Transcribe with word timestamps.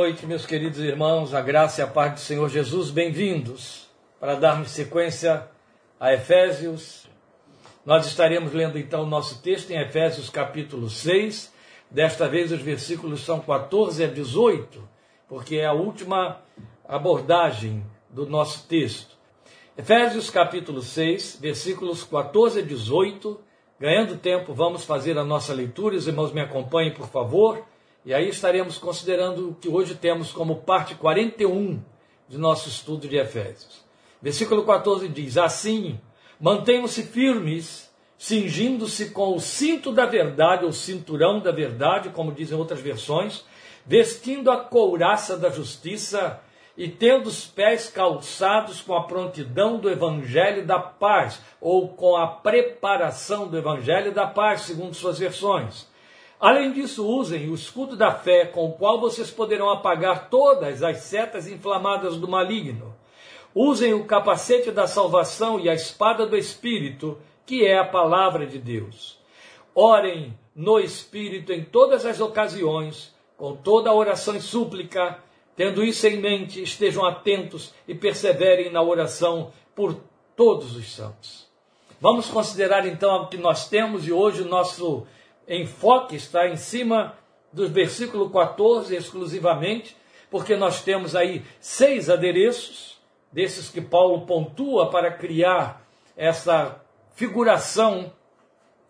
noite, 0.00 0.24
meus 0.24 0.46
queridos 0.46 0.78
irmãos, 0.78 1.34
a 1.34 1.42
graça 1.42 1.82
e 1.82 1.84
a 1.84 1.86
paz 1.86 2.14
do 2.14 2.20
Senhor 2.20 2.48
Jesus, 2.48 2.90
bem-vindos 2.90 3.86
para 4.18 4.34
darmos 4.34 4.70
sequência 4.70 5.46
a 6.00 6.14
Efésios. 6.14 7.06
Nós 7.84 8.06
estaremos 8.06 8.54
lendo 8.54 8.78
então 8.78 9.02
o 9.02 9.06
nosso 9.06 9.42
texto 9.42 9.70
em 9.72 9.78
Efésios 9.78 10.30
capítulo 10.30 10.88
6. 10.88 11.52
Desta 11.90 12.26
vez 12.26 12.50
os 12.50 12.62
versículos 12.62 13.20
são 13.20 13.40
14 13.40 14.02
a 14.02 14.06
18, 14.06 14.88
porque 15.28 15.56
é 15.56 15.66
a 15.66 15.74
última 15.74 16.40
abordagem 16.88 17.84
do 18.08 18.24
nosso 18.24 18.66
texto. 18.66 19.18
Efésios 19.76 20.30
capítulo 20.30 20.80
6, 20.80 21.40
versículos 21.42 22.04
14 22.04 22.60
a 22.60 22.62
18. 22.62 23.38
Ganhando 23.78 24.16
tempo, 24.16 24.54
vamos 24.54 24.82
fazer 24.82 25.18
a 25.18 25.24
nossa 25.24 25.52
leitura. 25.52 25.94
Os 25.94 26.08
irmãos 26.08 26.32
me 26.32 26.40
acompanhem, 26.40 26.94
por 26.94 27.06
favor. 27.06 27.62
E 28.02 28.14
aí 28.14 28.30
estaremos 28.30 28.78
considerando 28.78 29.50
o 29.50 29.54
que 29.54 29.68
hoje 29.68 29.94
temos 29.94 30.32
como 30.32 30.62
parte 30.62 30.94
41 30.94 31.82
de 32.26 32.38
nosso 32.38 32.66
estudo 32.66 33.06
de 33.06 33.18
Efésios. 33.18 33.84
Versículo 34.22 34.64
14 34.64 35.06
diz: 35.06 35.36
Assim, 35.36 36.00
mantenham-se 36.40 37.02
firmes, 37.02 37.92
cingindo-se 38.16 39.10
com 39.10 39.36
o 39.36 39.40
cinto 39.40 39.92
da 39.92 40.06
verdade, 40.06 40.64
ou 40.64 40.72
cinturão 40.72 41.40
da 41.40 41.52
verdade, 41.52 42.08
como 42.08 42.32
dizem 42.32 42.56
outras 42.56 42.80
versões, 42.80 43.44
vestindo 43.84 44.50
a 44.50 44.56
couraça 44.56 45.36
da 45.36 45.50
justiça 45.50 46.40
e 46.78 46.88
tendo 46.88 47.26
os 47.26 47.44
pés 47.44 47.90
calçados 47.90 48.80
com 48.80 48.94
a 48.94 49.04
prontidão 49.04 49.78
do 49.78 49.90
evangelho 49.90 50.64
da 50.64 50.78
paz, 50.78 51.42
ou 51.60 51.88
com 51.88 52.16
a 52.16 52.26
preparação 52.26 53.46
do 53.46 53.58
evangelho 53.58 54.10
da 54.10 54.26
paz, 54.26 54.62
segundo 54.62 54.94
suas 54.94 55.18
versões 55.18 55.89
Além 56.40 56.72
disso, 56.72 57.06
usem 57.06 57.50
o 57.50 57.54
escudo 57.54 57.94
da 57.94 58.12
fé, 58.12 58.46
com 58.46 58.66
o 58.66 58.72
qual 58.72 58.98
vocês 58.98 59.30
poderão 59.30 59.68
apagar 59.68 60.30
todas 60.30 60.82
as 60.82 60.98
setas 60.98 61.46
inflamadas 61.46 62.16
do 62.16 62.26
maligno. 62.26 62.96
Usem 63.54 63.92
o 63.92 64.06
capacete 64.06 64.70
da 64.70 64.86
salvação 64.86 65.60
e 65.60 65.68
a 65.68 65.74
espada 65.74 66.26
do 66.26 66.38
Espírito, 66.38 67.18
que 67.44 67.66
é 67.66 67.78
a 67.78 67.84
palavra 67.84 68.46
de 68.46 68.58
Deus. 68.58 69.18
Orem 69.74 70.38
no 70.56 70.80
Espírito 70.80 71.52
em 71.52 71.62
todas 71.62 72.06
as 72.06 72.20
ocasiões, 72.20 73.14
com 73.36 73.54
toda 73.54 73.90
a 73.90 73.94
oração 73.94 74.34
e 74.34 74.40
súplica. 74.40 75.18
Tendo 75.54 75.84
isso 75.84 76.06
em 76.06 76.16
mente, 76.16 76.62
estejam 76.62 77.04
atentos 77.04 77.74
e 77.86 77.94
perseverem 77.94 78.70
na 78.72 78.80
oração 78.80 79.52
por 79.74 79.94
todos 80.34 80.74
os 80.74 80.90
santos. 80.90 81.46
Vamos 82.00 82.30
considerar 82.30 82.86
então 82.86 83.24
o 83.24 83.26
que 83.26 83.36
nós 83.36 83.68
temos 83.68 84.06
e 84.06 84.12
hoje 84.12 84.40
o 84.40 84.48
nosso 84.48 85.06
enfoque 85.56 86.16
está 86.16 86.48
em 86.48 86.56
cima 86.56 87.14
do 87.52 87.68
versículo 87.68 88.30
14 88.30 88.94
exclusivamente, 88.94 89.96
porque 90.30 90.54
nós 90.56 90.82
temos 90.82 91.16
aí 91.16 91.44
seis 91.58 92.08
adereços, 92.08 92.98
desses 93.32 93.68
que 93.68 93.80
Paulo 93.80 94.26
pontua 94.26 94.90
para 94.90 95.12
criar 95.12 95.84
essa 96.16 96.80
figuração 97.14 98.12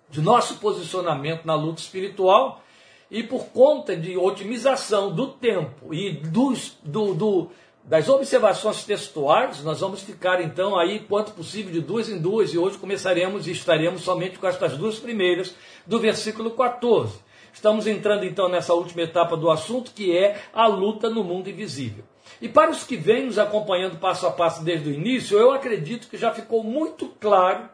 de 0.09 0.21
nosso 0.21 0.57
posicionamento 0.59 1.45
na 1.45 1.55
luta 1.55 1.81
espiritual, 1.81 2.63
e 3.11 3.23
por 3.23 3.47
conta 3.47 3.97
de 3.97 4.17
otimização 4.17 5.13
do 5.13 5.29
tempo 5.29 5.93
e 5.93 6.13
dos, 6.13 6.79
do, 6.83 7.13
do, 7.13 7.51
das 7.85 8.09
observações 8.09 8.85
textuais, 8.85 9.63
nós 9.65 9.81
vamos 9.81 10.03
ficar 10.03 10.41
então 10.41 10.79
aí, 10.79 11.01
quanto 11.01 11.33
possível, 11.33 11.73
de 11.73 11.81
duas 11.81 12.09
em 12.09 12.19
duas, 12.19 12.53
e 12.53 12.59
hoje 12.59 12.79
começaremos 12.79 13.47
e 13.47 13.53
estaremos 13.53 14.03
somente 14.03 14.39
com 14.39 14.47
estas 14.47 14.77
duas 14.77 14.99
primeiras, 14.99 15.55
do 15.87 15.99
versículo 15.99 16.53
14. 16.53 17.19
Estamos 17.53 17.87
entrando 17.87 18.25
então 18.25 18.49
nessa 18.49 18.75
última 18.75 19.03
etapa 19.03 19.37
do 19.37 19.51
assunto, 19.51 19.91
que 19.93 20.17
é 20.17 20.41
a 20.53 20.67
luta 20.67 21.11
no 21.11 21.25
mundo 21.25 21.51
invisível. 21.51 22.05
E 22.41 22.49
para 22.49 22.71
os 22.71 22.85
que 22.85 22.97
vêm 22.97 23.27
nos 23.27 23.39
acompanhando 23.39 23.99
passo 23.99 24.27
a 24.27 24.31
passo 24.31 24.63
desde 24.63 24.89
o 24.89 24.93
início, 24.93 25.39
eu 25.39 25.53
acredito 25.53 26.09
que 26.09 26.17
já 26.17 26.33
ficou 26.33 26.63
muito 26.63 27.09
claro 27.21 27.69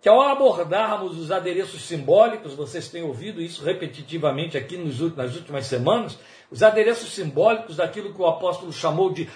que 0.00 0.08
ao 0.08 0.20
abordarmos 0.20 1.16
os 1.16 1.30
adereços 1.30 1.82
simbólicos, 1.82 2.54
vocês 2.54 2.88
têm 2.88 3.04
ouvido 3.04 3.40
isso 3.40 3.64
repetitivamente 3.64 4.58
aqui 4.58 4.76
nas 4.76 5.36
últimas 5.36 5.66
semanas, 5.66 6.18
os 6.52 6.62
adereços 6.62 7.14
simbólicos 7.14 7.76
daquilo 7.76 8.12
que 8.12 8.20
o 8.20 8.26
apóstolo 8.26 8.70
chamou 8.70 9.10
de 9.10 9.26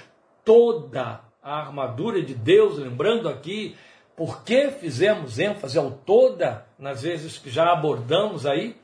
toda 0.44 1.22
a 1.42 1.60
armadura 1.60 2.22
de 2.22 2.34
Deus, 2.34 2.76
lembrando 2.76 3.26
aqui 3.26 3.74
por 4.14 4.42
que 4.44 4.70
fizemos 4.70 5.38
ênfase 5.38 5.78
ao 5.78 5.90
toda 5.90 6.66
nas 6.78 7.00
vezes 7.00 7.38
que 7.38 7.48
já 7.48 7.72
abordamos 7.72 8.44
aí. 8.44 8.76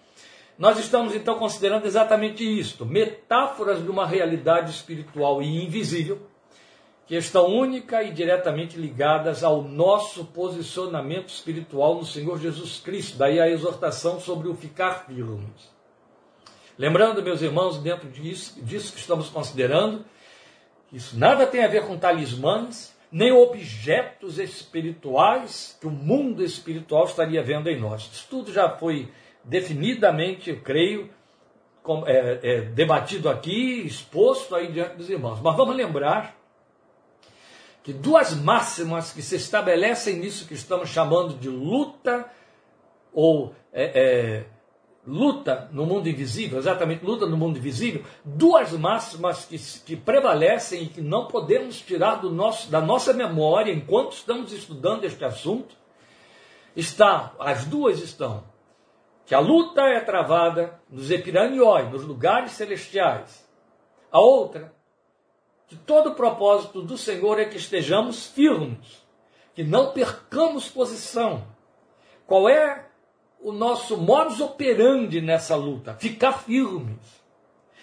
Nós 0.59 0.79
estamos 0.79 1.15
então 1.15 1.39
considerando 1.39 1.85
exatamente 1.85 2.43
isto, 2.43 2.87
metáforas 2.87 3.83
de 3.83 3.91
uma 3.91 4.07
realidade 4.07 4.71
espiritual 4.71 5.43
e 5.43 5.67
invisível, 5.67 6.19
que 7.07 7.17
estão 7.17 7.47
única 7.47 8.03
e 8.03 8.13
diretamente 8.13 8.79
ligadas 8.79 9.45
ao 9.45 9.61
nosso 9.61 10.25
posicionamento 10.25 11.29
espiritual 11.29 11.97
no 11.97 12.07
Senhor 12.07 12.39
Jesus 12.39 12.79
Cristo. 12.79 13.19
Daí 13.19 13.39
a 13.39 13.51
exortação 13.51 14.19
sobre 14.19 14.49
o 14.49 14.55
ficar 14.55 15.05
firmes. 15.05 15.72
Lembrando, 16.83 17.23
meus 17.23 17.41
irmãos, 17.41 17.79
dentro 17.79 18.09
disso, 18.09 18.61
disso 18.61 18.93
que 18.93 18.99
estamos 18.99 19.29
considerando, 19.29 20.05
isso 20.93 21.17
nada 21.17 21.47
tem 21.47 21.63
a 21.63 21.69
ver 21.69 21.87
com 21.87 21.97
talismãs, 21.97 22.93
nem 23.09 23.31
objetos 23.31 24.37
espirituais 24.37 25.79
que 25.81 25.87
o 25.87 25.91
mundo 25.91 26.43
espiritual 26.43 27.05
estaria 27.05 27.41
vendo 27.41 27.71
em 27.71 27.79
nós. 27.79 28.11
Isso 28.13 28.27
tudo 28.29 28.53
já 28.53 28.69
foi 28.69 29.13
definidamente, 29.45 30.51
eu 30.51 30.61
creio, 30.61 31.09
é, 32.05 32.41
é, 32.43 32.61
debatido 32.63 33.29
aqui, 33.31 33.87
exposto 33.87 34.57
aí 34.57 34.73
diante 34.73 34.97
dos 34.97 35.09
irmãos. 35.09 35.39
Mas 35.41 35.57
vamos 35.57 35.77
lembrar 35.77 36.37
que 37.85 37.93
duas 37.93 38.35
máximas 38.35 39.13
que 39.13 39.23
se 39.23 39.37
estabelecem 39.37 40.17
nisso 40.17 40.49
que 40.49 40.55
estamos 40.55 40.89
chamando 40.89 41.35
de 41.35 41.49
luta 41.49 42.29
ou 43.13 43.55
é, 43.73 43.85
é 43.85 44.62
luta 45.07 45.69
no 45.73 45.85
mundo 45.85 46.09
invisível, 46.09 46.59
exatamente 46.59 47.05
luta 47.05 47.27
no 47.27 47.37
mundo 47.37 47.59
invisível, 47.59 48.05
duas 48.25 48.73
máximas 48.73 49.45
que, 49.45 49.59
que 49.85 49.97
prevalecem 49.97 50.85
e 50.85 50.87
que 50.87 51.01
não 51.01 51.27
podemos 51.27 51.81
tirar 51.81 52.17
do 52.17 52.31
nosso, 52.31 52.71
da 52.71 52.81
nossa 52.81 53.13
memória 53.13 53.73
enquanto 53.73 54.13
estamos 54.13 54.53
estudando 54.53 55.05
este 55.05 55.25
assunto, 55.25 55.75
está, 56.77 57.35
as 57.39 57.65
duas 57.65 58.01
estão, 58.01 58.45
que 59.27 59.35
a 59.35 59.41
luta 59.41 59.83
é 59.83 60.01
travada 60.01 60.81
nos 60.89 61.11
epiraniói, 61.11 61.89
nos 61.89 62.05
lugares 62.05 62.53
celestiais. 62.53 63.47
A 64.11 64.21
outra, 64.21 64.73
que 65.67 65.77
todo 65.77 66.11
o 66.11 66.15
propósito 66.15 66.83
do 66.83 66.99
Senhor 66.99 67.41
é 67.41 67.45
que 67.45 67.57
estejamos 67.57 68.27
firmes, 68.27 69.03
que 69.55 69.65
não 69.65 69.93
percamos 69.93 70.69
posição. 70.69 71.47
Qual 72.27 72.49
é 72.49 72.92
o 73.43 73.53
nosso 73.53 73.97
modus 73.97 74.41
operandi 74.41 75.21
nessa 75.21 75.57
luta, 75.57 75.95
ficar 75.95 76.33
firmes. 76.33 76.97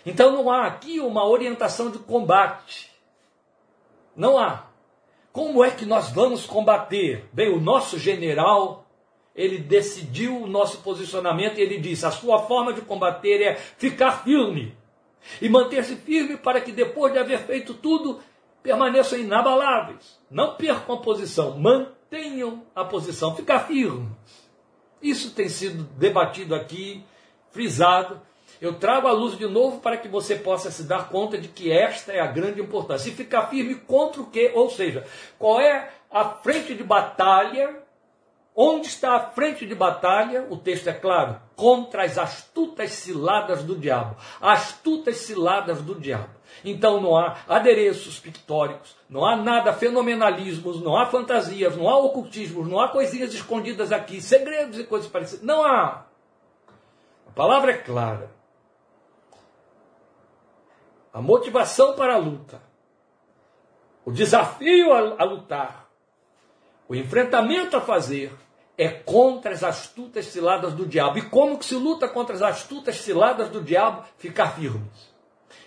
Então 0.06 0.32
não 0.32 0.50
há 0.50 0.66
aqui 0.66 1.00
uma 1.00 1.28
orientação 1.28 1.92
de 1.92 2.00
combate. 2.00 2.90
Não 4.16 4.38
há. 4.38 4.68
Como 5.32 5.64
é 5.64 5.70
que 5.70 5.86
nós 5.86 6.10
vamos 6.10 6.46
combater? 6.46 7.30
Bem, 7.34 7.54
o 7.54 7.60
nosso 7.60 8.00
general, 8.00 8.86
ele 9.36 9.58
decidiu 9.58 10.42
o 10.42 10.48
nosso 10.48 10.80
posicionamento 10.80 11.58
e 11.58 11.62
ele 11.62 11.78
disse: 11.78 12.06
a 12.06 12.12
sua 12.12 12.40
forma 12.40 12.74
de 12.74 12.82
combater 12.82 13.42
é 13.42 13.56
ficar 13.56 14.24
firme 14.24 14.76
e 15.42 15.50
manter-se 15.50 15.98
firme 15.98 16.38
para 16.38 16.62
que 16.62 16.72
depois 16.72 17.12
de 17.12 17.20
haver 17.20 17.40
feito 17.40 17.74
tudo, 17.74 18.20
permaneçam 18.64 19.20
inabaláveis. 19.20 20.20
Não 20.32 20.56
percam 20.56 20.96
a 20.96 21.02
posição, 21.02 21.60
mantenham 21.60 22.64
a 22.74 22.86
posição, 22.86 23.36
ficar 23.36 23.60
firmes. 23.60 24.10
Isso 25.02 25.32
tem 25.32 25.48
sido 25.48 25.84
debatido 25.98 26.54
aqui, 26.54 27.04
frisado. 27.52 28.22
Eu 28.60 28.74
trago 28.74 29.08
a 29.08 29.12
luz 29.12 29.38
de 29.38 29.48
novo 29.48 29.80
para 29.80 29.98
que 29.98 30.08
você 30.08 30.36
possa 30.36 30.70
se 30.70 30.84
dar 30.84 31.10
conta 31.10 31.38
de 31.38 31.48
que 31.48 31.72
esta 31.72 32.12
é 32.12 32.20
a 32.20 32.28
grande 32.28 32.60
importância. 32.60 33.10
E 33.10 33.14
ficar 33.14 33.48
firme 33.48 33.76
contra 33.76 34.22
o 34.22 34.30
quê? 34.30 34.52
Ou 34.54 34.70
seja, 34.70 35.06
qual 35.38 35.62
é 35.62 35.90
a 36.12 36.26
frente 36.26 36.74
de 36.74 36.84
batalha? 36.84 37.84
Onde 38.54 38.88
está 38.88 39.16
a 39.16 39.30
frente 39.32 39.66
de 39.66 39.74
batalha? 39.74 40.46
O 40.50 40.58
texto 40.58 40.88
é 40.88 40.94
claro: 40.94 41.40
contra 41.56 42.04
as 42.04 42.18
astutas 42.18 42.92
ciladas 42.92 43.64
do 43.64 43.78
diabo. 43.78 44.18
Astutas 44.42 45.18
ciladas 45.18 45.82
do 45.82 45.96
diabo. 45.96 46.39
Então 46.64 47.00
não 47.00 47.18
há 47.18 47.38
adereços 47.48 48.20
pictóricos, 48.20 48.96
não 49.10 49.26
há 49.26 49.36
nada 49.36 49.74
fenomenalismos, 49.74 50.82
não 50.82 50.98
há 50.98 51.06
fantasias, 51.06 51.76
não 51.76 51.90
há 51.90 51.98
ocultismos, 51.98 52.68
não 52.68 52.80
há 52.80 52.90
coisinhas 52.90 53.34
escondidas 53.34 53.92
aqui, 53.92 54.22
segredos 54.22 54.80
e 54.80 54.84
coisas 54.84 55.10
parecidas. 55.10 55.46
Não 55.46 55.64
há. 55.64 56.06
A 57.28 57.32
palavra 57.36 57.72
é 57.72 57.78
clara. 57.78 58.32
A 61.14 61.22
motivação 61.22 61.96
para 61.96 62.16
a 62.16 62.18
luta, 62.18 62.62
o 64.06 64.12
desafio 64.12 64.94
a, 64.94 65.22
a 65.22 65.24
lutar, 65.24 65.90
o 66.88 66.96
enfrentamento 66.96 67.76
a 67.78 67.82
fazer 67.82 68.32
é 68.80 68.88
contra 68.88 69.52
as 69.52 69.62
astutas 69.64 70.28
ciladas 70.28 70.74
do 70.74 70.86
diabo. 70.86 71.18
E 71.18 71.22
como 71.24 71.58
que 71.60 71.66
se 71.66 71.76
luta 71.76 72.08
contra 72.08 72.34
as 72.34 72.42
astutas 72.42 72.96
ciladas 73.02 73.50
do 73.50 73.62
diabo? 73.62 74.06
Ficar 74.18 74.56
firmes. 74.56 75.09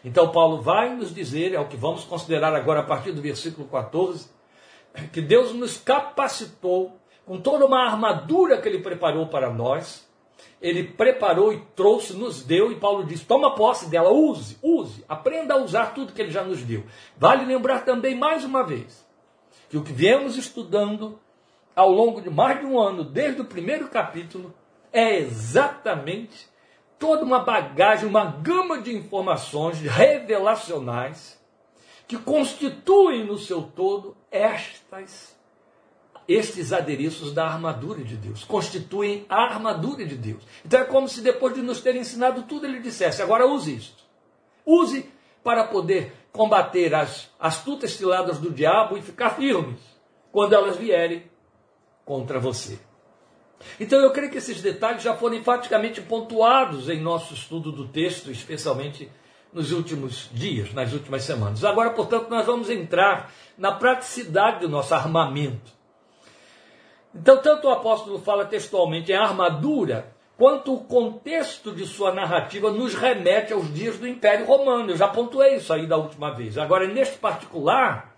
Então, 0.04 0.30
Paulo 0.30 0.60
vai 0.60 0.94
nos 0.94 1.14
dizer, 1.14 1.54
é 1.54 1.60
o 1.60 1.68
que 1.68 1.76
vamos 1.76 2.04
considerar 2.04 2.54
agora 2.54 2.80
a 2.80 2.84
partir 2.84 3.12
do 3.12 3.22
versículo 3.22 3.68
14, 3.68 4.28
que 5.12 5.20
Deus 5.20 5.54
nos 5.54 5.76
capacitou 5.76 6.96
com 7.24 7.40
toda 7.40 7.66
uma 7.66 7.86
armadura 7.86 8.60
que 8.60 8.68
Ele 8.68 8.78
preparou 8.80 9.26
para 9.26 9.52
nós. 9.52 10.10
Ele 10.60 10.84
preparou 10.84 11.52
e 11.52 11.60
trouxe, 11.76 12.14
nos 12.14 12.42
deu, 12.42 12.72
e 12.72 12.76
Paulo 12.76 13.04
diz: 13.04 13.22
toma 13.22 13.54
posse 13.54 13.88
dela, 13.88 14.10
use, 14.10 14.58
use, 14.62 15.04
aprenda 15.08 15.54
a 15.54 15.62
usar 15.62 15.94
tudo 15.94 16.12
que 16.12 16.20
Ele 16.20 16.30
já 16.30 16.42
nos 16.42 16.62
deu. 16.62 16.84
Vale 17.16 17.44
lembrar 17.44 17.84
também, 17.84 18.16
mais 18.16 18.44
uma 18.44 18.62
vez, 18.64 19.06
que 19.68 19.76
o 19.76 19.82
que 19.82 19.92
viemos 19.92 20.36
estudando 20.36 21.18
ao 21.74 21.90
longo 21.90 22.20
de 22.20 22.30
mais 22.30 22.60
de 22.60 22.66
um 22.66 22.78
ano, 22.78 23.04
desde 23.04 23.40
o 23.40 23.44
primeiro 23.44 23.88
capítulo, 23.88 24.54
é 24.92 25.16
exatamente 25.16 26.48
toda 27.02 27.24
uma 27.24 27.40
bagagem, 27.40 28.08
uma 28.08 28.24
gama 28.24 28.80
de 28.80 28.94
informações 28.94 29.80
revelacionais 29.80 31.36
que 32.06 32.16
constituem 32.16 33.26
no 33.26 33.36
seu 33.36 33.60
todo 33.60 34.16
estas 34.30 35.36
estes 36.28 36.72
adereços 36.72 37.34
da 37.34 37.44
armadura 37.44 38.04
de 38.04 38.14
Deus, 38.14 38.44
constituem 38.44 39.26
a 39.28 39.42
armadura 39.42 40.06
de 40.06 40.14
Deus. 40.14 40.44
Então 40.64 40.78
é 40.78 40.84
como 40.84 41.08
se 41.08 41.20
depois 41.20 41.52
de 41.52 41.60
nos 41.60 41.80
ter 41.80 41.96
ensinado 41.96 42.44
tudo, 42.44 42.66
ele 42.66 42.78
dissesse: 42.78 43.20
agora 43.20 43.48
use 43.48 43.74
isto. 43.74 44.04
Use 44.64 45.10
para 45.42 45.64
poder 45.64 46.12
combater 46.30 46.94
as 46.94 47.28
astutas 47.40 47.90
ciladas 47.94 48.38
do 48.38 48.52
diabo 48.52 48.96
e 48.96 49.02
ficar 49.02 49.30
firmes 49.30 49.80
quando 50.30 50.52
elas 50.52 50.76
vierem 50.76 51.24
contra 52.04 52.38
você. 52.38 52.78
Então 53.78 53.98
eu 54.00 54.10
creio 54.10 54.30
que 54.30 54.38
esses 54.38 54.60
detalhes 54.60 55.02
já 55.02 55.14
foram 55.14 55.36
enfaticamente 55.36 56.00
pontuados 56.00 56.88
em 56.88 57.00
nosso 57.00 57.34
estudo 57.34 57.72
do 57.72 57.88
texto, 57.88 58.30
especialmente 58.30 59.10
nos 59.52 59.70
últimos 59.72 60.30
dias, 60.32 60.72
nas 60.72 60.92
últimas 60.92 61.24
semanas. 61.24 61.64
Agora, 61.64 61.90
portanto, 61.90 62.28
nós 62.30 62.46
vamos 62.46 62.70
entrar 62.70 63.30
na 63.58 63.72
praticidade 63.72 64.60
do 64.60 64.68
nosso 64.68 64.94
armamento. 64.94 65.72
Então, 67.14 67.36
tanto 67.36 67.68
o 67.68 67.70
apóstolo 67.70 68.18
fala 68.18 68.46
textualmente 68.46 69.12
em 69.12 69.16
armadura, 69.16 70.14
quanto 70.38 70.74
o 70.74 70.84
contexto 70.84 71.70
de 71.72 71.86
sua 71.86 72.12
narrativa 72.12 72.70
nos 72.70 72.94
remete 72.94 73.52
aos 73.52 73.72
dias 73.72 73.98
do 73.98 74.08
Império 74.08 74.46
Romano. 74.46 74.90
Eu 74.90 74.96
já 74.96 75.06
pontuei 75.06 75.56
isso 75.56 75.72
aí 75.72 75.86
da 75.86 75.98
última 75.98 76.30
vez. 76.30 76.56
Agora, 76.56 76.88
neste 76.88 77.18
particular, 77.18 78.16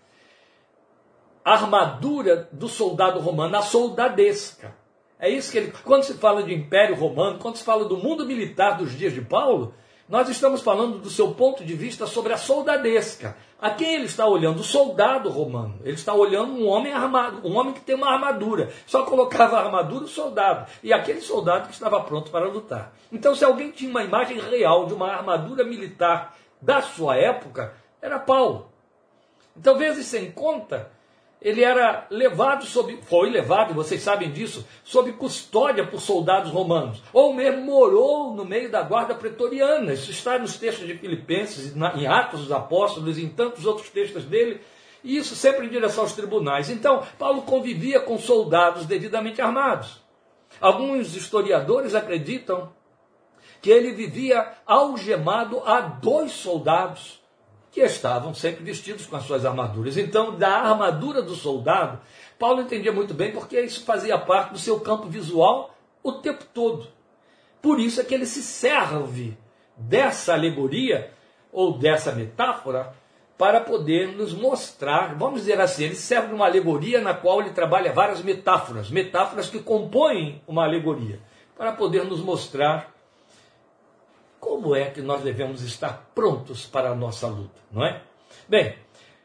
a 1.44 1.52
armadura 1.52 2.48
do 2.52 2.68
soldado 2.68 3.18
romano, 3.18 3.56
a 3.56 3.62
soldadesca. 3.62 4.83
É 5.24 5.30
isso 5.30 5.50
que 5.50 5.56
ele. 5.56 5.72
Quando 5.82 6.02
se 6.02 6.12
fala 6.18 6.42
de 6.42 6.52
Império 6.52 6.94
Romano, 6.94 7.38
quando 7.38 7.56
se 7.56 7.64
fala 7.64 7.86
do 7.86 7.96
mundo 7.96 8.26
militar 8.26 8.76
dos 8.76 8.92
dias 8.92 9.14
de 9.14 9.22
Paulo, 9.22 9.72
nós 10.06 10.28
estamos 10.28 10.60
falando 10.60 10.98
do 10.98 11.08
seu 11.08 11.32
ponto 11.32 11.64
de 11.64 11.72
vista 11.72 12.06
sobre 12.06 12.34
a 12.34 12.36
soldadesca. 12.36 13.34
A 13.58 13.70
quem 13.70 13.94
ele 13.94 14.04
está 14.04 14.26
olhando? 14.26 14.60
O 14.60 14.62
soldado 14.62 15.30
romano. 15.30 15.80
Ele 15.82 15.94
está 15.94 16.12
olhando 16.12 16.52
um 16.52 16.68
homem 16.68 16.92
armado, 16.92 17.40
um 17.42 17.56
homem 17.56 17.72
que 17.72 17.80
tem 17.80 17.94
uma 17.94 18.12
armadura. 18.12 18.70
Só 18.86 19.04
colocava 19.04 19.56
a 19.56 19.64
armadura 19.64 20.04
o 20.04 20.08
soldado. 20.08 20.70
E 20.82 20.92
aquele 20.92 21.22
soldado 21.22 21.68
que 21.68 21.72
estava 21.72 22.02
pronto 22.02 22.30
para 22.30 22.46
lutar. 22.46 22.92
Então, 23.10 23.34
se 23.34 23.46
alguém 23.46 23.70
tinha 23.70 23.90
uma 23.90 24.04
imagem 24.04 24.38
real 24.38 24.84
de 24.84 24.92
uma 24.92 25.10
armadura 25.10 25.64
militar 25.64 26.36
da 26.60 26.82
sua 26.82 27.16
época, 27.16 27.72
era 28.02 28.18
Paulo. 28.18 28.70
Então, 29.56 29.78
vezes 29.78 30.04
sem 30.04 30.30
conta, 30.30 30.90
ele 31.44 31.62
era 31.62 32.06
levado 32.08 32.64
sob, 32.64 32.98
foi 33.02 33.28
levado, 33.28 33.74
vocês 33.74 34.00
sabem 34.00 34.32
disso, 34.32 34.66
sob 34.82 35.12
custódia 35.12 35.86
por 35.86 36.00
soldados 36.00 36.50
romanos, 36.50 37.02
ou 37.12 37.34
mesmo 37.34 37.60
morou 37.60 38.34
no 38.34 38.46
meio 38.46 38.70
da 38.70 38.80
guarda 38.80 39.14
pretoriana. 39.14 39.92
Isso 39.92 40.10
está 40.10 40.38
nos 40.38 40.56
textos 40.56 40.86
de 40.86 40.96
Filipenses, 40.96 41.76
em 41.76 42.06
Atos 42.06 42.40
dos 42.40 42.52
Apóstolos, 42.52 43.18
em 43.18 43.28
tantos 43.28 43.66
outros 43.66 43.90
textos 43.90 44.24
dele, 44.24 44.62
e 45.04 45.18
isso 45.18 45.36
sempre 45.36 45.66
em 45.66 45.68
direção 45.68 46.04
aos 46.04 46.14
tribunais. 46.14 46.70
Então, 46.70 47.02
Paulo 47.18 47.42
convivia 47.42 48.00
com 48.00 48.18
soldados 48.18 48.86
devidamente 48.86 49.42
armados. 49.42 50.02
Alguns 50.58 51.14
historiadores 51.14 51.94
acreditam 51.94 52.72
que 53.60 53.70
ele 53.70 53.92
vivia 53.92 54.50
algemado 54.66 55.60
a 55.66 55.80
dois 55.80 56.32
soldados 56.32 57.22
que 57.74 57.80
estavam 57.80 58.32
sempre 58.32 58.62
vestidos 58.62 59.04
com 59.04 59.16
as 59.16 59.24
suas 59.24 59.44
armaduras. 59.44 59.96
Então, 59.96 60.38
da 60.38 60.48
armadura 60.48 61.20
do 61.20 61.34
soldado, 61.34 61.98
Paulo 62.38 62.62
entendia 62.62 62.92
muito 62.92 63.12
bem 63.12 63.32
porque 63.32 63.60
isso 63.60 63.84
fazia 63.84 64.16
parte 64.16 64.52
do 64.52 64.58
seu 64.60 64.78
campo 64.78 65.08
visual 65.08 65.74
o 66.00 66.12
tempo 66.12 66.44
todo. 66.54 66.86
Por 67.60 67.80
isso 67.80 68.00
é 68.00 68.04
que 68.04 68.14
ele 68.14 68.26
se 68.26 68.44
serve 68.44 69.36
dessa 69.76 70.34
alegoria 70.34 71.10
ou 71.50 71.76
dessa 71.76 72.12
metáfora 72.12 72.94
para 73.36 73.60
poder 73.60 74.16
nos 74.16 74.32
mostrar, 74.32 75.16
vamos 75.16 75.40
dizer 75.40 75.60
assim, 75.60 75.86
ele 75.86 75.96
serve 75.96 76.28
de 76.28 76.34
uma 76.34 76.46
alegoria 76.46 77.00
na 77.00 77.12
qual 77.12 77.40
ele 77.40 77.50
trabalha 77.50 77.92
várias 77.92 78.22
metáforas, 78.22 78.88
metáforas 78.88 79.50
que 79.50 79.58
compõem 79.58 80.40
uma 80.46 80.62
alegoria, 80.62 81.18
para 81.58 81.72
poder 81.72 82.04
nos 82.04 82.20
mostrar 82.20 82.93
como 84.54 84.76
é 84.76 84.84
que 84.84 85.02
nós 85.02 85.20
devemos 85.20 85.62
estar 85.62 86.12
prontos 86.14 86.64
para 86.64 86.90
a 86.90 86.94
nossa 86.94 87.26
luta, 87.26 87.60
não 87.72 87.84
é? 87.84 88.02
Bem, 88.48 88.76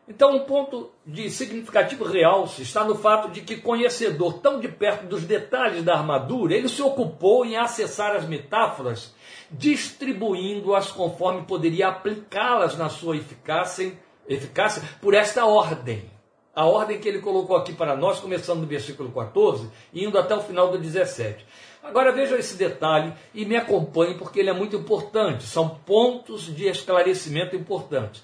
então 0.08 0.36
um 0.36 0.40
ponto 0.40 0.90
de 1.06 1.30
significativo 1.30 2.04
realce 2.04 2.64
está 2.64 2.84
no 2.84 2.96
fato 2.96 3.30
de 3.30 3.42
que, 3.42 3.58
conhecedor 3.58 4.40
tão 4.40 4.60
de 4.60 4.68
perto 4.68 5.06
dos 5.06 5.22
detalhes 5.22 5.84
da 5.84 5.94
armadura, 5.94 6.56
ele 6.56 6.68
se 6.68 6.82
ocupou 6.82 7.46
em 7.46 7.58
acessar 7.58 8.16
as 8.16 8.26
metáforas, 8.26 9.14
distribuindo-as 9.52 10.92
conforme 10.92 11.44
poderia 11.44 11.90
aplicá-las 11.90 12.76
na 12.76 12.90
sua 12.90 13.16
eficácia, 13.16 13.94
eficácia 14.28 14.82
por 15.00 15.14
esta 15.14 15.46
ordem. 15.46 16.10
A 16.56 16.66
ordem 16.66 17.00
que 17.00 17.08
ele 17.08 17.20
colocou 17.20 17.56
aqui 17.56 17.74
para 17.74 17.96
nós, 17.96 18.20
começando 18.20 18.62
no 18.62 18.66
versículo 18.66 19.12
14 19.12 19.70
e 19.94 20.04
indo 20.04 20.18
até 20.18 20.36
o 20.36 20.42
final 20.42 20.72
do 20.72 20.80
17. 20.80 21.46
Agora 21.82 22.12
veja 22.12 22.38
esse 22.38 22.56
detalhe 22.56 23.14
e 23.34 23.46
me 23.46 23.56
acompanhe 23.56 24.16
porque 24.16 24.40
ele 24.40 24.50
é 24.50 24.54
muito 24.54 24.76
importante. 24.76 25.44
São 25.44 25.70
pontos 25.70 26.44
de 26.54 26.68
esclarecimento 26.68 27.56
importantes. 27.56 28.24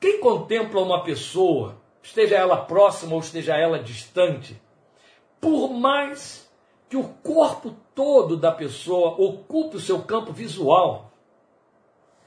Quem 0.00 0.18
contempla 0.18 0.80
uma 0.80 1.04
pessoa, 1.04 1.76
esteja 2.02 2.36
ela 2.36 2.56
próxima 2.56 3.14
ou 3.14 3.20
esteja 3.20 3.56
ela 3.56 3.78
distante, 3.78 4.60
por 5.40 5.72
mais 5.72 6.50
que 6.88 6.96
o 6.96 7.04
corpo 7.22 7.76
todo 7.94 8.36
da 8.36 8.50
pessoa 8.50 9.10
ocupe 9.10 9.76
o 9.76 9.80
seu 9.80 10.02
campo 10.02 10.32
visual, 10.32 11.12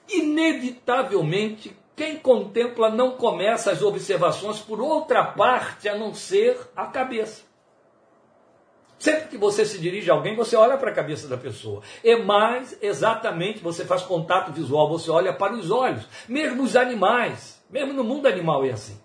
inevitavelmente 0.08 1.76
quem 1.96 2.18
contempla 2.18 2.90
não 2.90 3.12
começa 3.12 3.72
as 3.72 3.82
observações 3.82 4.60
por 4.60 4.80
outra 4.80 5.24
parte 5.24 5.90
a 5.90 5.98
não 5.98 6.14
ser 6.14 6.58
a 6.76 6.86
cabeça. 6.86 7.44
Sempre 9.04 9.28
que 9.28 9.38
você 9.38 9.66
se 9.66 9.80
dirige 9.80 10.10
a 10.10 10.14
alguém, 10.14 10.34
você 10.34 10.56
olha 10.56 10.78
para 10.78 10.90
a 10.90 10.94
cabeça 10.94 11.28
da 11.28 11.36
pessoa. 11.36 11.82
É 12.02 12.16
mais 12.16 12.78
exatamente, 12.82 13.60
você 13.60 13.84
faz 13.84 14.02
contato 14.04 14.54
visual, 14.54 14.88
você 14.88 15.12
olha 15.12 15.34
para 15.34 15.54
os 15.56 15.70
olhos. 15.70 16.08
Mesmo 16.26 16.64
os 16.64 16.78
animais, 16.78 17.62
mesmo 17.70 17.92
no 17.92 18.02
mundo 18.02 18.30
animal 18.30 18.64
é 18.64 18.72
assim. 18.72 18.98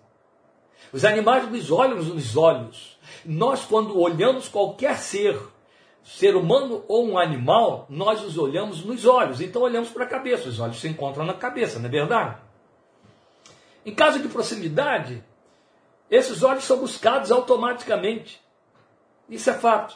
Os 0.93 1.03
animais 1.03 1.51
nos 1.51 1.69
olham 1.69 1.97
nos 1.97 2.37
olhos. 2.37 2.97
Nós, 3.25 3.65
quando 3.65 3.99
olhamos 3.99 4.47
qualquer 4.47 4.95
ser, 4.95 5.37
ser 6.01 6.33
humano 6.33 6.81
ou 6.87 7.05
um 7.05 7.19
animal, 7.19 7.85
nós 7.89 8.23
os 8.23 8.37
olhamos 8.37 8.85
nos 8.85 9.05
olhos. 9.05 9.41
Então 9.41 9.63
olhamos 9.63 9.89
para 9.89 10.05
a 10.05 10.07
cabeça. 10.07 10.47
Os 10.47 10.61
olhos 10.61 10.79
se 10.79 10.87
encontram 10.87 11.25
na 11.25 11.33
cabeça, 11.33 11.77
não 11.77 11.87
é 11.87 11.91
verdade? 11.91 12.37
Em 13.85 13.93
caso 13.93 14.17
de 14.19 14.29
proximidade, 14.29 15.21
esses 16.09 16.41
olhos 16.41 16.63
são 16.63 16.77
buscados 16.77 17.33
automaticamente. 17.33 18.41
Isso 19.29 19.49
é 19.49 19.53
fato. 19.53 19.95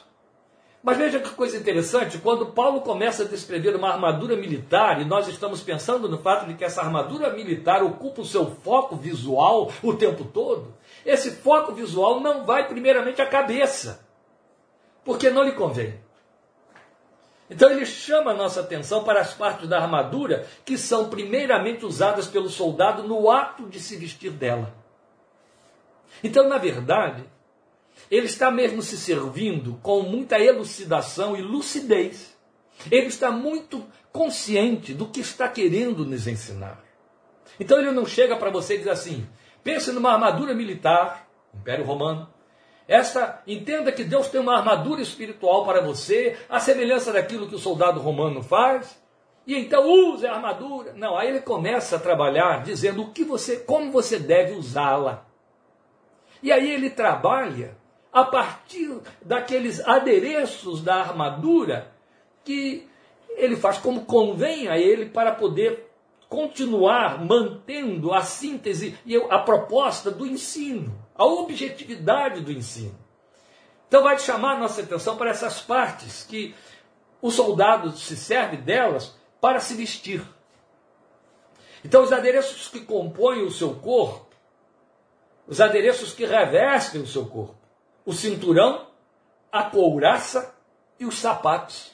Mas 0.83 0.97
veja 0.97 1.19
que 1.19 1.29
coisa 1.29 1.55
interessante, 1.55 2.17
quando 2.17 2.47
Paulo 2.47 2.81
começa 2.81 3.23
a 3.23 3.27
descrever 3.27 3.73
uma 3.73 3.89
armadura 3.89 4.35
militar, 4.35 5.01
e 5.01 5.05
nós 5.05 5.29
estamos 5.29 5.61
pensando 5.61 6.09
no 6.09 6.17
fato 6.17 6.45
de 6.45 6.55
que 6.55 6.65
essa 6.65 6.81
armadura 6.81 7.29
militar 7.29 7.81
ocupa 7.81 8.21
o 8.21 8.25
seu 8.25 8.45
foco 8.47 8.97
visual 8.97 9.71
o 9.81 9.93
tempo 9.93 10.25
todo, 10.25 10.73
esse 11.05 11.31
foco 11.31 11.71
visual 11.71 12.19
não 12.19 12.43
vai 12.43 12.67
primeiramente 12.67 13.21
à 13.21 13.25
cabeça, 13.25 14.05
porque 15.05 15.29
não 15.29 15.43
lhe 15.43 15.53
convém. 15.53 16.03
Então 17.49 17.69
ele 17.69 17.85
chama 17.85 18.31
a 18.31 18.35
nossa 18.35 18.59
atenção 18.59 19.05
para 19.05 19.21
as 19.21 19.33
partes 19.33 19.69
da 19.69 19.79
armadura 19.79 20.45
que 20.65 20.77
são 20.77 21.09
primeiramente 21.09 21.85
usadas 21.85 22.27
pelo 22.27 22.49
soldado 22.49 23.03
no 23.03 23.31
ato 23.31 23.69
de 23.69 23.79
se 23.79 23.95
vestir 23.95 24.31
dela. 24.31 24.73
Então, 26.21 26.47
na 26.49 26.57
verdade, 26.57 27.23
ele 28.13 28.27
está 28.27 28.51
mesmo 28.51 28.79
se 28.83 28.95
servindo 28.95 29.79
com 29.81 30.03
muita 30.03 30.39
elucidação 30.39 31.35
e 31.35 31.41
lucidez. 31.41 32.37
Ele 32.91 33.07
está 33.07 33.31
muito 33.31 33.83
consciente 34.11 34.93
do 34.93 35.07
que 35.07 35.21
está 35.21 35.49
querendo 35.49 36.05
nos 36.05 36.27
ensinar. 36.27 36.79
Então 37.59 37.79
ele 37.79 37.91
não 37.91 38.05
chega 38.05 38.37
para 38.37 38.51
você 38.51 38.75
e 38.75 38.77
diz 38.77 38.87
assim: 38.87 39.27
pense 39.63 39.91
numa 39.91 40.11
armadura 40.11 40.53
militar, 40.53 41.27
Império 41.55 41.83
Romano. 41.85 42.31
Esta, 42.87 43.41
entenda 43.47 43.91
que 43.91 44.03
Deus 44.03 44.27
tem 44.27 44.39
uma 44.39 44.57
armadura 44.57 45.01
espiritual 45.01 45.65
para 45.65 45.81
você, 45.81 46.37
a 46.47 46.59
semelhança 46.59 47.11
daquilo 47.11 47.47
que 47.47 47.55
o 47.55 47.59
soldado 47.59 47.99
romano 47.99 48.43
faz. 48.43 49.01
E 49.47 49.57
então 49.57 49.89
use 49.89 50.27
a 50.27 50.35
armadura. 50.35 50.93
Não, 50.93 51.17
aí 51.17 51.29
ele 51.29 51.41
começa 51.41 51.95
a 51.95 51.99
trabalhar 51.99 52.61
dizendo 52.63 53.01
o 53.01 53.09
que 53.09 53.23
você, 53.23 53.57
como 53.57 53.91
você 53.91 54.19
deve 54.19 54.53
usá-la. 54.53 55.25
E 56.43 56.51
aí 56.51 56.69
ele 56.69 56.91
trabalha 56.91 57.81
a 58.13 58.23
partir 58.23 59.01
daqueles 59.23 59.79
adereços 59.87 60.83
da 60.83 60.97
armadura 60.97 61.91
que 62.43 62.87
ele 63.29 63.55
faz 63.55 63.79
como 63.79 64.05
convém 64.05 64.67
a 64.67 64.77
ele 64.77 65.07
para 65.07 65.31
poder 65.33 65.91
continuar 66.29 67.23
mantendo 67.23 68.13
a 68.13 68.21
síntese 68.21 68.97
e 69.05 69.15
a 69.15 69.39
proposta 69.39 70.11
do 70.11 70.25
ensino, 70.25 70.93
a 71.15 71.25
objetividade 71.25 72.41
do 72.41 72.51
ensino. 72.51 72.97
Então 73.87 74.03
vai 74.03 74.17
chamar 74.19 74.59
nossa 74.59 74.81
atenção 74.81 75.17
para 75.17 75.31
essas 75.31 75.61
partes 75.61 76.23
que 76.23 76.55
o 77.21 77.31
soldado 77.31 77.91
se 77.95 78.15
serve 78.15 78.57
delas 78.57 79.15
para 79.39 79.59
se 79.59 79.73
vestir. 79.75 80.23
Então 81.83 82.03
os 82.03 82.11
adereços 82.11 82.67
que 82.67 82.79
compõem 82.81 83.43
o 83.43 83.51
seu 83.51 83.75
corpo, 83.75 84.27
os 85.47 85.59
adereços 85.59 86.13
que 86.13 86.25
revestem 86.25 87.01
o 87.01 87.07
seu 87.07 87.25
corpo, 87.25 87.62
o 88.05 88.13
cinturão, 88.13 88.87
a 89.51 89.63
couraça 89.63 90.55
e 90.99 91.05
os 91.05 91.19
sapatos. 91.19 91.91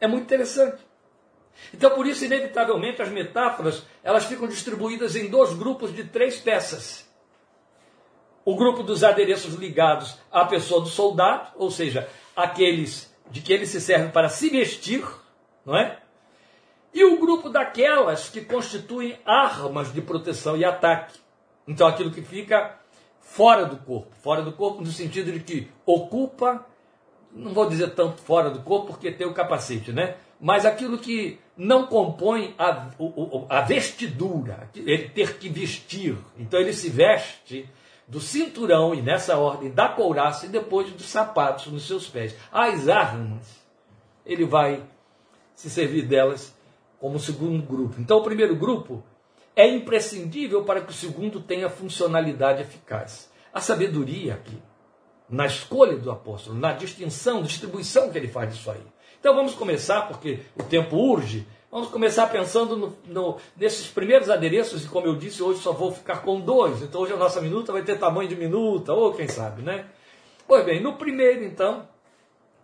É 0.00 0.06
muito 0.06 0.24
interessante. 0.24 0.82
Então, 1.72 1.90
por 1.90 2.06
isso, 2.06 2.24
inevitavelmente, 2.24 3.00
as 3.00 3.08
metáforas 3.08 3.84
elas 4.02 4.24
ficam 4.24 4.46
distribuídas 4.46 5.16
em 5.16 5.28
dois 5.28 5.54
grupos 5.54 5.94
de 5.94 6.04
três 6.04 6.38
peças. 6.38 7.08
O 8.44 8.56
grupo 8.56 8.82
dos 8.82 9.02
adereços 9.02 9.54
ligados 9.54 10.18
à 10.30 10.44
pessoa 10.44 10.80
do 10.82 10.88
soldado, 10.88 11.52
ou 11.56 11.70
seja, 11.70 12.08
aqueles 12.36 13.14
de 13.30 13.40
que 13.40 13.52
ele 13.52 13.66
se 13.66 13.80
serve 13.80 14.10
para 14.12 14.28
se 14.28 14.50
vestir, 14.50 15.04
não 15.64 15.76
é? 15.76 15.98
E 16.92 17.04
o 17.04 17.18
grupo 17.18 17.48
daquelas 17.48 18.28
que 18.28 18.42
constituem 18.42 19.18
armas 19.24 19.92
de 19.92 20.02
proteção 20.02 20.56
e 20.56 20.64
ataque. 20.64 21.18
Então, 21.66 21.86
aquilo 21.86 22.10
que 22.10 22.22
fica 22.22 22.78
fora 23.24 23.64
do 23.64 23.76
corpo. 23.76 24.14
Fora 24.22 24.42
do 24.42 24.52
corpo 24.52 24.80
no 24.80 24.92
sentido 24.92 25.32
de 25.32 25.40
que 25.40 25.68
ocupa, 25.84 26.64
não 27.32 27.52
vou 27.52 27.68
dizer 27.68 27.94
tanto 27.94 28.20
fora 28.22 28.50
do 28.50 28.60
corpo 28.60 28.88
porque 28.88 29.10
tem 29.10 29.26
o 29.26 29.34
capacete, 29.34 29.92
né? 29.92 30.16
Mas 30.40 30.64
aquilo 30.64 30.98
que 30.98 31.40
não 31.56 31.86
compõe 31.86 32.54
a, 32.58 32.90
a 33.48 33.60
vestidura, 33.62 34.68
ele 34.74 35.08
ter 35.08 35.38
que 35.38 35.48
vestir. 35.48 36.16
Então 36.38 36.60
ele 36.60 36.72
se 36.72 36.90
veste 36.90 37.68
do 38.06 38.20
cinturão 38.20 38.94
e 38.94 39.00
nessa 39.00 39.38
ordem 39.38 39.70
da 39.70 39.88
couraça 39.88 40.46
e 40.46 40.50
depois 40.50 40.90
dos 40.92 41.06
sapatos 41.06 41.66
nos 41.68 41.86
seus 41.86 42.06
pés. 42.06 42.36
As 42.52 42.88
armas, 42.88 43.58
ele 44.26 44.44
vai 44.44 44.82
se 45.54 45.70
servir 45.70 46.02
delas 46.02 46.54
como 47.00 47.18
segundo 47.18 47.62
grupo. 47.64 48.00
Então 48.00 48.18
o 48.18 48.22
primeiro 48.22 48.54
grupo 48.54 49.02
é 49.56 49.66
imprescindível 49.68 50.64
para 50.64 50.80
que 50.80 50.90
o 50.90 50.94
segundo 50.94 51.40
tenha 51.40 51.68
funcionalidade 51.68 52.62
eficaz. 52.62 53.30
A 53.52 53.60
sabedoria 53.60 54.34
aqui, 54.34 54.60
na 55.28 55.46
escolha 55.46 55.96
do 55.96 56.10
apóstolo, 56.10 56.58
na 56.58 56.72
distinção, 56.72 57.42
distribuição 57.42 58.10
que 58.10 58.18
ele 58.18 58.28
faz 58.28 58.52
disso 58.52 58.70
aí. 58.70 58.82
Então 59.20 59.34
vamos 59.34 59.54
começar, 59.54 60.02
porque 60.08 60.40
o 60.58 60.64
tempo 60.64 60.96
urge, 60.96 61.46
vamos 61.70 61.88
começar 61.88 62.26
pensando 62.26 62.76
no, 62.76 62.96
no, 63.06 63.36
nesses 63.56 63.86
primeiros 63.86 64.28
adereços, 64.28 64.84
e 64.84 64.88
como 64.88 65.06
eu 65.06 65.14
disse, 65.14 65.42
hoje 65.42 65.60
só 65.60 65.72
vou 65.72 65.92
ficar 65.92 66.22
com 66.22 66.40
dois, 66.40 66.82
então 66.82 67.00
hoje 67.00 67.12
a 67.12 67.16
nossa 67.16 67.40
minuta 67.40 67.72
vai 67.72 67.82
ter 67.82 67.98
tamanho 67.98 68.28
de 68.28 68.36
minuta, 68.36 68.92
ou 68.92 69.14
quem 69.14 69.28
sabe, 69.28 69.62
né? 69.62 69.86
Pois 70.46 70.64
bem, 70.64 70.82
no 70.82 70.94
primeiro 70.94 71.44
então, 71.44 71.88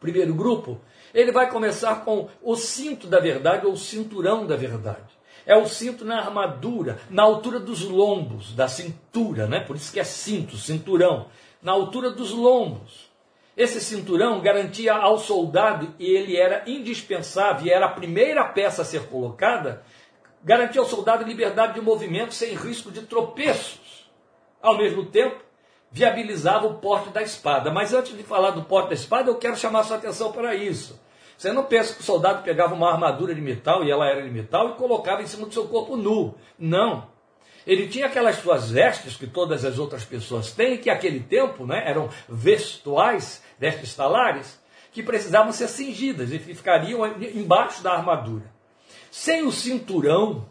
primeiro 0.01 0.35
grupo, 0.35 0.81
ele 1.15 1.33
vai 1.33 1.49
começar 1.51 2.05
com 2.05 2.29
o 2.43 2.57
cinto 2.57 3.07
da 3.07 3.21
verdade 3.21 3.65
ou 3.65 3.73
o 3.73 3.79
cinturão 3.79 4.47
da 4.47 4.57
verdade 4.57 5.20
é 5.47 5.57
o 5.57 5.67
cinto 5.67 6.05
na 6.05 6.19
armadura, 6.19 6.99
na 7.09 7.23
altura 7.23 7.59
dos 7.59 7.83
lombos, 7.83 8.55
da 8.55 8.69
cintura, 8.69 9.47
né? 9.47 9.61
Por 9.61 9.77
isso 9.77 9.93
que 9.93 10.01
é 10.01 10.05
cinto, 10.05 10.57
cinturão, 10.57 11.27
na 11.63 11.73
altura 11.73 12.11
dos 12.11 12.31
lombos. 12.31 13.11
Esse 13.57 13.81
cinturão 13.81 14.41
garantia 14.41 14.95
ao 14.95 15.19
soldado, 15.19 15.95
e 15.99 16.07
ele 16.07 16.37
era 16.37 16.63
indispensável, 16.67 17.67
e 17.67 17.71
era 17.71 17.87
a 17.87 17.91
primeira 17.91 18.45
peça 18.45 18.83
a 18.83 18.85
ser 18.85 19.07
colocada, 19.09 19.83
garantia 20.43 20.81
ao 20.81 20.87
soldado 20.87 21.25
liberdade 21.25 21.75
de 21.75 21.81
movimento 21.81 22.33
sem 22.33 22.55
risco 22.55 22.91
de 22.91 23.03
tropeços. 23.03 24.11
Ao 24.63 24.77
mesmo 24.77 25.07
tempo, 25.07 25.43
viabilizava 25.91 26.67
o 26.67 26.75
porte 26.75 27.11
da 27.11 27.23
espada. 27.23 27.71
Mas 27.71 27.93
antes 27.93 28.17
de 28.17 28.23
falar 28.23 28.51
do 28.51 28.63
porte 28.63 28.89
da 28.89 28.95
espada, 28.95 29.31
eu 29.31 29.37
quero 29.37 29.57
chamar 29.57 29.85
sua 29.85 29.97
atenção 29.97 30.33
para 30.33 30.55
isso. 30.55 30.99
Você 31.41 31.55
não 31.55 31.65
pensa 31.65 31.95
que 31.95 32.03
o 32.03 32.05
soldado 32.05 32.43
pegava 32.43 32.75
uma 32.75 32.93
armadura 32.93 33.35
de 33.35 33.41
metal, 33.41 33.83
e 33.83 33.91
ela 33.91 34.07
era 34.07 34.23
de 34.23 34.29
metal, 34.29 34.69
e 34.69 34.75
colocava 34.75 35.23
em 35.23 35.27
cima 35.27 35.47
do 35.47 35.55
seu 35.55 35.67
corpo 35.69 35.97
nu. 35.97 36.35
Não. 36.59 37.09
Ele 37.67 37.89
tinha 37.89 38.05
aquelas 38.05 38.37
suas 38.37 38.71
vestes 38.71 39.17
que 39.17 39.27
todas 39.27 39.65
as 39.65 39.79
outras 39.79 40.05
pessoas 40.05 40.53
têm, 40.53 40.77
que 40.77 40.91
naquele 40.91 41.21
tempo 41.21 41.65
né, 41.65 41.83
eram 41.87 42.11
vestuais, 42.29 43.43
vestes 43.59 43.97
talares, 43.97 44.61
que 44.93 45.03
precisavam 45.03 45.51
ser 45.51 45.69
cingidas 45.69 46.31
e 46.31 46.39
ficariam 46.39 47.07
embaixo 47.07 47.83
da 47.83 47.95
armadura. 47.95 48.45
Sem 49.11 49.47
o 49.47 49.51
cinturão, 49.51 50.47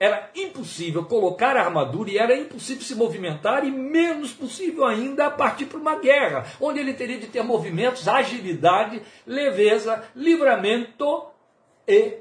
era 0.00 0.30
impossível 0.34 1.04
colocar 1.04 1.58
a 1.58 1.62
armadura 1.62 2.10
e 2.10 2.16
era 2.16 2.34
impossível 2.34 2.82
se 2.82 2.94
movimentar 2.94 3.66
e 3.66 3.70
menos 3.70 4.32
possível 4.32 4.86
ainda 4.86 5.30
partir 5.30 5.66
para 5.66 5.78
uma 5.78 5.96
guerra, 5.96 6.46
onde 6.58 6.80
ele 6.80 6.94
teria 6.94 7.18
de 7.18 7.26
ter 7.26 7.42
movimentos, 7.42 8.08
agilidade, 8.08 9.02
leveza, 9.26 10.02
livramento 10.16 11.26
e 11.86 12.18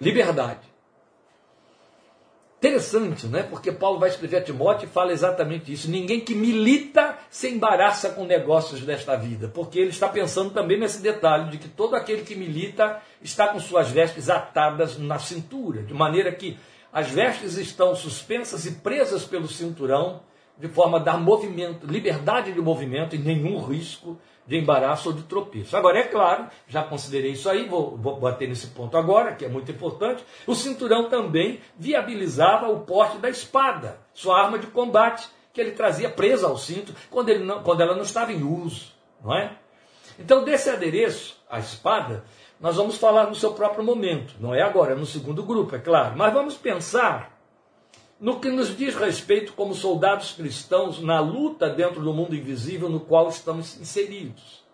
liberdade. 0.00 0.71
Interessante, 2.62 3.26
né? 3.26 3.42
Porque 3.42 3.72
Paulo 3.72 3.98
vai 3.98 4.08
escrever 4.08 4.36
a 4.36 4.40
Timóteo 4.40 4.86
e 4.86 4.88
fala 4.88 5.10
exatamente 5.10 5.72
isso. 5.72 5.90
Ninguém 5.90 6.20
que 6.20 6.32
milita 6.32 7.18
se 7.28 7.48
embaraça 7.48 8.10
com 8.10 8.24
negócios 8.24 8.82
desta 8.82 9.16
vida, 9.16 9.48
porque 9.48 9.80
ele 9.80 9.90
está 9.90 10.08
pensando 10.08 10.50
também 10.50 10.78
nesse 10.78 11.02
detalhe 11.02 11.50
de 11.50 11.58
que 11.58 11.66
todo 11.66 11.96
aquele 11.96 12.22
que 12.22 12.36
milita 12.36 13.02
está 13.20 13.48
com 13.48 13.58
suas 13.58 13.90
vestes 13.90 14.30
atadas 14.30 14.96
na 14.96 15.18
cintura, 15.18 15.82
de 15.82 15.92
maneira 15.92 16.30
que 16.30 16.56
as 16.92 17.10
vestes 17.10 17.56
estão 17.56 17.96
suspensas 17.96 18.64
e 18.64 18.70
presas 18.76 19.24
pelo 19.24 19.48
cinturão, 19.48 20.20
de 20.56 20.68
forma 20.68 20.98
a 20.98 21.02
dar 21.02 21.18
movimento, 21.18 21.84
liberdade 21.84 22.52
de 22.52 22.60
movimento 22.60 23.16
e 23.16 23.18
nenhum 23.18 23.60
risco 23.60 24.16
de 24.46 24.56
embaraço 24.56 25.10
ou 25.10 25.14
de 25.14 25.22
tropeço. 25.22 25.76
Agora, 25.76 25.98
é 25.98 26.02
claro, 26.02 26.46
já 26.66 26.82
considerei 26.82 27.32
isso 27.32 27.48
aí, 27.48 27.68
vou, 27.68 27.96
vou 27.96 28.18
bater 28.18 28.48
nesse 28.48 28.68
ponto 28.68 28.96
agora, 28.96 29.34
que 29.34 29.44
é 29.44 29.48
muito 29.48 29.70
importante. 29.70 30.24
O 30.46 30.54
cinturão 30.54 31.08
também 31.08 31.60
viabilizava 31.76 32.68
o 32.68 32.80
porte 32.80 33.18
da 33.18 33.28
espada, 33.28 33.98
sua 34.12 34.40
arma 34.40 34.58
de 34.58 34.66
combate, 34.66 35.28
que 35.52 35.60
ele 35.60 35.72
trazia 35.72 36.08
presa 36.08 36.48
ao 36.48 36.56
cinto 36.56 36.94
quando, 37.10 37.28
ele 37.28 37.44
não, 37.44 37.62
quando 37.62 37.82
ela 37.82 37.94
não 37.94 38.02
estava 38.02 38.32
em 38.32 38.42
uso. 38.42 38.92
Não 39.22 39.34
é? 39.36 39.56
Então, 40.18 40.44
desse 40.44 40.68
adereço, 40.68 41.40
a 41.48 41.58
espada, 41.58 42.24
nós 42.60 42.76
vamos 42.76 42.96
falar 42.96 43.26
no 43.26 43.34
seu 43.34 43.52
próprio 43.52 43.84
momento. 43.84 44.34
Não 44.40 44.54
é 44.54 44.62
agora, 44.62 44.92
é 44.92 44.96
no 44.96 45.06
segundo 45.06 45.42
grupo, 45.42 45.76
é 45.76 45.78
claro. 45.78 46.16
Mas 46.16 46.32
vamos 46.32 46.56
pensar 46.56 47.32
no 48.22 48.38
que 48.38 48.48
nos 48.48 48.76
diz 48.76 48.94
respeito 48.94 49.52
como 49.54 49.74
soldados 49.74 50.30
cristãos 50.30 51.00
na 51.00 51.18
luta 51.18 51.68
dentro 51.68 52.00
do 52.00 52.14
mundo 52.14 52.36
invisível 52.36 52.88
no 52.88 53.00
qual 53.00 53.28
estamos 53.28 53.76
inseridos. 53.80 54.64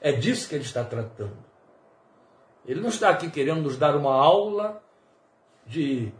É 0.00 0.12
disso 0.12 0.48
que 0.48 0.54
ele 0.54 0.62
está 0.62 0.84
tratando. 0.84 1.36
Ele 2.64 2.80
não 2.80 2.90
está 2.90 3.08
aqui 3.08 3.28
querendo 3.28 3.60
nos 3.60 3.76
dar 3.76 3.96
uma 3.96 4.14
aula 4.14 4.80
de 5.66 6.12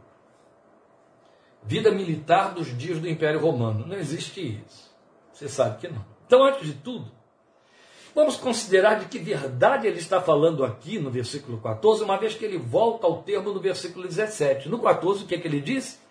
vida 1.63 1.93
militar 1.93 2.53
dos 2.53 2.77
dias 2.77 2.99
do 2.99 3.09
Império 3.09 3.39
Romano. 3.39 3.87
Não 3.87 3.97
existe 3.97 4.41
isso. 4.41 4.93
Você 5.33 5.49
sabe 5.49 5.79
que 5.79 5.87
não. 5.87 6.05
Então, 6.27 6.43
antes 6.43 6.67
de 6.67 6.75
tudo, 6.75 7.13
vamos 8.13 8.37
considerar 8.37 8.99
de 8.99 9.07
que 9.07 9.21
verdade 9.21 9.87
ele 9.87 10.01
está 10.01 10.21
falando 10.21 10.65
aqui 10.65 10.99
no 10.99 11.13
versículo 11.13 11.61
14, 11.61 12.03
uma 12.03 12.19
vez 12.19 12.35
que 12.35 12.45
ele 12.45 12.59
volta 12.59 13.07
ao 13.07 13.23
termo 13.23 13.53
do 13.53 13.61
versículo 13.61 14.09
17. 14.09 14.69
No 14.69 14.81
14, 14.81 15.23
o 15.23 15.27
que, 15.29 15.37
é 15.37 15.39
que 15.39 15.47
ele 15.47 15.61
diz? 15.61 16.02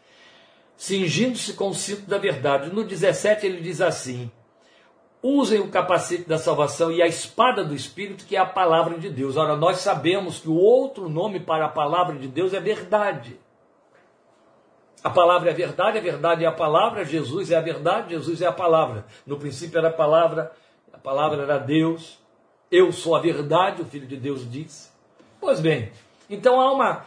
Cingindo-se 0.82 1.54
com 1.54 1.70
o 1.70 1.76
cinto 1.76 2.10
da 2.10 2.18
verdade. 2.18 2.74
No 2.74 2.84
17 2.84 3.46
ele 3.46 3.62
diz 3.62 3.82
assim: 3.82 4.32
usem 5.22 5.60
o 5.60 5.70
capacete 5.70 6.28
da 6.28 6.40
salvação 6.40 6.92
e 6.92 7.04
a 7.04 7.08
espada 7.08 7.64
do 7.64 7.76
Espírito, 7.76 8.26
que 8.26 8.36
é 8.36 8.40
a 8.40 8.48
palavra 8.48 8.98
de 8.98 9.08
Deus. 9.08 9.38
Ora, 9.38 9.56
nós 9.56 9.78
sabemos 9.78 10.40
que 10.40 10.50
o 10.50 10.56
outro 10.56 11.08
nome 11.08 11.40
para 11.40 11.66
a 11.66 11.70
palavra 11.70 12.18
de 12.18 12.28
Deus 12.28 12.52
é 12.52 12.60
verdade. 12.60 13.40
A 15.04 15.10
palavra 15.12 15.50
é 15.50 15.54
a 15.54 15.56
verdade, 15.56 16.00
a 16.00 16.02
verdade 16.02 16.44
é 16.44 16.48
a 16.48 16.52
palavra, 16.52 17.06
Jesus 17.06 17.52
é 17.52 17.58
a 17.58 17.62
verdade, 17.62 18.16
Jesus 18.16 18.42
é 18.42 18.48
a 18.48 18.52
palavra. 18.52 19.06
No 19.24 19.38
princípio 19.38 19.78
era 19.78 19.90
a 19.90 19.94
palavra, 19.94 20.52
a 20.92 20.98
palavra 20.98 21.44
era 21.44 21.60
Deus. 21.60 22.20
Eu 22.72 22.92
sou 22.92 23.16
a 23.16 23.20
verdade, 23.20 23.84
o 23.84 23.86
Filho 23.86 24.08
de 24.08 24.18
Deus 24.18 24.50
diz. 24.50 24.92
Pois 25.40 25.60
bem, 25.60 25.92
então 26.28 26.60
há 26.60 26.72
uma 26.72 27.06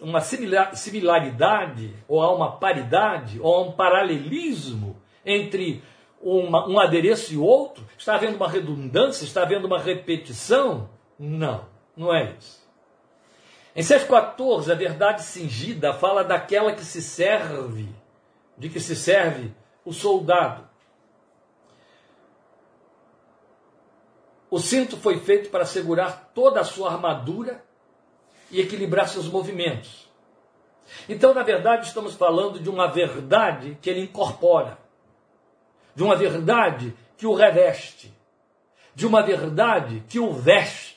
uma 0.00 0.20
similaridade, 0.20 1.94
ou 2.06 2.22
há 2.22 2.32
uma 2.34 2.52
paridade, 2.56 3.38
ou 3.40 3.54
há 3.54 3.60
um 3.62 3.72
paralelismo 3.72 4.96
entre 5.24 5.82
uma, 6.22 6.66
um 6.66 6.78
adereço 6.78 7.34
e 7.34 7.36
outro? 7.36 7.86
Está 7.96 8.14
havendo 8.14 8.36
uma 8.36 8.48
redundância? 8.48 9.24
Está 9.24 9.42
havendo 9.42 9.66
uma 9.66 9.78
repetição? 9.78 10.88
Não, 11.18 11.66
não 11.94 12.14
é 12.14 12.34
isso. 12.38 12.66
Em 13.76 13.82
6,14, 13.82 14.72
a 14.72 14.74
verdade 14.74 15.22
cingida 15.22 15.92
fala 15.92 16.24
daquela 16.24 16.72
que 16.72 16.84
se 16.84 17.02
serve, 17.02 17.88
de 18.56 18.68
que 18.68 18.80
se 18.80 18.96
serve 18.96 19.52
o 19.84 19.92
soldado. 19.92 20.66
O 24.50 24.58
cinto 24.58 24.96
foi 24.96 25.18
feito 25.18 25.50
para 25.50 25.66
segurar 25.66 26.30
toda 26.34 26.60
a 26.60 26.64
sua 26.64 26.90
armadura 26.90 27.62
e 28.50 28.60
equilibrar 28.60 29.08
seus 29.08 29.28
movimentos. 29.28 30.08
Então, 31.08 31.34
na 31.34 31.42
verdade, 31.42 31.86
estamos 31.86 32.14
falando 32.14 32.58
de 32.58 32.68
uma 32.70 32.86
verdade 32.86 33.76
que 33.80 33.90
ele 33.90 34.00
incorpora, 34.00 34.78
de 35.94 36.02
uma 36.02 36.16
verdade 36.16 36.94
que 37.16 37.26
o 37.26 37.34
reveste, 37.34 38.12
de 38.94 39.06
uma 39.06 39.22
verdade 39.22 40.02
que 40.08 40.18
o 40.18 40.32
veste. 40.32 40.96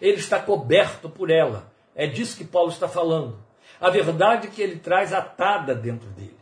Ele 0.00 0.18
está 0.18 0.40
coberto 0.40 1.08
por 1.08 1.30
ela. 1.30 1.72
É 1.94 2.06
disso 2.06 2.36
que 2.36 2.44
Paulo 2.44 2.70
está 2.70 2.88
falando. 2.88 3.38
A 3.80 3.88
verdade 3.88 4.48
que 4.48 4.60
ele 4.60 4.76
traz 4.76 5.12
atada 5.12 5.74
dentro 5.74 6.08
dele. 6.10 6.41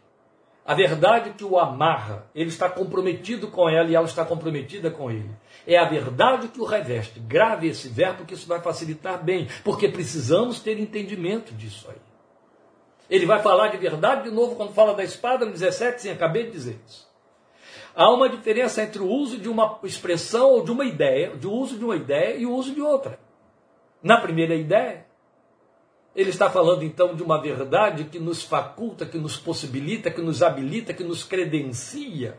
A 0.64 0.75
verdade 0.75 1.31
que 1.31 1.45
o 1.45 1.59
amarra. 1.59 2.26
Ele 2.35 2.49
está 2.49 2.69
comprometido 2.69 3.49
com 3.49 3.69
ela 3.69 3.88
e 3.88 3.95
ela 3.95 4.07
está 4.07 4.25
comprometida 4.25 4.90
com 4.90 5.11
ele. 5.11 5.31
É 5.67 5.76
a 5.76 5.88
verdade 5.88 6.49
que 6.49 6.61
o 6.61 6.64
reveste. 6.64 7.19
Grave 7.21 7.69
esse 7.69 7.88
verbo 7.88 8.25
que 8.25 8.35
isso 8.35 8.47
vai 8.47 8.61
facilitar 8.61 9.23
bem, 9.23 9.49
porque 9.64 9.88
precisamos 9.88 10.61
ter 10.61 10.79
entendimento 10.79 11.55
disso 11.55 11.88
aí. 11.90 11.97
Ele 13.09 13.26
vai 13.26 13.43
falar 13.43 13.69
de 13.69 13.76
verdade 13.76 14.25
de 14.25 14.31
novo 14.31 14.55
quando 14.55 14.73
fala 14.73 14.95
da 14.95 15.02
espada 15.02 15.45
no 15.45 15.50
17, 15.50 16.02
sim, 16.02 16.11
acabei 16.11 16.45
de 16.45 16.52
dizer 16.52 16.79
isso. 16.87 17.11
Há 17.95 18.09
uma 18.09 18.29
diferença 18.29 18.83
entre 18.83 19.02
o 19.02 19.09
uso 19.09 19.37
de 19.37 19.49
uma 19.49 19.81
expressão 19.83 20.50
ou 20.50 20.64
de 20.64 20.71
uma 20.71 20.85
ideia, 20.85 21.37
de 21.37 21.49
uso 21.49 21.76
de 21.76 21.85
uma 21.85 21.97
ideia 21.97 22.37
e 22.37 22.47
o 22.47 22.55
uso 22.55 22.73
de 22.73 22.81
outra. 22.81 23.19
Na 24.00 24.21
primeira 24.21 24.55
ideia, 24.55 25.07
ele 26.14 26.31
está 26.31 26.50
falando 26.50 26.83
então 26.83 27.14
de 27.14 27.23
uma 27.23 27.40
verdade 27.40 28.05
que 28.05 28.19
nos 28.19 28.43
faculta, 28.43 29.07
que 29.07 29.19
nos 29.19 29.37
possibilita, 29.37 30.11
que 30.11 30.21
nos 30.21 30.43
habilita, 30.43 30.93
que 30.93 31.05
nos 31.05 31.23
credencia, 31.23 32.38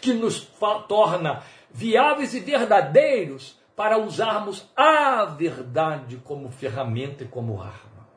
que 0.00 0.12
nos 0.12 0.48
torna 0.88 1.42
viáveis 1.70 2.34
e 2.34 2.40
verdadeiros 2.40 3.58
para 3.76 3.98
usarmos 3.98 4.68
a 4.76 5.24
verdade 5.24 6.16
como 6.24 6.50
ferramenta 6.50 7.24
e 7.24 7.28
como 7.28 7.60
arma. 7.60 8.08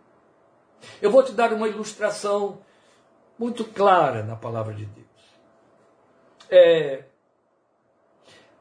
Eu 1.02 1.12
vou 1.12 1.24
te 1.24 1.32
dar 1.32 1.54
uma 1.54 1.68
ilustração 1.68 2.60
muito 3.38 3.64
clara 3.66 4.24
na 4.24 4.36
palavra 4.36 4.74
de 4.74 4.86
Deus. 4.86 5.08
É, 6.50 7.06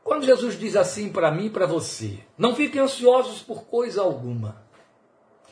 quando 0.03 0.25
Jesus 0.25 0.59
diz 0.59 0.77
assim 0.77 1.13
para 1.13 1.31
mim 1.31 1.47
e 1.47 1.51
para 1.51 1.67
você, 1.67 2.21
não 2.37 2.55
fiquem 2.55 2.81
ansiosos 2.81 3.43
por 3.43 3.65
coisa 3.65 4.03
alguma. 4.03 4.62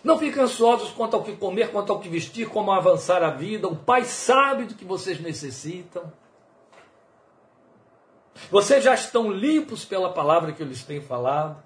Não 0.03 0.19
fiquem 0.19 0.43
ansiosos 0.43 0.91
quanto 0.91 1.17
ao 1.17 1.23
que 1.23 1.37
comer, 1.37 1.71
quanto 1.71 1.93
ao 1.93 2.01
que 2.01 2.09
vestir, 2.09 2.49
como 2.49 2.73
avançar 2.73 3.23
a 3.23 3.31
vida. 3.31 3.69
O 3.69 3.77
Pai 3.77 4.05
sabe 4.05 4.65
do 4.65 4.75
que 4.75 4.85
vocês 4.85 5.21
necessitam. 5.21 6.11
Vocês 8.51 8.83
já 8.83 8.95
estão 8.95 9.31
limpos 9.31 9.85
pela 9.85 10.13
palavra 10.13 10.53
que 10.53 10.63
eu 10.63 10.67
lhes 10.67 10.83
tenho 10.83 11.03
falado. 11.03 11.63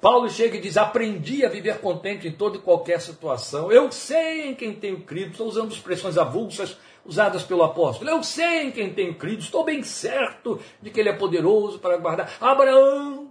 Paulo 0.00 0.30
chega 0.30 0.56
e 0.56 0.60
diz: 0.60 0.76
Aprendi 0.76 1.44
a 1.44 1.48
viver 1.48 1.80
contente 1.80 2.26
em 2.26 2.32
toda 2.32 2.56
e 2.56 2.60
qualquer 2.60 3.00
situação. 3.00 3.70
Eu 3.70 3.92
sei 3.92 4.48
em 4.48 4.54
quem 4.54 4.74
tenho 4.74 5.02
crido. 5.02 5.32
Estou 5.32 5.46
usando 5.46 5.72
expressões 5.72 6.16
avulsas 6.16 6.76
usadas 7.04 7.42
pelo 7.42 7.62
apóstolo. 7.62 8.10
Eu 8.10 8.22
sei 8.22 8.62
em 8.62 8.70
quem 8.70 8.92
tenho 8.92 9.14
crido. 9.14 9.42
Estou 9.42 9.62
bem 9.62 9.82
certo 9.82 10.58
de 10.80 10.90
que 10.90 10.98
ele 10.98 11.10
é 11.10 11.12
poderoso 11.12 11.78
para 11.78 11.98
guardar. 11.98 12.32
Abraão, 12.40 13.29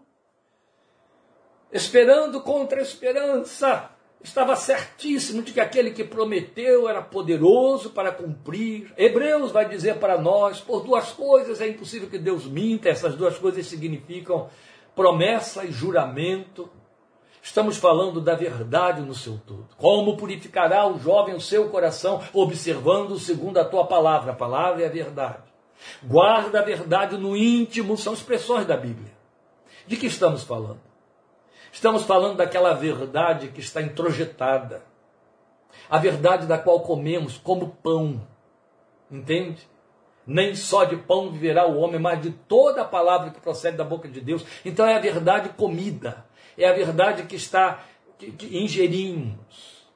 esperando 1.72 2.42
contra 2.42 2.80
a 2.80 2.84
esperança, 2.84 3.90
estava 4.24 4.56
certíssimo 4.56 5.42
de 5.42 5.54
que 5.54 5.60
aquele 5.60 5.92
que 5.92 6.04
prometeu 6.04 6.90
era 6.90 7.02
poderoso 7.02 7.92
para 7.92 8.12
cumprir. 8.12 8.92
Hebreus 8.98 9.52
vai 9.52 9.68
dizer 9.68 9.98
para 9.98 10.20
nós: 10.20 10.60
por 10.60 10.84
duas 10.84 11.12
coisas 11.12 11.62
é 11.62 11.68
impossível 11.68 12.10
que 12.10 12.18
Deus 12.18 12.46
minta. 12.46 12.90
Essas 12.90 13.16
duas 13.16 13.38
coisas 13.38 13.66
significam 13.66 14.50
promessa 14.96 15.64
e 15.64 15.72
juramento. 15.72 16.70
Estamos 17.42 17.78
falando 17.78 18.20
da 18.20 18.36
verdade 18.36 19.02
no 19.02 19.16
seu 19.16 19.40
todo. 19.48 19.70
Como 19.78 20.18
purificará 20.18 20.86
o 20.86 21.00
jovem 21.00 21.36
o 21.36 21.42
seu 21.42 21.70
coração, 21.70 22.22
observando 22.34 23.18
segundo 23.18 23.58
a 23.60 23.66
tua 23.66 23.86
palavra? 23.86 24.34
A 24.34 24.36
palavra 24.36 24.84
é 24.84 24.88
a 24.88 24.92
verdade. 24.92 25.50
Guarda 26.04 26.60
a 26.60 26.64
verdade 26.64 27.18
no 27.18 27.38
íntimo, 27.38 27.98
são 27.98 28.14
expressões 28.14 28.66
da 28.66 28.76
Bíblia. 28.76 29.14
De 29.88 29.96
que 29.96 30.08
estamos 30.08 30.44
falando? 30.44 30.89
Estamos 31.72 32.04
falando 32.04 32.38
daquela 32.38 32.74
verdade 32.74 33.50
que 33.50 33.60
está 33.60 33.82
introjetada. 33.82 34.84
A 35.90 35.98
verdade 35.98 36.48
da 36.48 36.58
qual 36.58 36.82
comemos 36.82 37.38
como 37.38 37.78
pão. 37.82 38.28
Entende? 39.12 39.68
nem 40.30 40.56
só 40.56 40.84
de 40.84 40.96
pão 40.96 41.32
viverá 41.32 41.68
o 41.68 41.80
homem, 41.80 42.00
mas 42.00 42.22
de 42.22 42.30
toda 42.30 42.84
a 42.84 42.86
palavra 42.86 43.32
que 43.32 43.42
procede 43.42 43.78
da 43.78 43.84
boca 43.84 44.08
de 44.08 44.22
Deus. 44.22 44.46
Então 44.64 44.86
é 44.86 44.96
a 44.96 45.00
verdade 45.00 45.50
comida, 45.50 46.24
é 46.56 46.70
a 46.70 46.74
verdade 46.74 47.24
que 47.24 47.36
está 47.36 47.84
que, 48.18 48.32
que 48.32 48.58
ingerimos, 48.58 49.88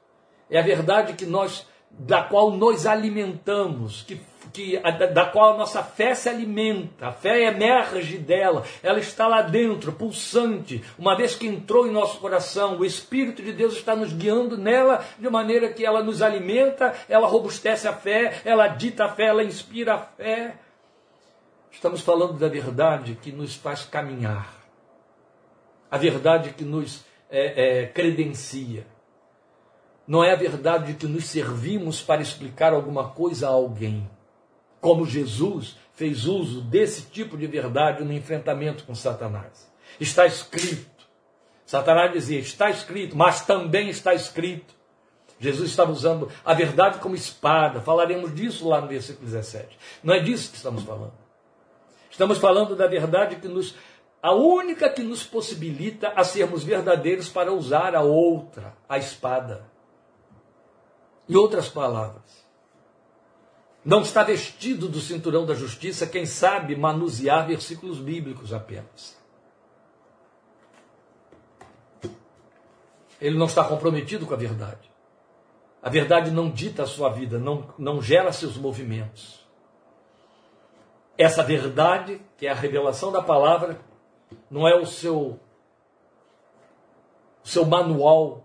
é 0.50 0.58
a 0.58 0.62
verdade 0.62 1.12
que 1.12 1.24
nós 1.24 1.66
da 1.88 2.22
qual 2.22 2.50
nos 2.50 2.84
alimentamos, 2.84 4.02
que 4.02 4.16
que, 4.52 4.78
da 5.12 5.26
qual 5.26 5.54
a 5.54 5.58
nossa 5.58 5.82
fé 5.82 6.14
se 6.14 6.28
alimenta, 6.28 7.08
a 7.08 7.12
fé 7.12 7.44
emerge 7.44 8.18
dela, 8.18 8.64
ela 8.82 8.98
está 8.98 9.26
lá 9.26 9.42
dentro, 9.42 9.92
pulsante. 9.92 10.82
Uma 10.98 11.16
vez 11.16 11.34
que 11.34 11.46
entrou 11.46 11.86
em 11.86 11.90
nosso 11.90 12.18
coração, 12.18 12.78
o 12.78 12.84
Espírito 12.84 13.42
de 13.42 13.52
Deus 13.52 13.74
está 13.74 13.94
nos 13.94 14.12
guiando 14.12 14.56
nela, 14.56 15.04
de 15.18 15.28
maneira 15.28 15.72
que 15.72 15.84
ela 15.84 16.02
nos 16.02 16.22
alimenta, 16.22 16.94
ela 17.08 17.26
robustece 17.26 17.88
a 17.88 17.92
fé, 17.92 18.40
ela 18.44 18.68
dita 18.68 19.04
a 19.04 19.08
fé, 19.08 19.26
ela 19.26 19.44
inspira 19.44 19.94
a 19.94 19.98
fé. 19.98 20.56
Estamos 21.70 22.00
falando 22.00 22.34
da 22.34 22.48
verdade 22.48 23.18
que 23.20 23.32
nos 23.32 23.54
faz 23.54 23.84
caminhar, 23.84 24.48
a 25.90 25.98
verdade 25.98 26.50
que 26.50 26.64
nos 26.64 27.04
é, 27.30 27.82
é, 27.82 27.86
credencia. 27.86 28.86
Não 30.06 30.22
é 30.22 30.32
a 30.32 30.36
verdade 30.36 30.92
de 30.92 30.98
que 30.98 31.06
nos 31.06 31.24
servimos 31.24 32.02
para 32.02 32.20
explicar 32.20 32.74
alguma 32.74 33.08
coisa 33.08 33.48
a 33.48 33.50
alguém 33.50 34.08
como 34.84 35.06
Jesus 35.06 35.78
fez 35.94 36.26
uso 36.26 36.60
desse 36.60 37.06
tipo 37.06 37.38
de 37.38 37.46
verdade 37.46 38.04
no 38.04 38.12
enfrentamento 38.12 38.84
com 38.84 38.94
Satanás. 38.94 39.72
Está 39.98 40.26
escrito. 40.26 41.06
Satanás 41.64 42.12
dizia: 42.12 42.38
está 42.38 42.68
escrito, 42.68 43.16
mas 43.16 43.46
também 43.46 43.88
está 43.88 44.12
escrito. 44.12 44.74
Jesus 45.40 45.70
estava 45.70 45.90
usando 45.90 46.30
a 46.44 46.52
verdade 46.52 46.98
como 46.98 47.14
espada. 47.14 47.80
Falaremos 47.80 48.34
disso 48.34 48.68
lá 48.68 48.78
no 48.78 48.86
versículo 48.86 49.24
17. 49.24 49.74
Não 50.02 50.12
é 50.12 50.20
disso 50.20 50.50
que 50.50 50.58
estamos 50.58 50.82
falando. 50.82 51.14
Estamos 52.10 52.36
falando 52.36 52.76
da 52.76 52.86
verdade 52.86 53.36
que 53.36 53.48
nos 53.48 53.74
a 54.20 54.34
única 54.34 54.90
que 54.90 55.02
nos 55.02 55.24
possibilita 55.24 56.12
a 56.14 56.24
sermos 56.24 56.62
verdadeiros 56.62 57.30
para 57.30 57.50
usar 57.50 57.94
a 57.94 58.02
outra, 58.02 58.76
a 58.86 58.98
espada. 58.98 59.64
Em 61.26 61.36
outras 61.36 61.70
palavras, 61.70 62.43
não 63.84 64.00
está 64.00 64.22
vestido 64.22 64.88
do 64.88 64.98
cinturão 65.00 65.44
da 65.44 65.54
justiça 65.54 66.06
quem 66.06 66.24
sabe 66.24 66.74
manusear 66.74 67.46
versículos 67.46 67.98
bíblicos 67.98 68.52
apenas. 68.52 69.16
Ele 73.20 73.36
não 73.36 73.46
está 73.46 73.62
comprometido 73.64 74.26
com 74.26 74.32
a 74.34 74.38
verdade. 74.38 74.90
A 75.82 75.90
verdade 75.90 76.30
não 76.30 76.50
dita 76.50 76.84
a 76.84 76.86
sua 76.86 77.10
vida, 77.10 77.38
não, 77.38 77.74
não 77.78 78.00
gera 78.00 78.32
seus 78.32 78.56
movimentos. 78.56 79.46
Essa 81.16 81.42
verdade, 81.42 82.20
que 82.38 82.46
é 82.46 82.50
a 82.50 82.54
revelação 82.54 83.12
da 83.12 83.22
palavra, 83.22 83.78
não 84.50 84.66
é 84.66 84.74
o 84.74 84.86
seu, 84.86 85.38
o 87.44 87.48
seu 87.48 87.66
manual 87.66 88.44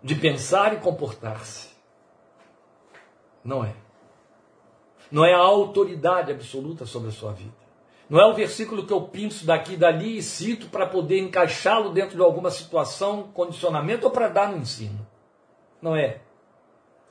de 0.00 0.14
pensar 0.14 0.72
e 0.74 0.80
comportar-se. 0.80 1.71
Não 3.44 3.64
é. 3.64 3.74
Não 5.10 5.24
é 5.24 5.34
a 5.34 5.38
autoridade 5.38 6.32
absoluta 6.32 6.86
sobre 6.86 7.08
a 7.08 7.12
sua 7.12 7.32
vida. 7.32 7.52
Não 8.08 8.20
é 8.20 8.26
o 8.26 8.34
versículo 8.34 8.86
que 8.86 8.92
eu 8.92 9.02
pinço 9.02 9.46
daqui 9.46 9.74
e 9.74 9.76
dali 9.76 10.18
e 10.18 10.22
cito 10.22 10.66
para 10.66 10.86
poder 10.86 11.18
encaixá-lo 11.18 11.90
dentro 11.90 12.16
de 12.16 12.22
alguma 12.22 12.50
situação, 12.50 13.24
condicionamento 13.34 14.04
ou 14.06 14.10
para 14.10 14.28
dar 14.28 14.50
no 14.50 14.58
ensino. 14.58 15.06
Não 15.80 15.96
é. 15.96 16.20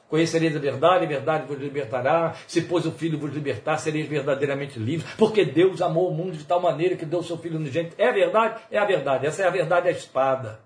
Conhecereis 0.08 0.56
a 0.56 0.60
verdade, 0.60 1.06
a 1.06 1.08
verdade 1.08 1.48
vos 1.48 1.58
libertará. 1.58 2.36
Se 2.46 2.62
pois 2.64 2.86
o 2.86 2.92
Filho 2.92 3.18
vos 3.18 3.34
libertar, 3.34 3.78
sereis 3.78 4.08
verdadeiramente 4.08 4.78
livres. 4.78 5.10
Porque 5.18 5.46
Deus 5.46 5.82
amou 5.82 6.10
o 6.10 6.14
mundo 6.14 6.38
de 6.38 6.44
tal 6.44 6.60
maneira 6.60 6.96
que 6.96 7.06
deu 7.06 7.20
o 7.20 7.24
seu 7.24 7.38
Filho 7.38 7.58
no 7.58 7.68
gente. 7.68 7.96
É 7.98 8.10
a 8.10 8.12
verdade? 8.12 8.62
É 8.70 8.78
a 8.78 8.86
verdade. 8.86 9.26
Essa 9.26 9.44
é 9.44 9.48
a 9.48 9.50
verdade, 9.50 9.88
a 9.88 9.92
espada. 9.92 10.60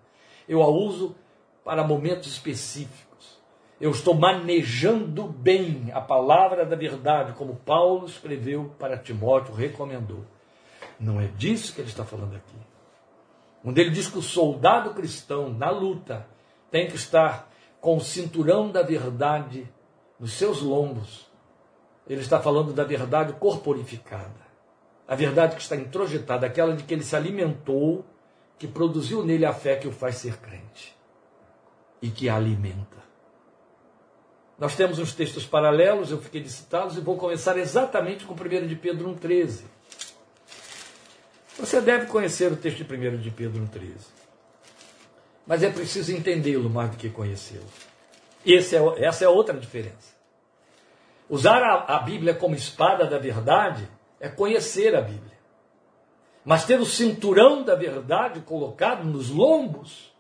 Eu 0.50 0.64
a 0.64 0.68
uso 0.68 1.16
para 1.64 1.84
momentos 1.84 2.28
específicos 2.28 3.05
eu 3.80 3.92
estou 3.92 4.14
manejando 4.14 5.24
bem 5.24 5.92
a 5.94 6.00
palavra 6.00 6.66
da 6.66 6.76
verdade, 6.76 7.34
como 7.34 7.56
Paulo 7.58 8.06
escreveu 8.06 8.74
para 8.80 8.98
Timóteo, 8.98 9.54
recomendou. 9.54 10.24
Não 11.00 11.20
é 11.20 11.28
disso 11.28 11.74
que 11.74 11.82
ele 11.82 11.90
está 11.90 12.06
falando 12.06 12.36
aqui. 12.36 12.56
onde 13.64 13.82
ele 13.82 13.90
diz 13.90 14.08
que 14.08 14.18
o 14.18 14.22
soldado 14.22 14.94
cristão, 14.94 15.50
na 15.50 15.70
luta, 15.70 16.28
tem 16.70 16.88
que 16.88 16.96
estar 16.96 17.52
com 17.82 17.98
o 17.98 18.02
cinturão 18.02 18.70
da 18.70 18.82
verdade 18.82 19.68
nos 20.20 20.34
seus 20.34 20.62
lombos. 20.62 21.30
Ele 22.08 22.22
está 22.22 22.40
falando 22.40 22.74
da 22.74 22.84
verdade 22.84 23.34
corporificada. 23.34 24.46
A 25.08 25.16
verdade 25.16 25.56
que 25.56 25.62
está 25.62 25.76
introjetada, 25.76 26.48
aquela 26.48 26.76
de 26.76 26.84
que 26.84 26.94
ele 26.94 27.04
se 27.04 27.16
alimentou, 27.16 28.06
que 28.58 28.68
produziu 28.68 29.24
nele 29.24 29.46
a 29.46 29.54
fé 29.54 29.76
que 29.76 29.88
o 29.88 29.92
faz 29.92 30.16
ser 30.16 30.38
crente 30.38 30.96
e 32.02 32.10
que 32.10 32.30
a 32.30 32.36
alimenta. 32.36 33.05
Nós 34.58 34.76
temos 34.76 35.00
uns 35.00 35.14
textos 35.14 35.46
paralelos, 35.46 36.12
eu 36.12 36.22
fiquei 36.22 36.42
de 36.42 36.50
citá-los, 36.50 36.98
e 36.98 37.02
vou 37.02 37.18
começar 37.18 37.58
exatamente 37.58 38.26
com 38.26 38.34
1 38.34 38.68
de 38.68 38.76
Pedro 38.76 39.10
1,13. 39.14 39.64
Você 41.60 41.82
deve 41.82 42.08
conhecer 42.08 42.52
o 42.52 42.56
texto 42.56 42.84
de 42.84 42.94
1 42.94 43.18
de 43.18 43.32
Pedro 43.32 43.62
1,13. 43.64 43.94
Mas 45.46 45.62
é 45.62 45.70
preciso 45.70 46.12
entendê-lo 46.14 46.70
mais 46.70 46.92
do 46.92 46.98
que 46.98 47.10
conhecê-lo. 47.10 47.66
É, 48.46 49.06
essa 49.06 49.26
é 49.26 49.28
outra 49.28 49.58
diferença. 49.58 50.16
Usar 51.30 51.62
a, 51.62 51.96
a 51.96 52.00
Bíblia 52.00 52.34
como 52.34 52.56
espada 52.56 53.06
da 53.06 53.18
verdade 53.18 53.88
é 54.20 54.30
conhecer 54.30 54.96
a 54.96 55.02
Bíblia. 55.02 55.36
Mas 56.44 56.66
ter 56.66 56.80
o 56.80 56.86
cinturão 56.86 57.64
da 57.64 57.76
verdade 57.76 58.40
colocado 58.42 59.04
nos 59.04 59.30
lombos 59.30 60.14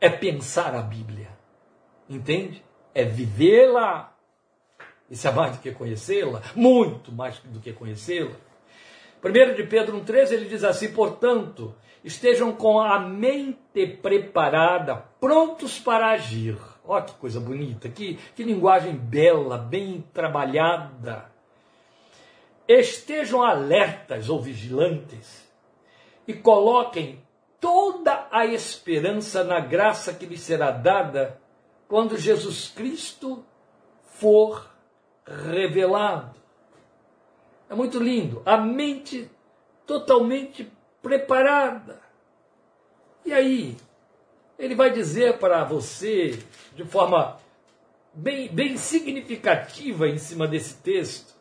é 0.00 0.08
pensar 0.08 0.74
a 0.74 0.82
Bíblia. 0.82 1.28
Entende? 2.08 2.65
É 2.96 3.04
vivê-la. 3.04 4.12
Isso 5.10 5.28
é 5.28 5.30
mais 5.30 5.56
do 5.56 5.62
que 5.62 5.70
conhecê-la, 5.72 6.42
muito 6.54 7.12
mais 7.12 7.38
do 7.40 7.60
que 7.60 7.72
conhecê-la. 7.72 8.34
1 9.22 9.54
de 9.54 9.64
Pedro 9.64 10.00
1,13 10.00 10.32
ele 10.32 10.44
diz 10.46 10.64
assim: 10.64 10.92
portanto, 10.92 11.74
estejam 12.02 12.52
com 12.52 12.80
a 12.80 12.98
mente 12.98 13.86
preparada, 13.86 14.96
prontos 15.20 15.78
para 15.78 16.12
agir. 16.12 16.56
Olha 16.84 17.04
que 17.04 17.14
coisa 17.14 17.38
bonita, 17.38 17.88
que, 17.88 18.14
que 18.34 18.44
linguagem 18.44 18.94
bela, 18.94 19.58
bem 19.58 20.04
trabalhada 20.14 21.36
estejam 22.68 23.42
alertas 23.42 24.28
ou 24.28 24.40
vigilantes 24.40 25.46
e 26.26 26.34
coloquem 26.34 27.22
toda 27.60 28.26
a 28.30 28.44
esperança 28.46 29.44
na 29.44 29.60
graça 29.60 30.12
que 30.12 30.26
lhes 30.26 30.40
será 30.40 30.70
dada 30.70 31.40
quando 31.88 32.18
Jesus 32.18 32.68
Cristo 32.68 33.44
for 34.04 34.68
revelado. 35.26 36.36
É 37.68 37.74
muito 37.74 37.98
lindo, 37.98 38.42
a 38.44 38.56
mente 38.56 39.30
totalmente 39.86 40.70
preparada. 41.02 42.00
E 43.24 43.32
aí, 43.32 43.76
ele 44.58 44.74
vai 44.74 44.90
dizer 44.92 45.38
para 45.38 45.64
você, 45.64 46.42
de 46.74 46.84
forma 46.84 47.38
bem, 48.14 48.48
bem 48.48 48.76
significativa 48.76 50.08
em 50.08 50.18
cima 50.18 50.46
desse 50.46 50.74
texto, 50.76 51.34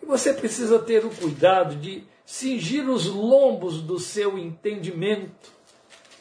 e 0.00 0.06
você 0.06 0.32
precisa 0.32 0.78
ter 0.78 1.04
o 1.04 1.10
cuidado 1.10 1.76
de 1.76 2.04
cingir 2.24 2.88
os 2.88 3.06
lombos 3.06 3.82
do 3.82 3.98
seu 3.98 4.38
entendimento, 4.38 5.52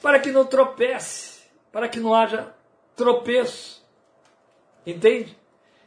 para 0.01 0.19
que 0.19 0.31
não 0.31 0.45
tropece, 0.45 1.41
para 1.71 1.87
que 1.87 1.99
não 1.99 2.13
haja 2.13 2.53
tropeço. 2.95 3.85
Entende? 4.85 5.37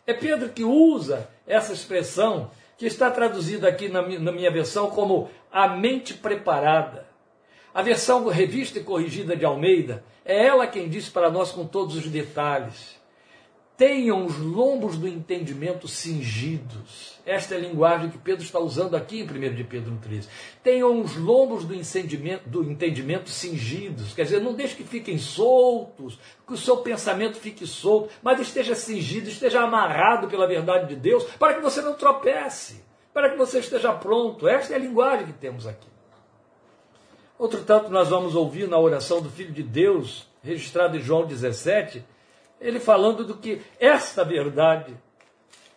É 0.06 0.12
Pedro 0.12 0.50
que 0.50 0.64
usa 0.64 1.28
essa 1.46 1.72
expressão, 1.72 2.50
que 2.76 2.86
está 2.86 3.10
traduzida 3.10 3.68
aqui 3.68 3.88
na 3.88 4.02
minha 4.02 4.50
versão 4.50 4.90
como 4.90 5.30
a 5.50 5.68
mente 5.68 6.14
preparada. 6.14 7.06
A 7.72 7.82
versão 7.82 8.26
revista 8.28 8.78
e 8.78 8.84
corrigida 8.84 9.36
de 9.36 9.44
Almeida 9.44 10.04
é 10.24 10.46
ela 10.46 10.66
quem 10.66 10.88
diz 10.88 11.08
para 11.08 11.30
nós 11.30 11.50
com 11.50 11.66
todos 11.66 11.96
os 11.96 12.06
detalhes 12.06 13.02
tenham 13.76 14.24
os 14.24 14.38
lombos 14.38 14.96
do 14.96 15.08
entendimento 15.08 15.88
cingidos. 15.88 17.18
Esta 17.26 17.54
é 17.54 17.58
a 17.58 17.60
linguagem 17.60 18.08
que 18.08 18.18
Pedro 18.18 18.44
está 18.44 18.58
usando 18.58 18.94
aqui 18.94 19.20
em 19.20 19.24
1 19.24 19.54
de 19.54 19.64
Pedro 19.64 19.92
1,13. 19.92 20.28
Tenham 20.62 21.00
os 21.00 21.16
lombos 21.16 21.64
do 21.64 21.74
do 22.46 22.70
entendimento 22.70 23.30
cingidos. 23.30 24.14
Quer 24.14 24.24
dizer, 24.24 24.40
não 24.40 24.54
deixe 24.54 24.76
que 24.76 24.84
fiquem 24.84 25.18
soltos, 25.18 26.18
que 26.46 26.52
o 26.52 26.56
seu 26.56 26.78
pensamento 26.78 27.36
fique 27.36 27.66
solto, 27.66 28.10
mas 28.22 28.38
esteja 28.40 28.74
cingido, 28.74 29.28
esteja 29.28 29.62
amarrado 29.62 30.28
pela 30.28 30.46
verdade 30.46 30.88
de 30.88 30.96
Deus, 30.96 31.24
para 31.38 31.54
que 31.54 31.60
você 31.60 31.82
não 31.82 31.94
tropece, 31.94 32.84
para 33.12 33.30
que 33.30 33.36
você 33.36 33.58
esteja 33.58 33.92
pronto. 33.92 34.46
Esta 34.46 34.74
é 34.74 34.76
a 34.76 34.80
linguagem 34.80 35.26
que 35.26 35.32
temos 35.32 35.66
aqui. 35.66 35.88
Outro 37.36 37.64
tanto, 37.64 37.90
nós 37.90 38.08
vamos 38.08 38.36
ouvir 38.36 38.68
na 38.68 38.78
oração 38.78 39.20
do 39.20 39.28
Filho 39.28 39.52
de 39.52 39.64
Deus, 39.64 40.28
registrada 40.42 40.96
em 40.96 41.00
João 41.00 41.26
17, 41.26 42.04
ele 42.60 42.80
falando 42.80 43.24
do 43.24 43.36
que 43.36 43.60
esta 43.78 44.24
verdade 44.24 44.96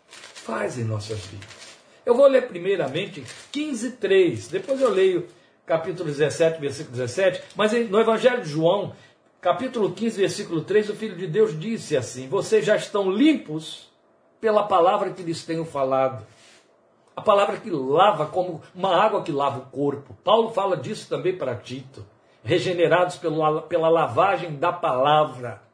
faz 0.08 0.78
em 0.78 0.84
nossas 0.84 1.20
vidas. 1.26 1.78
Eu 2.06 2.16
vou 2.16 2.28
ler 2.28 2.48
primeiramente 2.48 3.24
15:3, 3.52 4.50
depois 4.50 4.80
eu 4.80 4.90
leio 4.90 5.28
capítulo 5.66 6.10
17, 6.10 6.62
versículo 6.62 6.96
17, 6.96 7.44
mas 7.56 7.74
no 7.90 8.00
Evangelho 8.00 8.42
de 8.42 8.50
João, 8.50 8.96
capítulo 9.42 9.92
15, 9.92 10.18
versículo 10.18 10.62
3, 10.62 10.90
o 10.90 10.96
Filho 10.96 11.16
de 11.18 11.28
Deus 11.28 11.60
disse 11.60 11.98
assim: 11.98 12.30
Vocês 12.30 12.66
já 12.66 12.78
estão 12.78 13.12
limpos 13.12 13.92
pela 14.40 14.64
palavra 14.64 15.12
que 15.12 15.22
lhes 15.22 15.44
tenho 15.44 15.66
falado. 15.66 16.26
A 17.16 17.22
palavra 17.22 17.58
que 17.58 17.70
lava 17.70 18.28
como 18.28 18.62
uma 18.74 18.96
água 18.96 19.24
que 19.24 19.32
lava 19.32 19.60
o 19.60 19.66
corpo. 19.66 20.16
Paulo 20.24 20.52
fala 20.52 20.78
disso 20.78 21.10
também 21.10 21.36
para 21.36 21.56
Tito. 21.56 22.06
Regenerados 22.44 23.18
pela 23.18 23.90
lavagem 23.90 24.56
da 24.56 24.72
palavra. 24.72 25.67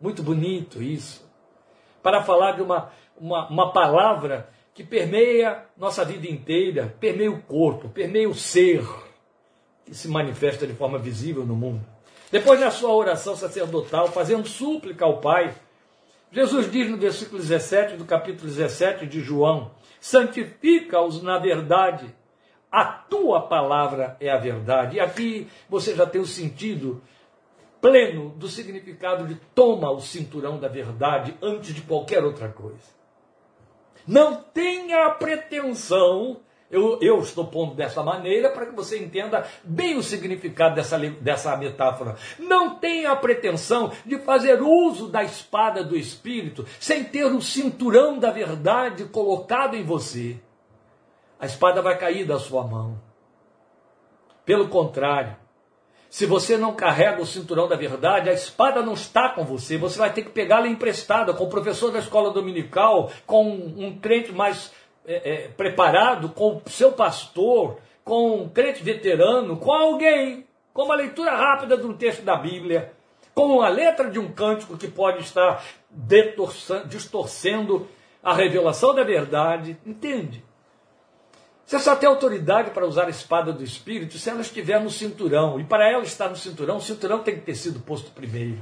Muito 0.00 0.22
bonito 0.22 0.82
isso. 0.82 1.28
Para 2.02 2.22
falar 2.22 2.52
de 2.52 2.62
uma, 2.62 2.90
uma, 3.16 3.48
uma 3.48 3.72
palavra 3.72 4.48
que 4.72 4.82
permeia 4.82 5.66
nossa 5.76 6.04
vida 6.04 6.26
inteira, 6.26 6.94
permeia 6.98 7.30
o 7.30 7.42
corpo, 7.42 7.88
permeia 7.88 8.28
o 8.28 8.34
ser, 8.34 8.82
que 9.84 9.94
se 9.94 10.08
manifesta 10.08 10.66
de 10.66 10.72
forma 10.72 10.98
visível 10.98 11.44
no 11.44 11.54
mundo. 11.54 11.84
Depois, 12.30 12.60
na 12.60 12.70
sua 12.70 12.94
oração 12.94 13.36
sacerdotal, 13.36 14.08
fazendo 14.08 14.46
súplica 14.46 15.04
ao 15.04 15.18
Pai, 15.18 15.52
Jesus 16.32 16.70
diz 16.70 16.88
no 16.88 16.96
versículo 16.96 17.38
17 17.38 17.96
do 17.96 18.04
capítulo 18.04 18.46
17 18.46 19.04
de 19.06 19.20
João: 19.20 19.72
santifica-os 20.00 21.22
na 21.22 21.38
verdade, 21.38 22.14
a 22.70 22.84
tua 22.84 23.42
palavra 23.42 24.16
é 24.20 24.30
a 24.30 24.38
verdade. 24.38 24.96
E 24.96 25.00
aqui 25.00 25.48
você 25.68 25.94
já 25.94 26.06
tem 26.06 26.20
o 26.20 26.26
sentido 26.26 27.02
pleno 27.80 28.30
do 28.30 28.48
significado 28.48 29.26
de 29.26 29.34
toma 29.54 29.90
o 29.90 30.00
cinturão 30.00 30.58
da 30.58 30.68
verdade 30.68 31.36
antes 31.42 31.74
de 31.74 31.82
qualquer 31.82 32.24
outra 32.24 32.48
coisa. 32.48 33.00
Não 34.06 34.36
tenha 34.36 35.06
a 35.06 35.10
pretensão, 35.10 36.40
eu, 36.70 36.98
eu 37.00 37.20
estou 37.20 37.46
pondo 37.46 37.74
dessa 37.74 38.02
maneira 38.02 38.50
para 38.50 38.66
que 38.66 38.74
você 38.74 38.98
entenda 38.98 39.46
bem 39.64 39.96
o 39.96 40.02
significado 40.02 40.74
dessa, 40.74 40.98
dessa 40.98 41.56
metáfora. 41.56 42.16
Não 42.38 42.76
tenha 42.76 43.12
a 43.12 43.16
pretensão 43.16 43.92
de 44.04 44.18
fazer 44.18 44.62
uso 44.62 45.08
da 45.08 45.22
espada 45.22 45.82
do 45.82 45.96
Espírito 45.96 46.66
sem 46.78 47.04
ter 47.04 47.24
o 47.24 47.42
cinturão 47.42 48.18
da 48.18 48.30
verdade 48.30 49.04
colocado 49.04 49.74
em 49.74 49.82
você. 49.82 50.38
A 51.38 51.46
espada 51.46 51.80
vai 51.80 51.96
cair 51.96 52.26
da 52.26 52.38
sua 52.38 52.64
mão. 52.66 53.00
Pelo 54.44 54.68
contrário, 54.68 55.36
se 56.10 56.26
você 56.26 56.56
não 56.58 56.74
carrega 56.74 57.22
o 57.22 57.26
cinturão 57.26 57.68
da 57.68 57.76
verdade, 57.76 58.28
a 58.28 58.32
espada 58.32 58.82
não 58.82 58.94
está 58.94 59.28
com 59.28 59.44
você. 59.44 59.78
Você 59.78 59.96
vai 59.96 60.12
ter 60.12 60.22
que 60.22 60.30
pegá-la 60.30 60.66
emprestada 60.66 61.32
com 61.32 61.44
o 61.44 61.48
professor 61.48 61.92
da 61.92 62.00
escola 62.00 62.32
dominical, 62.32 63.12
com 63.24 63.48
um 63.48 63.96
crente 63.96 64.32
mais 64.32 64.72
é, 65.06 65.32
é, 65.32 65.48
preparado, 65.48 66.30
com 66.30 66.60
o 66.66 66.68
seu 66.68 66.90
pastor, 66.90 67.78
com 68.04 68.42
um 68.42 68.48
crente 68.48 68.82
veterano, 68.82 69.56
com 69.56 69.72
alguém, 69.72 70.44
com 70.74 70.82
uma 70.82 70.96
leitura 70.96 71.30
rápida 71.30 71.76
de 71.76 71.86
um 71.86 71.92
texto 71.92 72.22
da 72.22 72.34
Bíblia, 72.34 72.92
com 73.32 73.62
a 73.62 73.68
letra 73.68 74.10
de 74.10 74.18
um 74.18 74.32
cântico 74.32 74.76
que 74.76 74.88
pode 74.88 75.20
estar 75.20 75.64
distorcendo 76.86 77.88
a 78.20 78.34
revelação 78.34 78.92
da 78.92 79.04
verdade. 79.04 79.78
Entende? 79.86 80.42
Você 81.70 81.78
só 81.78 81.94
tem 81.94 82.08
autoridade 82.08 82.72
para 82.72 82.84
usar 82.84 83.06
a 83.06 83.10
espada 83.10 83.52
do 83.52 83.62
Espírito 83.62 84.18
se 84.18 84.28
ela 84.28 84.40
estiver 84.40 84.80
no 84.80 84.90
cinturão. 84.90 85.60
E 85.60 85.62
para 85.62 85.88
ela 85.88 86.02
estar 86.02 86.28
no 86.28 86.34
cinturão, 86.34 86.78
o 86.78 86.80
cinturão 86.80 87.22
tem 87.22 87.36
que 87.36 87.42
ter 87.42 87.54
sido 87.54 87.78
posto 87.78 88.10
primeiro. 88.10 88.60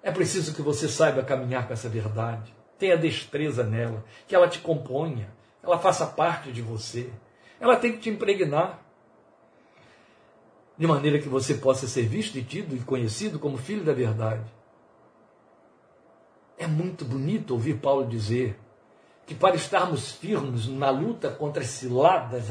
É 0.00 0.12
preciso 0.12 0.54
que 0.54 0.62
você 0.62 0.88
saiba 0.88 1.24
caminhar 1.24 1.66
com 1.66 1.72
essa 1.72 1.88
verdade. 1.88 2.54
Tenha 2.78 2.96
destreza 2.96 3.64
nela, 3.64 4.04
que 4.28 4.34
ela 4.36 4.46
te 4.46 4.60
componha, 4.60 5.34
ela 5.60 5.76
faça 5.76 6.06
parte 6.06 6.52
de 6.52 6.62
você. 6.62 7.10
Ela 7.58 7.74
tem 7.74 7.90
que 7.90 7.98
te 7.98 8.10
impregnar. 8.10 8.78
De 10.78 10.86
maneira 10.86 11.18
que 11.18 11.28
você 11.28 11.54
possa 11.54 11.88
ser 11.88 12.06
visto 12.06 12.38
e 12.38 12.44
tido 12.44 12.76
e 12.76 12.78
conhecido 12.78 13.40
como 13.40 13.58
filho 13.58 13.82
da 13.82 13.92
verdade. 13.92 14.48
É 16.56 16.68
muito 16.68 17.04
bonito 17.04 17.54
ouvir 17.54 17.78
Paulo 17.78 18.06
dizer 18.06 18.56
que 19.26 19.34
para 19.34 19.54
estarmos 19.54 20.12
firmes 20.12 20.66
na 20.66 20.90
luta 20.90 21.30
contra 21.30 21.62
as 21.62 21.68
ciladas 21.68 22.46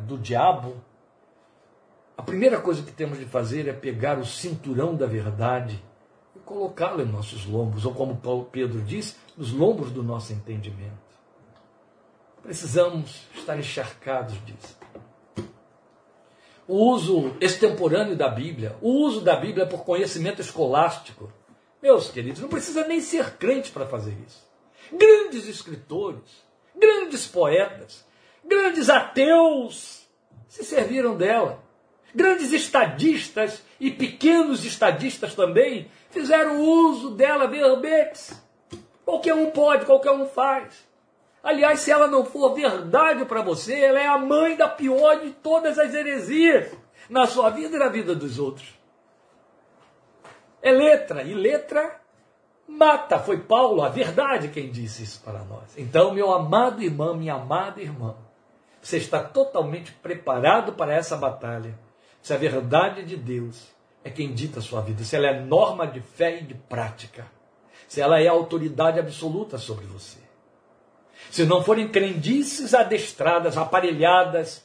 do 0.00 0.16
diabo, 0.16 0.76
a 2.16 2.22
primeira 2.22 2.60
coisa 2.60 2.82
que 2.82 2.92
temos 2.92 3.18
de 3.18 3.24
fazer 3.24 3.68
é 3.68 3.72
pegar 3.72 4.18
o 4.18 4.24
cinturão 4.24 4.94
da 4.94 5.06
verdade 5.06 5.82
e 6.34 6.38
colocá-lo 6.40 7.02
em 7.02 7.06
nossos 7.06 7.44
lombos, 7.44 7.84
ou 7.84 7.92
como 7.92 8.16
Paulo 8.16 8.48
Pedro 8.50 8.80
diz, 8.80 9.16
nos 9.36 9.52
lombos 9.52 9.90
do 9.90 10.02
nosso 10.02 10.32
entendimento. 10.32 11.04
Precisamos 12.42 13.22
estar 13.34 13.58
encharcados 13.58 14.36
disso. 14.44 14.78
O 16.66 16.92
uso 16.92 17.36
extemporâneo 17.40 18.16
da 18.16 18.28
Bíblia, 18.28 18.76
o 18.80 18.90
uso 18.90 19.20
da 19.20 19.36
Bíblia 19.36 19.66
por 19.66 19.84
conhecimento 19.84 20.40
escolástico. 20.40 21.30
Meus 21.82 22.10
queridos, 22.10 22.40
não 22.40 22.48
precisa 22.48 22.86
nem 22.86 23.00
ser 23.00 23.36
crente 23.36 23.70
para 23.70 23.86
fazer 23.86 24.16
isso. 24.26 24.42
Grandes 24.92 25.46
escritores, 25.46 26.44
grandes 26.74 27.26
poetas, 27.26 28.04
grandes 28.44 28.88
ateus 28.88 30.06
se 30.48 30.64
serviram 30.64 31.16
dela. 31.16 31.62
Grandes 32.14 32.52
estadistas 32.52 33.62
e 33.80 33.90
pequenos 33.90 34.64
estadistas 34.64 35.34
também 35.34 35.90
fizeram 36.10 36.60
uso 36.60 37.10
dela 37.10 37.48
verbetes. 37.48 38.40
Qualquer 39.04 39.34
um 39.34 39.50
pode, 39.50 39.84
qualquer 39.84 40.12
um 40.12 40.26
faz. 40.26 40.86
Aliás, 41.42 41.80
se 41.80 41.90
ela 41.90 42.06
não 42.06 42.24
for 42.24 42.54
verdade 42.54 43.24
para 43.24 43.42
você, 43.42 43.80
ela 43.80 44.00
é 44.00 44.06
a 44.06 44.16
mãe 44.16 44.56
da 44.56 44.68
pior 44.68 45.20
de 45.20 45.30
todas 45.30 45.78
as 45.78 45.92
heresias 45.92 46.72
na 47.10 47.26
sua 47.26 47.50
vida 47.50 47.76
e 47.76 47.78
na 47.78 47.88
vida 47.88 48.14
dos 48.14 48.38
outros. 48.38 48.66
É 50.62 50.70
letra, 50.70 51.22
e 51.22 51.34
letra 51.34 52.00
mata. 52.68 53.18
Foi 53.18 53.38
Paulo, 53.38 53.82
a 53.82 53.88
verdade, 53.88 54.48
quem 54.48 54.70
disse 54.70 55.02
isso 55.02 55.20
para 55.24 55.40
nós. 55.44 55.76
Então, 55.76 56.12
meu 56.12 56.32
amado 56.32 56.82
irmão, 56.82 57.16
minha 57.16 57.34
amada 57.34 57.80
irmã, 57.80 58.14
você 58.80 58.98
está 58.98 59.22
totalmente 59.22 59.92
preparado 59.92 60.72
para 60.72 60.94
essa 60.94 61.16
batalha. 61.16 61.78
Se 62.22 62.32
a 62.32 62.36
verdade 62.36 63.04
de 63.04 63.16
Deus 63.16 63.68
é 64.02 64.10
quem 64.10 64.32
dita 64.32 64.58
a 64.58 64.62
sua 64.62 64.80
vida, 64.80 65.04
se 65.04 65.16
ela 65.16 65.28
é 65.28 65.40
norma 65.40 65.86
de 65.86 66.00
fé 66.00 66.40
e 66.40 66.42
de 66.42 66.54
prática, 66.54 67.26
se 67.86 68.00
ela 68.00 68.20
é 68.20 68.26
autoridade 68.26 68.98
absoluta 68.98 69.58
sobre 69.58 69.86
você 69.86 70.24
se 71.30 71.44
não 71.44 71.62
forem 71.62 71.88
crendices 71.88 72.74
adestradas, 72.74 73.56
aparelhadas, 73.56 74.64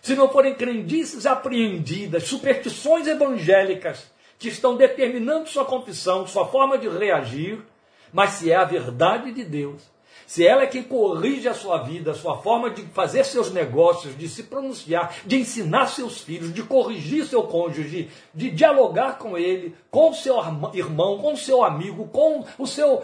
se 0.00 0.14
não 0.14 0.28
forem 0.28 0.54
crendices 0.54 1.26
apreendidas, 1.26 2.24
superstições 2.24 3.06
evangélicas 3.06 4.10
que 4.42 4.48
estão 4.48 4.76
determinando 4.76 5.48
sua 5.48 5.64
confissão, 5.64 6.26
sua 6.26 6.46
forma 6.46 6.76
de 6.76 6.88
reagir, 6.88 7.64
mas 8.12 8.30
se 8.30 8.50
é 8.50 8.56
a 8.56 8.64
verdade 8.64 9.30
de 9.30 9.44
Deus, 9.44 9.80
se 10.26 10.44
ela 10.44 10.62
é 10.62 10.66
quem 10.66 10.82
corrige 10.82 11.48
a 11.48 11.54
sua 11.54 11.78
vida, 11.78 12.10
a 12.10 12.14
sua 12.14 12.36
forma 12.38 12.68
de 12.68 12.82
fazer 12.86 13.24
seus 13.24 13.52
negócios, 13.52 14.18
de 14.18 14.28
se 14.28 14.42
pronunciar, 14.42 15.14
de 15.24 15.36
ensinar 15.36 15.86
seus 15.86 16.20
filhos, 16.20 16.52
de 16.52 16.62
corrigir 16.62 17.24
seu 17.24 17.44
cônjuge, 17.44 18.10
de 18.34 18.50
dialogar 18.50 19.16
com 19.16 19.38
ele, 19.38 19.76
com 19.90 20.10
o 20.10 20.14
seu 20.14 20.36
irmão, 20.74 21.18
com 21.18 21.34
o 21.34 21.36
seu 21.36 21.62
amigo, 21.62 22.08
com 22.08 22.44
o 22.58 22.66
seu 22.66 23.02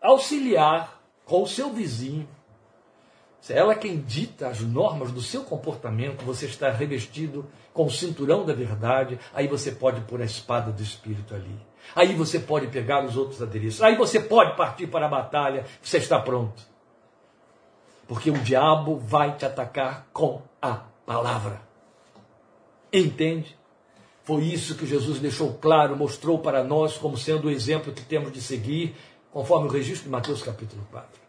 auxiliar, 0.00 1.02
com 1.24 1.42
o 1.42 1.48
seu 1.48 1.70
vizinho, 1.70 2.28
ela 3.50 3.72
é 3.72 3.76
quem 3.76 4.00
dita 4.00 4.48
as 4.48 4.60
normas 4.60 5.12
do 5.12 5.20
seu 5.20 5.42
comportamento, 5.44 6.24
você 6.24 6.46
está 6.46 6.70
revestido 6.70 7.46
com 7.72 7.86
o 7.86 7.90
cinturão 7.90 8.44
da 8.44 8.52
verdade, 8.52 9.18
aí 9.32 9.46
você 9.46 9.72
pode 9.72 10.00
pôr 10.02 10.20
a 10.20 10.24
espada 10.24 10.72
do 10.72 10.82
Espírito 10.82 11.34
ali. 11.34 11.54
Aí 11.94 12.14
você 12.14 12.38
pode 12.38 12.66
pegar 12.66 13.04
os 13.04 13.16
outros 13.16 13.42
adereços. 13.42 13.82
Aí 13.82 13.96
você 13.96 14.20
pode 14.20 14.56
partir 14.56 14.86
para 14.86 15.06
a 15.06 15.08
batalha, 15.08 15.64
você 15.82 15.98
está 15.98 16.18
pronto. 16.18 16.62
Porque 18.06 18.30
o 18.30 18.38
diabo 18.38 18.98
vai 18.98 19.36
te 19.36 19.44
atacar 19.44 20.06
com 20.12 20.42
a 20.60 20.82
palavra. 21.06 21.60
Entende? 22.92 23.56
Foi 24.24 24.42
isso 24.42 24.74
que 24.74 24.86
Jesus 24.86 25.20
deixou 25.20 25.54
claro, 25.54 25.96
mostrou 25.96 26.38
para 26.38 26.62
nós 26.62 26.98
como 26.98 27.16
sendo 27.16 27.48
o 27.48 27.50
exemplo 27.50 27.92
que 27.92 28.02
temos 28.02 28.32
de 28.32 28.42
seguir 28.42 28.94
conforme 29.32 29.68
o 29.68 29.70
registro 29.70 30.04
de 30.04 30.10
Mateus 30.10 30.42
capítulo 30.42 30.86
4. 30.90 31.27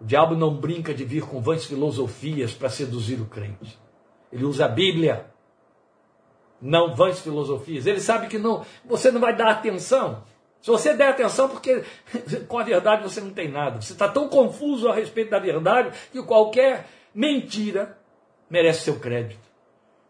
O 0.00 0.04
diabo 0.04 0.36
não 0.36 0.54
brinca 0.54 0.94
de 0.94 1.04
vir 1.04 1.22
com 1.22 1.40
vãs 1.40 1.64
filosofias 1.64 2.52
para 2.52 2.68
seduzir 2.68 3.20
o 3.20 3.26
crente. 3.26 3.78
Ele 4.32 4.44
usa 4.44 4.66
a 4.66 4.68
Bíblia, 4.68 5.26
não 6.60 6.94
vãs 6.94 7.20
filosofias. 7.20 7.86
Ele 7.86 8.00
sabe 8.00 8.28
que 8.28 8.38
não, 8.38 8.64
você 8.84 9.10
não 9.10 9.20
vai 9.20 9.34
dar 9.34 9.50
atenção. 9.50 10.22
Se 10.60 10.70
você 10.70 10.94
der 10.94 11.08
atenção, 11.08 11.48
porque 11.48 11.84
com 12.48 12.58
a 12.58 12.64
verdade 12.64 13.02
você 13.02 13.20
não 13.20 13.30
tem 13.30 13.48
nada. 13.48 13.80
Você 13.80 13.92
está 13.92 14.08
tão 14.08 14.28
confuso 14.28 14.88
a 14.88 14.94
respeito 14.94 15.30
da 15.30 15.38
verdade 15.38 15.96
que 16.12 16.22
qualquer 16.22 16.86
mentira 17.14 17.98
merece 18.50 18.82
seu 18.82 18.98
crédito. 18.98 19.48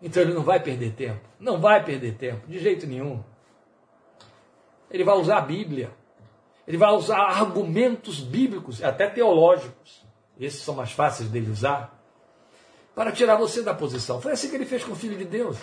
Então 0.01 0.23
ele 0.23 0.33
não 0.33 0.43
vai 0.43 0.61
perder 0.61 0.93
tempo. 0.93 1.21
Não 1.41 1.61
vai 1.61 1.85
perder 1.85 2.15
tempo, 2.15 2.47
de 2.47 2.59
jeito 2.59 2.87
nenhum. 2.87 3.23
Ele 4.91 5.05
vai 5.05 5.17
usar 5.17 5.39
a 5.39 5.43
Bíblia. 5.43 5.91
Ele 6.69 6.77
vai 6.77 6.93
usar 6.93 7.17
argumentos 7.17 8.21
bíblicos, 8.21 8.85
até 8.85 9.09
teológicos. 9.09 10.05
Esses 10.39 10.61
são 10.61 10.75
mais 10.75 10.93
fáceis 10.93 11.31
dele 11.31 11.51
usar. 11.51 11.99
Para 12.95 13.11
tirar 13.11 13.37
você 13.37 13.63
da 13.63 13.73
posição. 13.73 14.21
Foi 14.21 14.33
assim 14.33 14.51
que 14.51 14.55
ele 14.55 14.67
fez 14.67 14.85
com 14.85 14.93
o 14.93 14.95
Filho 14.95 15.17
de 15.17 15.25
Deus. 15.25 15.57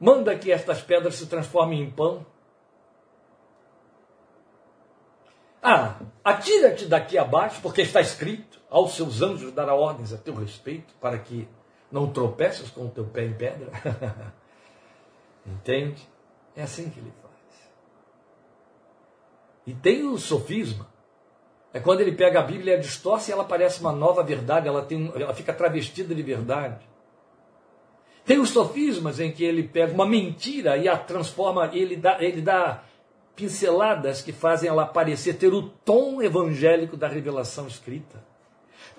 Manda 0.00 0.34
que 0.38 0.50
estas 0.50 0.80
pedras 0.80 1.16
se 1.16 1.26
transformem 1.26 1.82
em 1.82 1.90
pão. 1.90 2.24
Ah, 5.62 5.96
atira-te 6.24 6.86
daqui 6.86 7.18
abaixo, 7.18 7.60
porque 7.60 7.82
está 7.82 8.00
escrito: 8.00 8.58
aos 8.70 8.94
seus 8.94 9.20
anjos 9.20 9.52
dará 9.52 9.74
ordens 9.74 10.14
a 10.14 10.16
teu 10.16 10.34
respeito, 10.34 10.94
para 10.98 11.18
que 11.18 11.46
não 11.92 12.10
tropeças 12.10 12.70
com 12.70 12.86
o 12.86 12.90
teu 12.90 13.04
pé 13.04 13.26
em 13.26 13.34
pedra. 13.34 13.70
Entende? 15.44 16.08
É 16.56 16.62
assim 16.62 16.88
que 16.88 17.00
ele 17.00 17.12
faz. 17.20 17.27
E 19.68 19.74
tem 19.74 20.08
o 20.08 20.16
sofisma. 20.16 20.88
É 21.74 21.78
quando 21.78 22.00
ele 22.00 22.12
pega 22.12 22.40
a 22.40 22.42
Bíblia 22.42 22.72
e 22.72 22.76
a 22.78 22.80
distorce 22.80 23.30
e 23.30 23.34
ela 23.34 23.44
parece 23.44 23.82
uma 23.82 23.92
nova 23.92 24.22
verdade, 24.22 24.66
ela, 24.66 24.82
tem, 24.82 25.12
ela 25.14 25.34
fica 25.34 25.52
travestida 25.52 26.14
de 26.14 26.22
verdade. 26.22 26.88
Tem 28.24 28.38
os 28.38 28.48
sofismas 28.48 29.20
em 29.20 29.30
que 29.30 29.44
ele 29.44 29.62
pega 29.62 29.92
uma 29.92 30.06
mentira 30.06 30.78
e 30.78 30.88
a 30.88 30.96
transforma, 30.96 31.68
ele 31.74 31.96
dá, 31.96 32.16
ele 32.18 32.40
dá 32.40 32.82
pinceladas 33.36 34.22
que 34.22 34.32
fazem 34.32 34.70
ela 34.70 34.86
parecer 34.86 35.34
ter 35.34 35.52
o 35.52 35.68
tom 35.68 36.22
evangélico 36.22 36.96
da 36.96 37.06
revelação 37.06 37.66
escrita. 37.66 38.24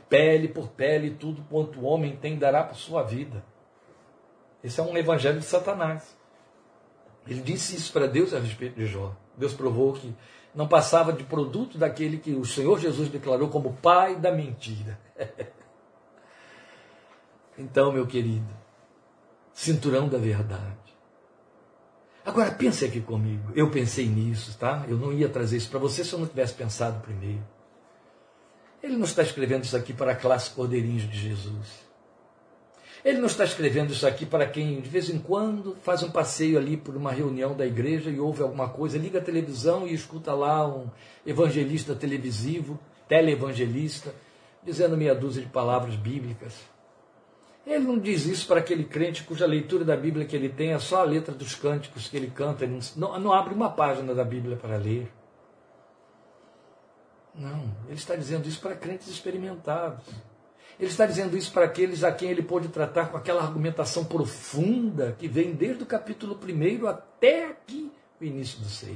Pele 0.07 0.47
por 0.47 0.67
pele, 0.67 1.09
tudo 1.09 1.43
quanto 1.49 1.79
o 1.79 1.85
homem 1.85 2.15
tem 2.15 2.37
dará 2.37 2.63
por 2.63 2.75
sua 2.75 3.01
vida. 3.01 3.43
Esse 4.63 4.79
é 4.79 4.83
um 4.83 4.95
evangelho 4.95 5.39
de 5.39 5.45
Satanás. 5.45 6.15
Ele 7.27 7.41
disse 7.41 7.75
isso 7.75 7.91
para 7.91 8.05
Deus 8.05 8.35
a 8.35 8.39
respeito 8.39 8.75
de 8.75 8.85
Jó. 8.85 9.15
Deus 9.35 9.53
provou 9.53 9.93
que 9.93 10.13
não 10.53 10.67
passava 10.67 11.13
de 11.13 11.23
produto 11.23 11.77
daquele 11.77 12.17
que 12.17 12.31
o 12.31 12.45
Senhor 12.45 12.79
Jesus 12.79 13.09
declarou 13.09 13.49
como 13.49 13.73
pai 13.73 14.15
da 14.15 14.31
mentira. 14.31 14.99
então, 17.57 17.91
meu 17.91 18.07
querido, 18.07 18.49
cinturão 19.53 20.07
da 20.07 20.17
verdade. 20.17 20.77
Agora 22.25 22.51
pense 22.51 22.85
aqui 22.85 23.01
comigo. 23.01 23.51
Eu 23.55 23.71
pensei 23.71 24.07
nisso, 24.07 24.57
tá? 24.57 24.85
Eu 24.87 24.97
não 24.97 25.11
ia 25.11 25.29
trazer 25.29 25.57
isso 25.57 25.69
para 25.69 25.79
você 25.79 26.03
se 26.03 26.13
eu 26.13 26.19
não 26.19 26.27
tivesse 26.27 26.53
pensado 26.53 26.99
primeiro. 27.01 27.43
Ele 28.81 28.95
não 28.95 29.05
está 29.05 29.23
escrevendo 29.23 29.63
isso 29.63 29.75
aqui 29.75 29.93
para 29.93 30.11
a 30.11 30.15
classe 30.15 30.51
cordeirinhos 30.51 31.03
de 31.03 31.17
Jesus. 31.17 31.88
Ele 33.03 33.19
não 33.19 33.27
está 33.27 33.45
escrevendo 33.45 33.93
isso 33.93 34.05
aqui 34.05 34.25
para 34.25 34.45
quem, 34.45 34.81
de 34.81 34.89
vez 34.89 35.09
em 35.09 35.19
quando, 35.19 35.75
faz 35.81 36.03
um 36.03 36.11
passeio 36.11 36.57
ali 36.57 36.75
por 36.75 36.95
uma 36.97 37.11
reunião 37.11 37.55
da 37.55 37.65
igreja 37.65 38.09
e 38.09 38.19
ouve 38.19 38.41
alguma 38.41 38.67
coisa, 38.67 38.97
liga 38.97 39.19
a 39.19 39.23
televisão 39.23 39.87
e 39.87 39.93
escuta 39.93 40.33
lá 40.33 40.67
um 40.67 40.89
evangelista 41.25 41.95
televisivo, 41.95 42.77
teleevangelista, 43.07 44.13
dizendo 44.61 44.97
meia 44.97 45.15
dúzia 45.15 45.41
de 45.41 45.49
palavras 45.49 45.95
bíblicas. 45.95 46.53
Ele 47.65 47.85
não 47.85 47.97
diz 47.97 48.25
isso 48.25 48.47
para 48.47 48.59
aquele 48.59 48.83
crente 48.83 49.23
cuja 49.23 49.45
leitura 49.45 49.85
da 49.85 49.95
Bíblia 49.95 50.25
que 50.25 50.35
ele 50.35 50.49
tem 50.49 50.73
é 50.73 50.79
só 50.79 51.01
a 51.01 51.05
letra 51.05 51.33
dos 51.33 51.55
cânticos 51.55 52.07
que 52.07 52.17
ele 52.17 52.31
canta, 52.31 52.65
ele 52.65 52.79
não, 52.97 53.17
não 53.19 53.31
abre 53.31 53.53
uma 53.53 53.69
página 53.69 54.13
da 54.13 54.23
Bíblia 54.23 54.57
para 54.57 54.75
ler. 54.75 55.09
Não, 57.33 57.73
ele 57.85 57.95
está 57.95 58.15
dizendo 58.15 58.47
isso 58.47 58.59
para 58.59 58.75
crentes 58.75 59.07
experimentados 59.07 60.03
ele 60.79 60.89
está 60.89 61.05
dizendo 61.05 61.35
isso 61.35 61.51
para 61.51 61.65
aqueles 61.65 62.05
a 62.05 62.11
quem 62.11 62.29
ele 62.29 62.41
pôde 62.41 62.69
tratar 62.69 63.07
com 63.07 63.17
aquela 63.17 63.41
argumentação 63.41 64.05
profunda 64.05 65.13
que 65.19 65.27
vem 65.27 65.51
desde 65.51 65.83
o 65.83 65.85
capítulo 65.85 66.39
1 66.41 66.87
até 66.87 67.47
aqui, 67.47 67.91
o 68.19 68.23
início 68.23 68.59
do 68.59 68.69
6. 68.69 68.95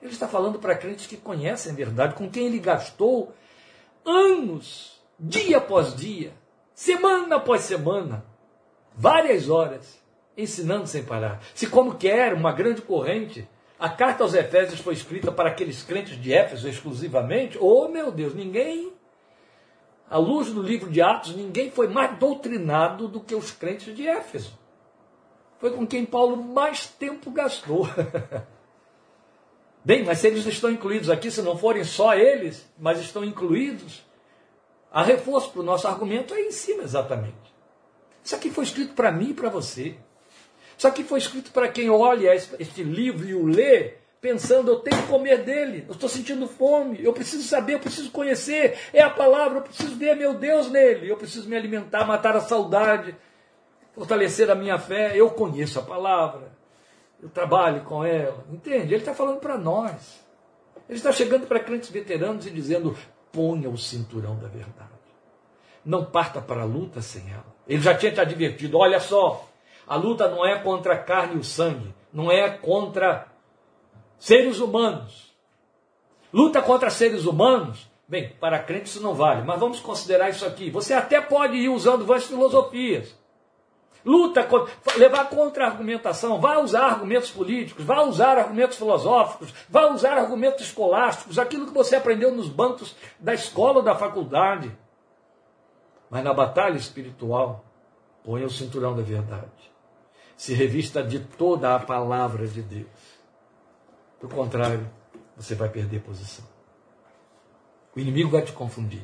Ele 0.00 0.12
está 0.12 0.28
falando 0.28 0.60
para 0.60 0.76
crentes 0.76 1.08
que 1.08 1.16
conhecem 1.16 1.72
a 1.72 1.74
verdade, 1.74 2.14
com 2.14 2.30
quem 2.30 2.46
ele 2.46 2.60
gastou 2.60 3.34
anos, 4.04 5.02
dia 5.18 5.58
após 5.58 5.94
dia, 5.94 6.32
semana 6.72 7.36
após 7.36 7.62
semana, 7.62 8.24
várias 8.94 9.50
horas, 9.50 10.00
ensinando 10.36 10.86
sem 10.86 11.02
parar. 11.02 11.42
Se, 11.52 11.66
como 11.66 11.96
quer 11.96 12.32
uma 12.32 12.52
grande 12.52 12.80
corrente, 12.80 13.46
a 13.76 13.88
carta 13.88 14.22
aos 14.22 14.34
Efésios 14.34 14.78
foi 14.78 14.94
escrita 14.94 15.32
para 15.32 15.50
aqueles 15.50 15.82
crentes 15.82 16.20
de 16.20 16.32
Éfeso 16.32 16.68
exclusivamente, 16.68 17.58
oh 17.60 17.88
meu 17.88 18.12
Deus, 18.12 18.34
ninguém 18.34 18.92
À 20.10 20.18
luz 20.18 20.50
do 20.50 20.60
livro 20.60 20.90
de 20.90 21.00
Atos, 21.00 21.36
ninguém 21.36 21.70
foi 21.70 21.86
mais 21.86 22.18
doutrinado 22.18 23.06
do 23.06 23.20
que 23.20 23.32
os 23.32 23.52
crentes 23.52 23.94
de 23.94 24.08
Éfeso. 24.08 24.58
Foi 25.60 25.70
com 25.70 25.86
quem 25.86 26.04
Paulo 26.04 26.36
mais 26.36 26.88
tempo 26.88 27.30
gastou. 27.30 27.88
Bem, 29.84 30.04
mas 30.04 30.18
se 30.18 30.26
eles 30.26 30.44
estão 30.44 30.68
incluídos 30.68 31.08
aqui, 31.08 31.30
se 31.30 31.40
não 31.42 31.56
forem 31.56 31.84
só 31.84 32.14
eles, 32.14 32.68
mas 32.76 32.98
estão 32.98 33.24
incluídos, 33.24 34.04
a 34.90 35.02
reforço 35.02 35.52
para 35.52 35.60
o 35.60 35.64
nosso 35.64 35.86
argumento 35.86 36.34
é 36.34 36.40
em 36.40 36.50
cima 36.50 36.82
exatamente. 36.82 37.54
Isso 38.24 38.34
aqui 38.34 38.50
foi 38.50 38.64
escrito 38.64 38.94
para 38.94 39.12
mim 39.12 39.30
e 39.30 39.34
para 39.34 39.48
você. 39.48 39.96
Isso 40.76 40.88
aqui 40.88 41.04
foi 41.04 41.20
escrito 41.20 41.52
para 41.52 41.68
quem 41.68 41.88
olha 41.88 42.34
este 42.34 42.82
livro 42.82 43.28
e 43.28 43.34
o 43.34 43.46
lê, 43.46 43.99
pensando, 44.20 44.70
eu 44.70 44.80
tenho 44.80 45.00
que 45.00 45.08
comer 45.08 45.44
dele, 45.44 45.84
eu 45.88 45.94
estou 45.94 46.08
sentindo 46.08 46.46
fome, 46.46 47.02
eu 47.02 47.12
preciso 47.12 47.42
saber, 47.42 47.74
eu 47.74 47.80
preciso 47.80 48.10
conhecer, 48.10 48.78
é 48.92 49.00
a 49.00 49.08
palavra, 49.08 49.58
eu 49.58 49.62
preciso 49.62 49.96
ver 49.96 50.14
meu 50.14 50.34
Deus 50.34 50.70
nele, 50.70 51.08
eu 51.08 51.16
preciso 51.16 51.48
me 51.48 51.56
alimentar, 51.56 52.04
matar 52.04 52.36
a 52.36 52.40
saudade, 52.40 53.16
fortalecer 53.94 54.50
a 54.50 54.54
minha 54.54 54.78
fé, 54.78 55.12
eu 55.14 55.30
conheço 55.30 55.78
a 55.78 55.82
palavra 55.82 56.60
eu 57.22 57.28
trabalho 57.28 57.82
com 57.82 58.04
ela. 58.04 58.44
Entende? 58.50 58.94
Ele 58.94 59.02
está 59.02 59.14
falando 59.14 59.40
para 59.40 59.58
nós. 59.58 60.20
Ele 60.88 60.98
está 60.98 61.12
chegando 61.12 61.46
para 61.46 61.60
crentes 61.60 61.90
veteranos 61.90 62.46
e 62.46 62.50
dizendo: 62.50 62.96
ponha 63.32 63.68
o 63.68 63.78
cinturão 63.78 64.36
da 64.36 64.48
verdade. 64.48 64.90
Não 65.84 66.04
parta 66.04 66.40
para 66.40 66.62
a 66.62 66.66
luta 66.66 67.00
sem 67.00 67.30
ela. 67.30 67.46
Ele 67.66 67.80
já 67.80 67.94
tinha 67.94 68.12
te 68.12 68.20
advertido: 68.20 68.78
olha 68.78 69.00
só, 69.00 69.48
a 69.86 69.96
luta 69.96 70.28
não 70.28 70.44
é 70.44 70.58
contra 70.58 70.94
a 70.94 70.98
carne 70.98 71.36
e 71.36 71.38
o 71.38 71.44
sangue, 71.44 71.94
não 72.12 72.30
é 72.30 72.48
contra 72.50 73.26
seres 74.20 74.60
humanos. 74.60 75.34
Luta 76.32 76.62
contra 76.62 76.90
seres 76.90 77.24
humanos, 77.24 77.90
bem, 78.06 78.28
para 78.38 78.60
crentes 78.60 78.92
isso 78.92 79.02
não 79.02 79.14
vale, 79.14 79.42
mas 79.42 79.58
vamos 79.58 79.80
considerar 79.80 80.30
isso 80.30 80.46
aqui. 80.46 80.70
Você 80.70 80.94
até 80.94 81.20
pode 81.20 81.56
ir 81.56 81.68
usando 81.68 82.06
várias 82.06 82.26
filosofias. 82.26 83.18
Luta, 84.04 84.46
levar 84.96 85.28
contra 85.28 85.64
a 85.64 85.68
argumentação, 85.68 86.40
vá 86.40 86.58
usar 86.58 86.84
argumentos 86.84 87.30
políticos, 87.30 87.84
vá 87.84 88.02
usar 88.02 88.38
argumentos 88.38 88.78
filosóficos, 88.78 89.52
vá 89.68 89.90
usar 89.90 90.16
argumentos 90.16 90.64
escolásticos, 90.64 91.38
aquilo 91.38 91.66
que 91.66 91.74
você 91.74 91.96
aprendeu 91.96 92.34
nos 92.34 92.48
bancos 92.48 92.96
da 93.18 93.34
escola 93.34 93.78
ou 93.78 93.82
da 93.82 93.94
faculdade. 93.94 94.74
Mas 96.08 96.24
na 96.24 96.32
batalha 96.32 96.76
espiritual, 96.76 97.64
ponha 98.24 98.46
o 98.46 98.50
cinturão 98.50 98.96
da 98.96 99.02
verdade. 99.02 99.70
Se 100.36 100.54
revista 100.54 101.02
de 101.02 101.20
toda 101.20 101.74
a 101.74 101.78
palavra 101.78 102.46
de 102.46 102.62
Deus. 102.62 103.09
Do 104.20 104.28
contrário, 104.28 104.88
você 105.36 105.54
vai 105.54 105.68
perder 105.68 106.00
posição. 106.00 106.44
O 107.94 108.00
inimigo 108.00 108.30
vai 108.30 108.42
te 108.42 108.52
confundir 108.52 109.02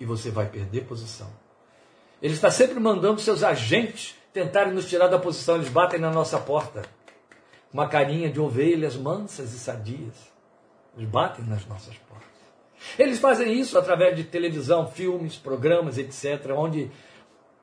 e 0.00 0.04
você 0.04 0.30
vai 0.30 0.46
perder 0.46 0.84
posição. 0.84 1.28
Ele 2.20 2.34
está 2.34 2.50
sempre 2.50 2.80
mandando 2.80 3.20
seus 3.20 3.42
agentes 3.42 4.16
tentarem 4.32 4.74
nos 4.74 4.88
tirar 4.88 5.08
da 5.08 5.18
posição, 5.18 5.56
eles 5.56 5.68
batem 5.68 5.98
na 5.98 6.10
nossa 6.10 6.38
porta. 6.38 6.82
Uma 7.72 7.88
carinha 7.88 8.30
de 8.30 8.38
ovelhas 8.38 8.96
mansas 8.96 9.52
e 9.54 9.58
sadias. 9.58 10.30
Eles 10.96 11.08
batem 11.08 11.44
nas 11.44 11.66
nossas 11.66 11.96
portas. 11.96 12.26
Eles 12.98 13.18
fazem 13.18 13.58
isso 13.58 13.78
através 13.78 14.14
de 14.14 14.24
televisão, 14.24 14.86
filmes, 14.86 15.36
programas, 15.36 15.96
etc., 15.96 16.52
onde 16.56 16.90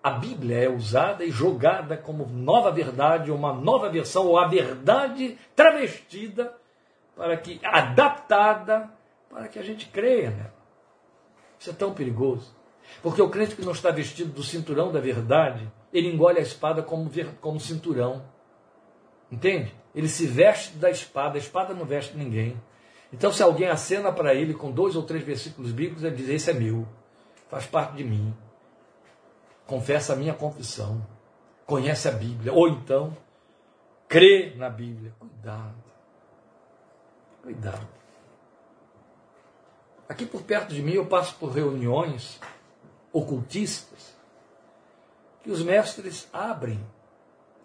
a 0.01 0.11
Bíblia 0.11 0.63
é 0.63 0.69
usada 0.69 1.23
e 1.23 1.31
jogada 1.31 1.95
como 1.95 2.25
nova 2.25 2.71
verdade, 2.71 3.31
uma 3.31 3.53
nova 3.53 3.89
versão, 3.89 4.27
ou 4.27 4.37
a 4.37 4.47
verdade 4.47 5.37
travestida, 5.55 6.53
para 7.15 7.37
que, 7.37 7.59
adaptada, 7.63 8.89
para 9.29 9.47
que 9.47 9.59
a 9.59 9.63
gente 9.63 9.87
creia 9.87 10.31
nela. 10.31 10.53
Isso 11.59 11.69
é 11.69 11.73
tão 11.73 11.93
perigoso. 11.93 12.55
Porque 13.01 13.21
o 13.21 13.29
crente 13.29 13.55
que 13.55 13.65
não 13.65 13.71
está 13.71 13.91
vestido 13.91 14.31
do 14.31 14.43
cinturão 14.43 14.91
da 14.91 14.99
verdade, 14.99 15.71
ele 15.91 16.09
engole 16.09 16.39
a 16.39 16.41
espada 16.41 16.81
como, 16.81 17.09
como 17.39 17.59
cinturão. 17.59 18.23
Entende? 19.31 19.73
Ele 19.95 20.07
se 20.07 20.25
veste 20.25 20.75
da 20.77 20.89
espada, 20.89 21.35
a 21.35 21.39
espada 21.39 21.73
não 21.73 21.85
veste 21.85 22.17
ninguém. 22.17 22.59
Então, 23.11 23.31
se 23.31 23.43
alguém 23.43 23.67
acena 23.67 24.11
para 24.11 24.33
ele 24.33 24.53
com 24.53 24.71
dois 24.71 24.95
ou 24.95 25.03
três 25.03 25.23
versículos 25.23 25.71
bíblicos, 25.71 26.03
ele 26.03 26.15
diz: 26.15 26.29
Esse 26.29 26.49
é 26.49 26.53
meu, 26.53 26.87
faz 27.47 27.65
parte 27.65 27.95
de 27.95 28.03
mim, 28.03 28.33
confessa 29.67 30.13
a 30.13 30.15
minha 30.15 30.33
confissão, 30.33 31.05
conhece 31.65 32.07
a 32.07 32.11
Bíblia, 32.11 32.51
ou 32.51 32.67
então 32.67 33.15
crê 34.07 34.53
na 34.55 34.69
Bíblia. 34.69 35.13
Cuidado, 35.19 35.82
cuidado. 37.43 37.85
Aqui 40.07 40.25
por 40.25 40.41
perto 40.43 40.73
de 40.73 40.81
mim 40.81 40.93
eu 40.93 41.05
passo 41.05 41.35
por 41.35 41.51
reuniões 41.51 42.39
ocultistas 43.11 44.15
que 45.43 45.51
os 45.51 45.61
mestres 45.61 46.27
abrem 46.31 46.79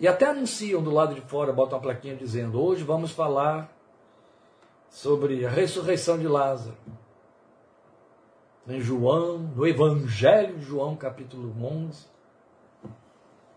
e 0.01 0.07
até 0.07 0.27
anunciam 0.27 0.83
do 0.83 0.91
lado 0.91 1.15
de 1.15 1.21
fora, 1.23 1.53
botam 1.53 1.79
uma 1.79 1.83
plaquinha 1.83 2.17
dizendo: 2.17 2.61
hoje 2.61 2.83
vamos 2.83 3.13
falar 3.13 3.73
sobre 4.91 5.47
a 5.47 5.51
ressurreição 5.51 6.19
de 6.19 6.27
Lázaro. 6.27 6.77
Em 8.67 8.81
João, 8.81 9.39
no 9.39 9.67
Evangelho 9.67 10.59
de 10.59 10.65
João, 10.65 10.95
capítulo 10.95 11.55
11. 11.65 12.07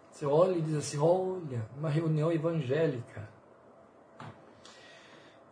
Você 0.10 0.26
olha 0.26 0.56
e 0.56 0.62
diz 0.62 0.76
assim: 0.76 1.00
olha, 1.00 1.68
uma 1.78 1.90
reunião 1.90 2.32
evangélica. 2.32 3.28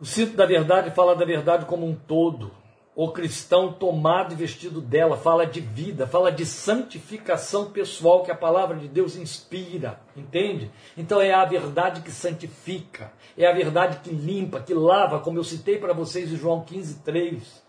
O 0.00 0.04
cinto 0.04 0.36
da 0.36 0.46
verdade 0.46 0.90
fala 0.90 1.14
da 1.14 1.24
verdade 1.24 1.66
como 1.66 1.86
um 1.86 1.94
todo 1.94 2.50
o 2.94 3.12
cristão 3.12 3.72
tomado 3.72 4.32
e 4.32 4.36
vestido 4.36 4.80
dela, 4.80 5.16
fala 5.16 5.46
de 5.46 5.60
vida, 5.60 6.06
fala 6.06 6.30
de 6.30 6.44
santificação 6.44 7.70
pessoal 7.70 8.22
que 8.22 8.30
a 8.30 8.36
palavra 8.36 8.76
de 8.76 8.88
Deus 8.88 9.16
inspira, 9.16 10.00
entende? 10.16 10.70
Então 10.96 11.20
é 11.20 11.32
a 11.32 11.44
verdade 11.44 12.02
que 12.02 12.10
santifica, 12.10 13.12
é 13.38 13.46
a 13.46 13.54
verdade 13.54 14.00
que 14.00 14.10
limpa, 14.10 14.60
que 14.60 14.74
lava, 14.74 15.20
como 15.20 15.38
eu 15.38 15.44
citei 15.44 15.78
para 15.78 15.94
vocês 15.94 16.30
em 16.30 16.36
João 16.36 16.62
15, 16.62 16.98
3. 17.02 17.64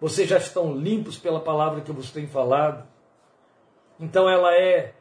Vocês 0.00 0.28
já 0.28 0.36
estão 0.36 0.76
limpos 0.76 1.16
pela 1.16 1.40
palavra 1.40 1.80
que 1.80 1.90
eu 1.90 1.94
vos 1.94 2.10
tenho 2.10 2.28
falado. 2.28 2.86
Então 3.98 4.28
ela 4.28 4.54
é 4.54 4.94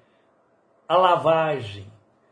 a 0.88 0.96
lavagem. 0.96 1.92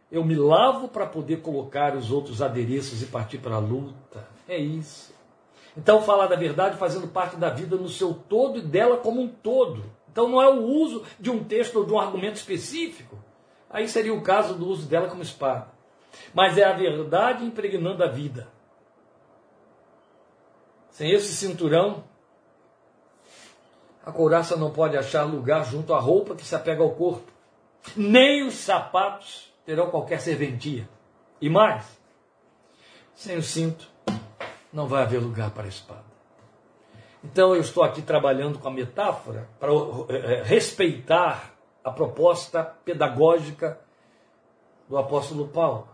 Eu 0.10 0.23
me 0.23 0.36
lavo 0.36 0.88
para 0.88 1.08
poder 1.08 1.41
colocar 1.41 1.93
os 1.95 2.10
outros 2.10 2.41
adereços 2.41 3.01
e 3.01 3.08
partir 3.08 3.39
para 3.39 3.56
a 3.56 3.60
luta. 3.60 4.33
É 4.47 4.58
isso. 4.58 5.13
Então, 5.75 6.01
falar 6.01 6.27
da 6.27 6.36
verdade 6.36 6.77
fazendo 6.77 7.08
parte 7.08 7.36
da 7.36 7.49
vida 7.49 7.75
no 7.75 7.89
seu 7.89 8.13
todo 8.13 8.60
e 8.60 8.62
dela 8.62 8.97
como 8.97 9.21
um 9.21 9.27
todo. 9.27 9.84
Então, 10.12 10.27
não 10.27 10.41
é 10.41 10.47
o 10.47 10.62
uso 10.62 11.03
de 11.19 11.32
um 11.32 11.43
texto 11.43 11.77
ou 11.77 11.86
de 11.86 11.91
um 11.91 11.99
argumento 11.99 12.36
específico. 12.36 13.17
Aí 13.69 13.88
seria 13.88 14.13
o 14.13 14.21
caso 14.21 14.53
do 14.53 14.67
uso 14.67 14.88
dela 14.88 15.08
como 15.08 15.23
espada. 15.23 15.67
Mas 16.34 16.58
é 16.58 16.63
a 16.63 16.73
verdade 16.73 17.43
impregnando 17.43 18.03
a 18.03 18.08
vida. 18.08 18.47
Sem 20.91 21.12
esse 21.12 21.34
cinturão, 21.34 22.03
a 24.06 24.12
couraça 24.12 24.56
não 24.56 24.69
pode 24.69 24.95
achar 24.95 25.23
lugar 25.23 25.65
junto 25.65 25.93
à 25.93 25.99
roupa 25.99 26.36
que 26.36 26.45
se 26.45 26.56
apega 26.56 26.84
ao 26.84 26.91
corpo. 26.91 27.32
Nem 27.95 28.45
os 28.45 28.53
sapatos 28.53 29.51
terão 29.65 29.89
qualquer 29.89 30.21
serventia. 30.21 30.88
E 31.41 31.49
mais, 31.49 31.84
sem 33.15 33.38
o 33.38 33.41
cinto, 33.41 33.89
não 34.73 34.88
vai 34.88 35.03
haver 35.03 35.19
lugar 35.19 35.51
para 35.51 35.63
a 35.63 35.67
espada. 35.67 36.03
Então 37.23 37.55
eu 37.55 37.62
estou 37.62 37.83
aqui 37.83 38.01
trabalhando 38.01 38.59
com 38.59 38.67
a 38.67 38.71
metáfora 38.71 39.47
para 39.59 39.71
eh, 39.71 39.75
eh, 40.09 40.43
respeitar 40.43 41.53
a 41.83 41.91
proposta 41.91 42.63
pedagógica 42.83 43.79
do 44.89 44.97
apóstolo 44.97 45.47
Paulo. 45.47 45.88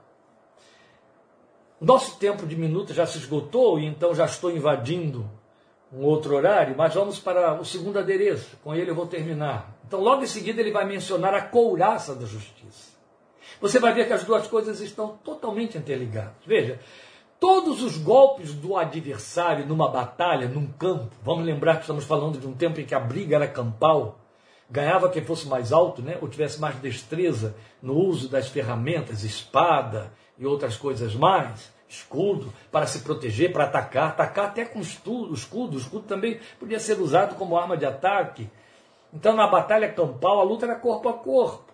Nosso 1.80 2.18
tempo 2.18 2.48
de 2.48 2.56
minuto 2.56 2.94
já 2.94 3.06
se 3.06 3.18
esgotou 3.18 3.80
e 3.80 3.86
então 3.86 4.16
já 4.16 4.26
estou 4.26 4.52
invadindo 4.52 5.30
um 5.92 6.04
outro 6.04 6.36
horário, 6.36 6.76
mas 6.78 6.94
vamos 6.94 7.20
para 7.20 7.60
o 7.60 7.66
segundo 7.66 7.98
adereço, 7.98 8.58
com 8.64 8.76
ele 8.76 8.92
eu 8.92 8.96
vou 8.96 9.08
terminar. 9.08 9.76
Então, 9.88 10.00
logo 10.00 10.22
em 10.22 10.28
seguida, 10.28 10.62
ele 10.62 10.72
vai 10.72 10.86
mencionar 10.86 11.34
a 11.34 11.42
couraça 11.42 12.14
da 12.14 12.26
justiça. 12.26 12.90
Você 13.60 13.80
vai 13.80 13.94
ver 13.94 14.06
que 14.06 14.14
as 14.14 14.24
duas 14.24 14.48
coisas 14.48 14.80
estão 14.82 15.18
totalmente 15.24 15.78
interligadas. 15.78 16.36
Veja, 16.46 16.80
Todos 17.40 17.82
os 17.82 17.98
golpes 17.98 18.54
do 18.54 18.76
adversário 18.76 19.66
numa 19.66 19.88
batalha, 19.88 20.50
num 20.50 20.68
campo, 20.68 21.10
vamos 21.24 21.46
lembrar 21.46 21.76
que 21.76 21.82
estamos 21.82 22.04
falando 22.04 22.38
de 22.38 22.46
um 22.46 22.54
tempo 22.54 22.82
em 22.82 22.86
que 22.86 22.94
a 22.94 23.00
briga 23.00 23.38
era 23.38 23.48
campal, 23.48 24.20
ganhava 24.70 25.10
quem 25.10 25.24
fosse 25.24 25.48
mais 25.48 25.72
alto, 25.72 26.02
né, 26.02 26.18
ou 26.22 26.28
tivesse 26.28 26.60
mais 26.60 26.76
destreza 26.76 27.56
no 27.82 27.94
uso 27.94 28.28
das 28.28 28.50
ferramentas, 28.50 29.24
espada 29.24 30.12
e 30.38 30.46
outras 30.46 30.76
coisas 30.76 31.16
mais, 31.16 31.72
escudo, 31.88 32.54
para 32.70 32.86
se 32.86 33.00
proteger, 33.00 33.54
para 33.54 33.64
atacar, 33.64 34.10
atacar 34.10 34.48
até 34.48 34.66
com 34.66 34.82
escudo, 34.82 35.34
escudo, 35.34 35.78
o 35.78 35.80
escudo 35.80 36.06
também 36.06 36.42
podia 36.60 36.80
ser 36.80 37.00
usado 37.00 37.36
como 37.36 37.58
arma 37.58 37.78
de 37.78 37.86
ataque. 37.86 38.50
Então, 39.14 39.34
na 39.34 39.48
batalha 39.48 39.92
campal, 39.94 40.42
a 40.42 40.44
luta 40.44 40.66
era 40.66 40.76
corpo 40.76 41.08
a 41.08 41.14
corpo. 41.14 41.69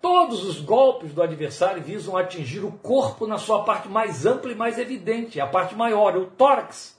Todos 0.00 0.44
os 0.44 0.60
golpes 0.60 1.12
do 1.12 1.22
adversário 1.22 1.82
visam 1.82 2.16
atingir 2.16 2.64
o 2.64 2.72
corpo 2.72 3.26
na 3.26 3.38
sua 3.38 3.64
parte 3.64 3.88
mais 3.88 4.24
ampla 4.24 4.52
e 4.52 4.54
mais 4.54 4.78
evidente, 4.78 5.40
a 5.40 5.46
parte 5.46 5.74
maior, 5.74 6.16
o 6.16 6.26
tórax, 6.26 6.98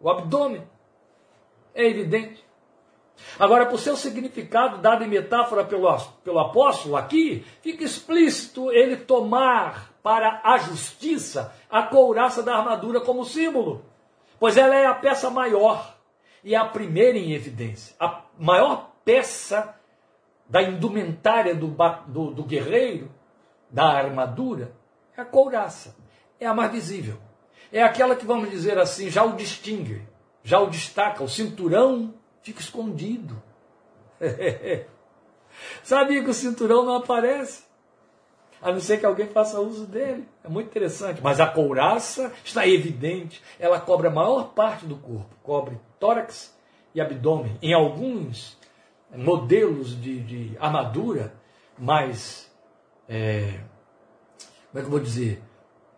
o 0.00 0.08
abdômen. 0.08 0.62
É 1.74 1.84
evidente. 1.84 2.46
Agora, 3.38 3.66
por 3.66 3.78
seu 3.78 3.96
significado 3.96 4.78
dado 4.78 5.02
em 5.02 5.08
metáfora 5.08 5.64
pelo, 5.64 5.88
pelo 6.22 6.38
apóstolo 6.38 6.96
aqui, 6.96 7.44
fica 7.62 7.82
explícito 7.82 8.70
ele 8.70 8.96
tomar 8.96 9.92
para 10.02 10.40
a 10.44 10.58
justiça 10.58 11.52
a 11.68 11.82
couraça 11.82 12.42
da 12.42 12.56
armadura 12.56 13.00
como 13.00 13.24
símbolo, 13.24 13.84
pois 14.38 14.56
ela 14.56 14.74
é 14.74 14.86
a 14.86 14.94
peça 14.94 15.30
maior 15.30 15.96
e 16.44 16.54
a 16.54 16.64
primeira 16.64 17.18
em 17.18 17.32
evidência. 17.32 17.96
A 17.98 18.22
maior 18.38 18.92
peça 19.04 19.74
da 20.48 20.62
indumentária 20.62 21.54
do, 21.54 21.74
do, 22.06 22.30
do 22.30 22.44
guerreiro, 22.44 23.10
da 23.70 23.86
armadura, 23.86 24.72
é 25.16 25.20
a 25.20 25.24
couraça. 25.24 25.96
É 26.38 26.46
a 26.46 26.54
mais 26.54 26.70
visível. 26.70 27.18
É 27.72 27.82
aquela 27.82 28.14
que, 28.14 28.26
vamos 28.26 28.50
dizer 28.50 28.78
assim, 28.78 29.10
já 29.10 29.24
o 29.24 29.34
distingue, 29.34 30.06
já 30.42 30.60
o 30.60 30.68
destaca. 30.68 31.24
O 31.24 31.28
cinturão 31.28 32.14
fica 32.42 32.60
escondido. 32.60 33.42
Sabia 35.82 36.22
que 36.22 36.30
o 36.30 36.34
cinturão 36.34 36.84
não 36.84 36.96
aparece? 36.96 37.64
A 38.60 38.72
não 38.72 38.80
ser 38.80 38.98
que 38.98 39.06
alguém 39.06 39.26
faça 39.26 39.60
uso 39.60 39.86
dele. 39.86 40.26
É 40.44 40.48
muito 40.48 40.68
interessante. 40.68 41.20
Mas 41.22 41.40
a 41.40 41.46
couraça 41.46 42.32
está 42.44 42.66
evidente. 42.66 43.42
Ela 43.58 43.80
cobre 43.80 44.08
a 44.08 44.10
maior 44.10 44.52
parte 44.54 44.86
do 44.86 44.96
corpo. 44.96 45.34
Cobre 45.42 45.78
tórax 45.98 46.56
e 46.94 47.00
abdômen. 47.00 47.58
Em 47.60 47.74
alguns 47.74 48.56
modelos 49.14 50.00
de, 50.00 50.20
de 50.20 50.56
armadura 50.58 51.34
mais. 51.78 52.50
É, 53.08 53.60
como 54.70 54.78
é 54.78 54.80
que 54.80 54.86
eu 54.86 54.90
vou 54.90 55.00
dizer? 55.00 55.42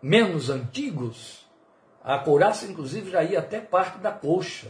Menos 0.01 0.49
antigos, 0.49 1.45
a 2.03 2.17
couraça, 2.17 2.65
inclusive, 2.65 3.11
já 3.11 3.23
ia 3.23 3.39
até 3.39 3.59
parte 3.59 3.97
da 3.99 4.11
coxa. 4.11 4.67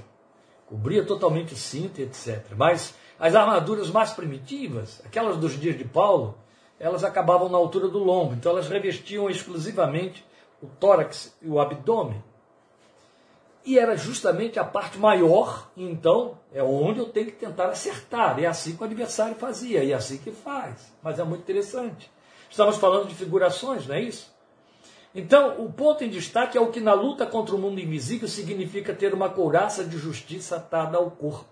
Cobria 0.65 1.05
totalmente 1.05 1.53
o 1.53 1.57
cinto, 1.57 1.99
etc. 1.99 2.53
Mas 2.55 2.95
as 3.19 3.35
armaduras 3.35 3.89
mais 3.89 4.11
primitivas, 4.11 5.01
aquelas 5.05 5.37
dos 5.37 5.59
dias 5.59 5.77
de 5.77 5.83
Paulo, 5.83 6.37
elas 6.79 7.03
acabavam 7.03 7.49
na 7.49 7.57
altura 7.57 7.87
do 7.87 7.99
lombo. 7.99 8.33
Então 8.33 8.51
elas 8.51 8.69
revestiam 8.69 9.29
exclusivamente 9.29 10.25
o 10.61 10.67
tórax 10.67 11.35
e 11.41 11.49
o 11.49 11.59
abdômen. 11.59 12.23
E 13.69 13.77
era 13.77 13.95
justamente 13.95 14.57
a 14.57 14.63
parte 14.63 14.97
maior, 14.97 15.69
então 15.77 16.39
é 16.51 16.63
onde 16.63 16.97
eu 16.97 17.05
tenho 17.05 17.27
que 17.27 17.33
tentar 17.33 17.67
acertar. 17.67 18.39
É 18.39 18.47
assim 18.47 18.75
que 18.75 18.81
o 18.81 18.85
adversário 18.85 19.35
fazia, 19.35 19.83
e 19.83 19.91
é 19.91 19.93
assim 19.93 20.17
que 20.17 20.31
faz. 20.31 20.91
Mas 21.03 21.19
é 21.19 21.23
muito 21.23 21.41
interessante. 21.41 22.11
Estamos 22.49 22.77
falando 22.77 23.07
de 23.07 23.13
figurações, 23.13 23.85
não 23.85 23.93
é 23.93 24.01
isso? 24.01 24.33
Então, 25.13 25.63
o 25.63 25.71
ponto 25.71 26.03
em 26.03 26.09
destaque 26.09 26.57
é 26.57 26.61
o 26.61 26.71
que 26.71 26.79
na 26.79 26.93
luta 26.93 27.27
contra 27.27 27.55
o 27.55 27.59
mundo 27.59 27.79
invisível 27.79 28.27
significa 28.27 28.91
ter 28.91 29.13
uma 29.13 29.29
couraça 29.29 29.83
de 29.83 29.99
justiça 29.99 30.55
atada 30.55 30.97
ao 30.97 31.11
corpo. 31.11 31.45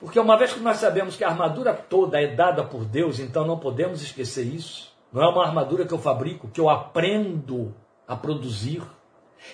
Porque 0.00 0.18
uma 0.18 0.38
vez 0.38 0.54
que 0.54 0.60
nós 0.60 0.78
sabemos 0.78 1.16
que 1.16 1.24
a 1.24 1.28
armadura 1.28 1.74
toda 1.74 2.18
é 2.18 2.28
dada 2.28 2.64
por 2.64 2.86
Deus, 2.86 3.18
então 3.18 3.46
não 3.46 3.58
podemos 3.58 4.00
esquecer 4.00 4.46
isso. 4.46 4.90
Não 5.12 5.22
é 5.22 5.28
uma 5.28 5.44
armadura 5.44 5.84
que 5.84 5.92
eu 5.92 5.98
fabrico, 5.98 6.48
que 6.48 6.62
eu 6.62 6.70
aprendo 6.70 7.74
a 8.06 8.16
produzir. 8.16 8.82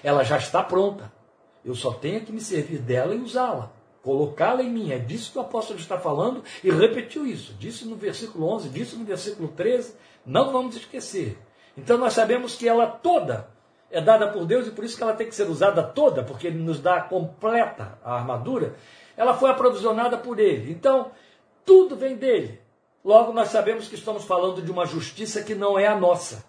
Ela 0.03 0.25
já 0.25 0.37
está 0.37 0.63
pronta. 0.63 1.13
Eu 1.65 1.75
só 1.75 1.93
tenho 1.93 2.21
que 2.21 2.33
me 2.33 2.41
servir 2.41 2.79
dela 2.79 3.15
e 3.15 3.21
usá-la. 3.21 3.73
Colocá-la 4.03 4.63
em 4.63 4.71
mim. 4.71 4.93
É 4.93 4.99
disso 4.99 5.33
que 5.33 5.39
o 5.39 5.41
apóstolo 5.41 5.79
está 5.79 5.99
falando 5.99 6.45
e 6.63 6.71
repetiu 6.71 7.27
isso. 7.27 7.55
Disse 7.55 7.87
no 7.87 7.97
versículo 7.97 8.47
11, 8.49 8.69
disse 8.69 8.97
no 8.97 9.05
versículo 9.05 9.49
13. 9.49 9.95
Não 10.27 10.53
vamos 10.53 10.77
esquecer. 10.77 11.39
Então 11.77 11.97
nós 11.97 12.13
sabemos 12.13 12.55
que 12.55 12.69
ela 12.69 12.87
toda 12.87 13.49
é 13.91 14.01
dada 14.01 14.29
por 14.29 14.45
Deus 14.45 14.67
e 14.67 14.73
por 14.73 14.85
isso 14.85 14.97
que 14.97 15.03
ela 15.03 15.15
tem 15.15 15.29
que 15.29 15.35
ser 15.35 15.49
usada 15.49 15.81
toda, 15.83 16.25
porque 16.25 16.49
Ele 16.49 16.59
nos 16.59 16.81
dá 16.81 17.01
completa 17.01 17.97
a 18.05 18.15
armadura. 18.15 18.75
Ela 19.17 19.35
foi 19.35 19.51
aprovisionada 19.51 20.19
por 20.19 20.41
Ele. 20.41 20.73
Então, 20.73 21.13
tudo 21.65 21.95
vem 21.97 22.17
dele. 22.17 22.61
Logo, 23.05 23.33
nós 23.33 23.49
sabemos 23.49 23.87
que 23.87 23.95
estamos 23.95 24.25
falando 24.25 24.61
de 24.61 24.71
uma 24.71 24.85
justiça 24.85 25.43
que 25.43 25.55
não 25.55 25.79
é 25.79 25.87
a 25.87 25.95
nossa. 25.95 26.45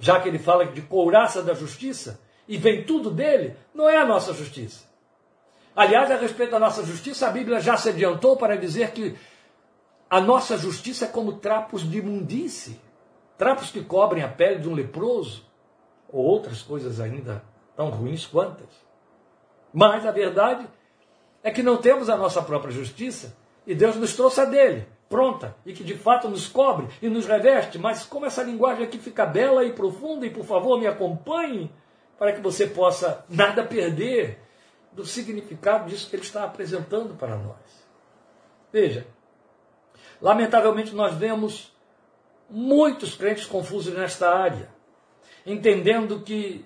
Já 0.00 0.18
que 0.18 0.28
ele 0.28 0.40
fala 0.40 0.66
de 0.66 0.82
couraça 0.82 1.42
da 1.42 1.54
justiça, 1.54 2.20
e 2.48 2.56
vem 2.56 2.82
tudo 2.82 3.08
dele, 3.12 3.54
não 3.72 3.88
é 3.88 3.96
a 3.96 4.04
nossa 4.04 4.34
justiça. 4.34 4.84
Aliás, 5.76 6.10
a 6.10 6.16
respeito 6.16 6.50
da 6.50 6.58
nossa 6.58 6.84
justiça, 6.84 7.28
a 7.28 7.30
Bíblia 7.30 7.60
já 7.60 7.76
se 7.76 7.90
adiantou 7.90 8.36
para 8.36 8.56
dizer 8.56 8.90
que 8.90 9.14
a 10.08 10.20
nossa 10.20 10.58
justiça 10.58 11.04
é 11.04 11.08
como 11.08 11.34
trapos 11.34 11.88
de 11.88 11.98
imundície 11.98 12.80
trapos 13.40 13.70
que 13.70 13.82
cobrem 13.82 14.22
a 14.22 14.28
pele 14.28 14.58
de 14.58 14.68
um 14.68 14.74
leproso, 14.74 15.46
ou 16.12 16.22
outras 16.22 16.60
coisas 16.60 17.00
ainda 17.00 17.42
tão 17.74 17.88
ruins 17.88 18.26
quantas. 18.26 18.68
Mas 19.72 20.04
a 20.04 20.10
verdade 20.10 20.68
é 21.42 21.50
que 21.50 21.62
não 21.62 21.78
temos 21.78 22.10
a 22.10 22.18
nossa 22.18 22.42
própria 22.42 22.70
justiça 22.70 23.34
e 23.66 23.74
Deus 23.74 23.96
nos 23.96 24.14
trouxe 24.14 24.42
a 24.42 24.44
dele, 24.44 24.86
pronta, 25.10 25.56
e 25.66 25.72
que 25.72 25.82
de 25.82 25.96
fato 25.96 26.28
nos 26.28 26.46
cobre 26.46 26.86
e 27.02 27.08
nos 27.10 27.26
reveste. 27.26 27.78
Mas 27.78 28.06
como 28.06 28.24
essa 28.24 28.44
linguagem 28.44 28.84
aqui 28.84 28.96
fica 28.96 29.26
bela 29.26 29.64
e 29.64 29.72
profunda, 29.72 30.24
e 30.24 30.30
por 30.30 30.44
favor 30.44 30.78
me 30.78 30.86
acompanhe, 30.86 31.70
para 32.16 32.32
que 32.32 32.40
você 32.40 32.66
possa 32.66 33.24
nada 33.28 33.64
perder 33.64 34.38
do 34.92 35.04
significado 35.04 35.90
disso 35.90 36.08
que 36.08 36.16
ele 36.16 36.22
está 36.22 36.44
apresentando 36.44 37.14
para 37.14 37.36
nós. 37.36 37.56
Veja, 38.72 39.06
lamentavelmente 40.22 40.94
nós 40.94 41.14
vemos 41.14 41.74
muitos 42.48 43.16
crentes 43.16 43.46
confusos 43.46 43.92
nesta 43.92 44.30
área, 44.30 44.68
entendendo 45.44 46.20
que 46.20 46.64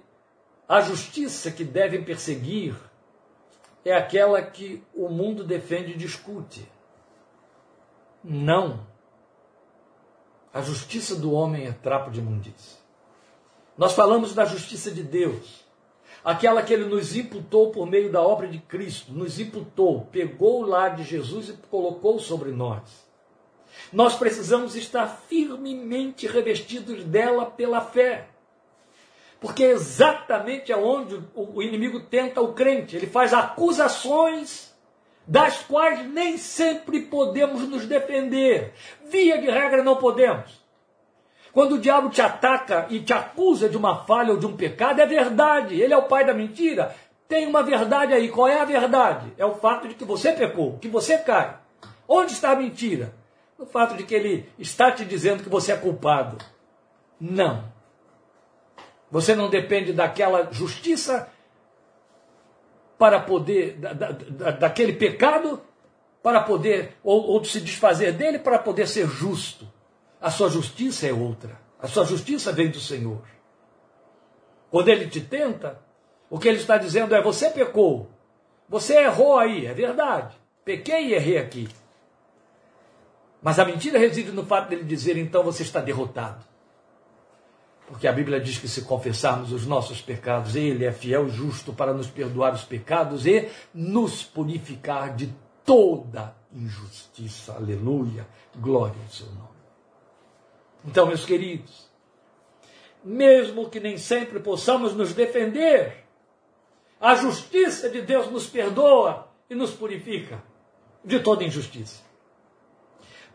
a 0.68 0.80
justiça 0.80 1.50
que 1.50 1.64
devem 1.64 2.04
perseguir 2.04 2.74
é 3.84 3.94
aquela 3.94 4.42
que 4.42 4.82
o 4.94 5.08
mundo 5.08 5.44
defende 5.44 5.92
e 5.92 5.96
discute. 5.96 6.73
Não. 8.24 8.80
A 10.52 10.62
justiça 10.62 11.14
do 11.14 11.32
homem 11.32 11.66
é 11.66 11.72
trapo 11.72 12.10
de 12.10 12.20
imundícia. 12.20 12.78
Nós 13.76 13.92
falamos 13.92 14.32
da 14.32 14.44
justiça 14.44 14.90
de 14.90 15.02
Deus, 15.02 15.64
aquela 16.24 16.62
que 16.62 16.72
ele 16.72 16.86
nos 16.86 17.14
imputou 17.14 17.70
por 17.70 17.86
meio 17.86 18.10
da 18.10 18.22
obra 18.22 18.46
de 18.46 18.58
Cristo, 18.58 19.12
nos 19.12 19.38
imputou, 19.38 20.08
pegou 20.12 20.64
lá 20.64 20.88
de 20.88 21.02
Jesus 21.02 21.48
e 21.50 21.52
colocou 21.70 22.18
sobre 22.18 22.50
nós. 22.50 23.04
Nós 23.92 24.14
precisamos 24.14 24.76
estar 24.76 25.06
firmemente 25.28 26.26
revestidos 26.26 27.04
dela 27.04 27.46
pela 27.46 27.80
fé. 27.80 28.28
Porque 29.40 29.64
é 29.64 29.70
exatamente 29.72 30.72
aonde 30.72 31.20
o 31.34 31.60
inimigo 31.60 32.00
tenta 32.00 32.40
o 32.40 32.54
crente. 32.54 32.96
Ele 32.96 33.06
faz 33.06 33.34
acusações 33.34 34.73
das 35.26 35.62
quais 35.62 36.06
nem 36.10 36.36
sempre 36.36 37.02
podemos 37.02 37.68
nos 37.68 37.86
defender. 37.86 38.72
Via 39.06 39.38
de 39.38 39.50
regra, 39.50 39.82
não 39.82 39.96
podemos. 39.96 40.62
Quando 41.52 41.76
o 41.76 41.80
diabo 41.80 42.10
te 42.10 42.20
ataca 42.20 42.86
e 42.90 43.00
te 43.00 43.12
acusa 43.12 43.68
de 43.68 43.76
uma 43.76 44.04
falha 44.04 44.32
ou 44.32 44.38
de 44.38 44.46
um 44.46 44.56
pecado, 44.56 45.00
é 45.00 45.06
verdade. 45.06 45.80
Ele 45.80 45.94
é 45.94 45.96
o 45.96 46.02
pai 46.02 46.24
da 46.24 46.34
mentira. 46.34 46.94
Tem 47.28 47.46
uma 47.46 47.62
verdade 47.62 48.12
aí. 48.12 48.28
Qual 48.28 48.48
é 48.48 48.60
a 48.60 48.64
verdade? 48.64 49.32
É 49.38 49.46
o 49.46 49.54
fato 49.54 49.88
de 49.88 49.94
que 49.94 50.04
você 50.04 50.32
pecou, 50.32 50.78
que 50.78 50.88
você 50.88 51.16
cai. 51.18 51.56
Onde 52.08 52.32
está 52.32 52.50
a 52.50 52.56
mentira? 52.56 53.14
no 53.58 53.66
fato 53.66 53.96
de 53.96 54.04
que 54.04 54.14
ele 54.14 54.48
está 54.58 54.90
te 54.90 55.04
dizendo 55.04 55.42
que 55.42 55.48
você 55.48 55.72
é 55.72 55.76
culpado. 55.76 56.38
Não. 57.20 57.72
Você 59.10 59.34
não 59.34 59.48
depende 59.48 59.92
daquela 59.92 60.52
justiça 60.52 61.28
para 62.98 63.20
poder, 63.20 63.76
da, 63.78 63.92
da, 63.92 64.50
daquele 64.52 64.92
pecado, 64.92 65.60
para 66.22 66.40
poder, 66.40 66.96
ou, 67.02 67.22
ou 67.22 67.44
se 67.44 67.60
desfazer 67.60 68.12
dele, 68.12 68.38
para 68.38 68.58
poder 68.58 68.88
ser 68.88 69.06
justo. 69.06 69.70
A 70.20 70.30
sua 70.30 70.48
justiça 70.48 71.06
é 71.06 71.12
outra. 71.12 71.60
A 71.78 71.86
sua 71.86 72.04
justiça 72.04 72.52
vem 72.52 72.70
do 72.70 72.80
Senhor. 72.80 73.22
Quando 74.70 74.88
ele 74.88 75.06
te 75.06 75.20
tenta, 75.20 75.78
o 76.30 76.38
que 76.38 76.48
ele 76.48 76.58
está 76.58 76.78
dizendo 76.78 77.14
é: 77.14 77.22
você 77.22 77.50
pecou, 77.50 78.10
você 78.68 79.02
errou 79.02 79.38
aí, 79.38 79.66
é 79.66 79.74
verdade. 79.74 80.34
Pequei 80.64 81.08
e 81.08 81.14
errei 81.14 81.38
aqui. 81.38 81.68
Mas 83.42 83.58
a 83.58 83.64
mentira 83.66 83.98
reside 83.98 84.32
no 84.32 84.46
fato 84.46 84.70
dele 84.70 84.84
dizer, 84.84 85.18
então 85.18 85.44
você 85.44 85.62
está 85.62 85.78
derrotado. 85.78 86.42
Porque 87.86 88.08
a 88.08 88.12
Bíblia 88.12 88.40
diz 88.40 88.58
que 88.58 88.66
se 88.66 88.82
confessarmos 88.82 89.52
os 89.52 89.66
nossos 89.66 90.00
pecados, 90.00 90.56
Ele 90.56 90.84
é 90.84 90.92
fiel 90.92 91.26
e 91.26 91.30
justo 91.30 91.72
para 91.72 91.92
nos 91.92 92.08
perdoar 92.08 92.54
os 92.54 92.64
pecados 92.64 93.26
e 93.26 93.50
nos 93.74 94.22
purificar 94.22 95.14
de 95.14 95.34
toda 95.64 96.34
injustiça. 96.52 97.54
Aleluia. 97.54 98.26
Glória 98.56 99.00
ao 99.02 99.10
seu 99.10 99.26
nome. 99.26 99.48
Então, 100.84 101.06
meus 101.06 101.24
queridos, 101.24 101.90
mesmo 103.02 103.68
que 103.68 103.80
nem 103.80 103.98
sempre 103.98 104.40
possamos 104.40 104.94
nos 104.94 105.12
defender, 105.12 106.04
a 107.00 107.14
justiça 107.14 107.88
de 107.90 108.00
Deus 108.00 108.30
nos 108.30 108.46
perdoa 108.46 109.28
e 109.48 109.54
nos 109.54 109.72
purifica 109.72 110.42
de 111.04 111.20
toda 111.20 111.44
injustiça. 111.44 112.02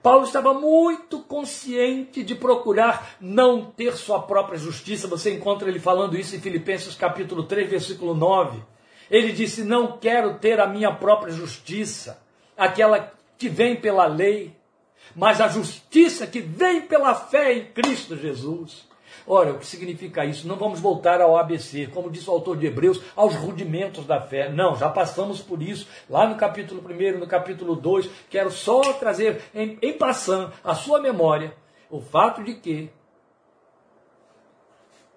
Paulo 0.02 0.26
estava 0.26 0.54
muito 0.54 1.20
consciente 1.20 2.24
de 2.24 2.34
procurar 2.34 3.16
não 3.20 3.66
ter 3.66 3.96
sua 3.98 4.22
própria 4.22 4.58
justiça. 4.58 5.08
Você 5.08 5.34
encontra 5.34 5.68
ele 5.68 5.80
falando 5.80 6.18
isso 6.18 6.36
em 6.36 6.40
Filipenses 6.40 6.96
capítulo 6.96 7.44
3, 7.44 7.70
versículo 7.70 8.14
9. 8.14 8.62
Ele 9.12 9.32
disse: 9.32 9.64
Não 9.64 9.98
quero 9.98 10.36
ter 10.36 10.60
a 10.60 10.68
minha 10.68 10.92
própria 10.92 11.34
justiça, 11.34 12.22
aquela 12.58 13.12
que 13.38 13.50
vem 13.50 13.76
pela 13.76 14.06
lei, 14.06 14.56
mas 15.16 15.42
a 15.42 15.48
justiça 15.48 16.26
que 16.26 16.40
vem 16.40 16.82
pela 16.82 17.14
fé 17.14 17.54
em 17.54 17.66
Cristo 17.66 18.16
Jesus. 18.16 18.89
Ora, 19.32 19.52
o 19.52 19.60
que 19.60 19.66
significa 19.68 20.26
isso? 20.26 20.48
Não 20.48 20.56
vamos 20.56 20.80
voltar 20.80 21.22
ao 21.22 21.38
ABC, 21.38 21.86
como 21.94 22.10
disse 22.10 22.28
o 22.28 22.34
autor 22.34 22.58
de 22.58 22.66
Hebreus, 22.66 23.00
aos 23.16 23.36
rudimentos 23.36 24.04
da 24.04 24.20
fé. 24.20 24.50
Não, 24.50 24.76
já 24.76 24.90
passamos 24.90 25.40
por 25.40 25.62
isso 25.62 25.88
lá 26.10 26.26
no 26.26 26.36
capítulo 26.36 26.82
1, 26.84 27.20
no 27.20 27.28
capítulo 27.28 27.76
2. 27.76 28.10
Quero 28.28 28.50
só 28.50 28.82
trazer 28.94 29.44
em, 29.54 29.78
em 29.84 29.94
passando 29.94 30.52
a 30.64 30.74
sua 30.74 31.00
memória 31.00 31.54
o 31.92 32.02
fato 32.02 32.44
de 32.44 32.56
que 32.56 32.90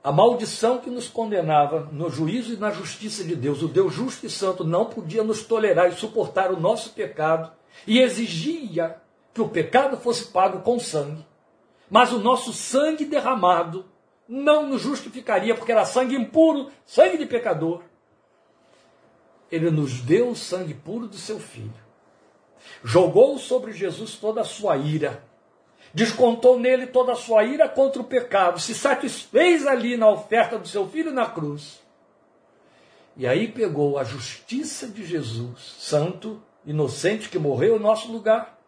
a 0.04 0.12
maldição 0.12 0.76
que 0.76 0.90
nos 0.90 1.08
condenava 1.08 1.88
no 1.90 2.10
juízo 2.10 2.52
e 2.52 2.58
na 2.58 2.70
justiça 2.70 3.24
de 3.24 3.34
Deus, 3.34 3.62
o 3.62 3.68
Deus 3.68 3.94
justo 3.94 4.26
e 4.26 4.30
santo 4.30 4.62
não 4.62 4.84
podia 4.84 5.24
nos 5.24 5.42
tolerar 5.42 5.88
e 5.88 5.94
suportar 5.94 6.52
o 6.52 6.60
nosso 6.60 6.90
pecado 6.90 7.50
e 7.86 7.98
exigia 7.98 8.96
que 9.32 9.40
o 9.40 9.48
pecado 9.48 9.96
fosse 9.96 10.26
pago 10.26 10.60
com 10.60 10.78
sangue. 10.78 11.24
Mas 11.88 12.12
o 12.12 12.18
nosso 12.18 12.52
sangue 12.52 13.06
derramado 13.06 13.86
não 14.28 14.68
nos 14.68 14.82
justificaria, 14.82 15.54
porque 15.54 15.72
era 15.72 15.84
sangue 15.84 16.16
impuro, 16.16 16.70
sangue 16.84 17.18
de 17.18 17.26
pecador. 17.26 17.82
Ele 19.50 19.70
nos 19.70 20.00
deu 20.00 20.30
o 20.30 20.36
sangue 20.36 20.74
puro 20.74 21.06
do 21.06 21.16
seu 21.16 21.38
filho. 21.38 21.72
Jogou 22.82 23.38
sobre 23.38 23.72
Jesus 23.72 24.16
toda 24.16 24.40
a 24.40 24.44
sua 24.44 24.76
ira 24.76 25.22
descontou 25.94 26.58
nele 26.58 26.86
toda 26.86 27.12
a 27.12 27.16
sua 27.16 27.44
ira 27.44 27.68
contra 27.68 28.00
o 28.00 28.04
pecado, 28.04 28.60
se 28.60 28.74
satisfez 28.74 29.66
ali 29.66 29.96
na 29.96 30.08
oferta 30.08 30.58
do 30.58 30.66
seu 30.66 30.88
filho 30.88 31.12
na 31.12 31.26
cruz. 31.26 31.80
E 33.16 33.26
aí 33.26 33.46
pegou 33.46 33.98
a 33.98 34.04
justiça 34.04 34.88
de 34.88 35.04
Jesus, 35.04 35.76
santo, 35.78 36.42
inocente, 36.64 37.28
que 37.28 37.38
morreu 37.38 37.76
em 37.76 37.80
nosso 37.80 38.10
lugar, 38.10 38.58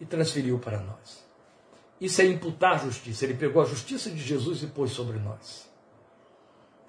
e 0.00 0.04
transferiu 0.04 0.58
para 0.58 0.78
nós. 0.80 1.23
Isso 2.00 2.20
é 2.20 2.26
imputar 2.26 2.82
justiça. 2.82 3.24
Ele 3.24 3.34
pegou 3.34 3.62
a 3.62 3.66
justiça 3.66 4.10
de 4.10 4.22
Jesus 4.22 4.62
e 4.62 4.66
pôs 4.66 4.90
sobre 4.90 5.18
nós. 5.18 5.68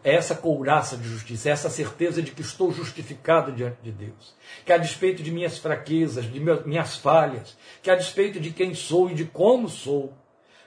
É 0.04 0.14
essa 0.14 0.36
couraça 0.36 0.96
de 0.96 1.10
justiça, 1.10 1.50
é 1.50 1.52
essa 1.52 1.68
certeza 1.68 2.22
de 2.22 2.30
que 2.30 2.42
estou 2.42 2.72
justificado 2.72 3.52
diante 3.52 3.78
de 3.82 3.92
Deus. 3.92 4.36
Que 4.64 4.72
a 4.72 4.78
despeito 4.78 5.24
de 5.24 5.32
minhas 5.32 5.58
fraquezas, 5.58 6.32
de 6.32 6.40
minhas 6.40 6.96
falhas, 6.96 7.58
que 7.82 7.90
a 7.90 7.96
despeito 7.96 8.40
de 8.40 8.52
quem 8.52 8.76
sou 8.76 9.10
e 9.10 9.16
de 9.16 9.26
como 9.26 9.68
sou, 9.68 10.14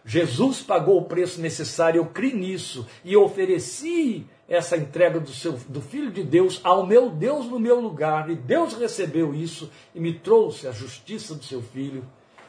Jesus 0.04 0.60
pagou 0.60 0.98
o 0.98 1.04
preço 1.04 1.40
necessário, 1.40 2.00
eu 2.00 2.06
criei 2.06 2.34
nisso 2.34 2.84
e 3.04 3.16
ofereci 3.16 4.26
essa 4.48 4.76
entrega 4.76 5.20
do, 5.20 5.30
seu, 5.30 5.52
do 5.52 5.80
Filho 5.80 6.10
de 6.10 6.24
Deus 6.24 6.60
ao 6.64 6.84
meu 6.84 7.10
Deus 7.10 7.46
no 7.46 7.60
meu 7.60 7.78
lugar. 7.78 8.28
E 8.30 8.34
Deus 8.34 8.74
recebeu 8.74 9.34
isso 9.34 9.70
e 9.94 10.00
me 10.00 10.14
trouxe 10.14 10.66
a 10.66 10.72
justiça 10.72 11.34
do 11.34 11.44
seu 11.44 11.62
Filho 11.62 12.04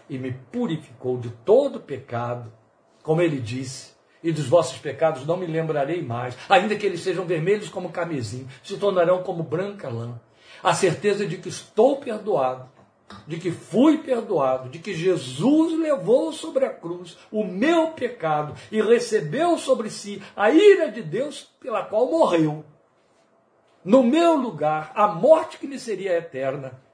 e 0.10 0.18
me 0.18 0.32
purificou 0.52 1.18
de 1.18 1.30
todo 1.30 1.80
pecado, 1.80 2.52
como 3.04 3.22
ele 3.22 3.40
disse 3.40 4.00
e 4.24 4.32
dos 4.32 4.48
vossos 4.48 4.78
pecados 4.78 5.26
não 5.26 5.38
me 5.38 5.46
lembrarei 5.46 6.02
mais, 6.02 6.38
ainda 6.50 6.76
que 6.76 6.86
eles 6.86 7.02
sejam 7.02 7.26
vermelhos 7.26 7.70
como 7.70 7.90
carmesim, 7.90 8.48
se 8.64 8.78
tornarão 8.78 9.24
como 9.24 9.44
branca 9.44 9.90
lã. 9.90 10.20
A 10.62 10.74
certeza 10.74 11.26
de 11.26 11.38
que 11.38 11.48
estou 11.48 11.98
perdoado, 11.98 12.70
de 13.26 13.38
que 13.38 13.50
fui 13.50 14.00
perdoado, 14.00 14.70
de 14.70 14.80
que 14.80 14.94
Jesus 14.94 15.80
levou 15.80 16.34
sobre 16.34 16.66
a 16.66 16.70
cruz 16.70 17.18
o 17.32 17.44
meu 17.44 17.92
pecado 17.92 18.54
e 18.72 18.82
recebeu 18.82 19.58
sobre 19.58 19.90
si 19.90 20.22
a 20.36 20.52
ira 20.52 20.92
de 20.92 21.02
Deus 21.02 21.50
pela 21.60 21.84
qual 21.84 22.10
morreu. 22.10 22.66
No 23.84 24.04
meu 24.04 24.36
lugar, 24.36 24.92
a 24.94 25.08
morte 25.08 25.58
que 25.58 25.66
lhe 25.66 25.80
seria 25.80 26.18
eterna 26.18 26.89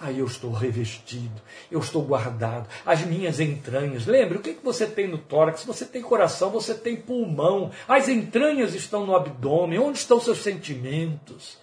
Aí 0.00 0.18
eu 0.18 0.26
estou 0.26 0.50
revestido, 0.50 1.40
eu 1.70 1.78
estou 1.78 2.02
guardado, 2.02 2.68
as 2.84 3.02
minhas 3.02 3.38
entranhas. 3.38 4.06
Lembre, 4.06 4.38
o 4.38 4.42
que, 4.42 4.54
que 4.54 4.64
você 4.64 4.86
tem 4.86 5.06
no 5.06 5.18
tórax? 5.18 5.64
Você 5.64 5.84
tem 5.84 6.02
coração, 6.02 6.50
você 6.50 6.74
tem 6.74 6.96
pulmão, 6.96 7.70
as 7.86 8.08
entranhas 8.08 8.74
estão 8.74 9.06
no 9.06 9.14
abdômen. 9.14 9.78
Onde 9.78 9.98
estão 9.98 10.20
seus 10.20 10.38
sentimentos? 10.38 11.58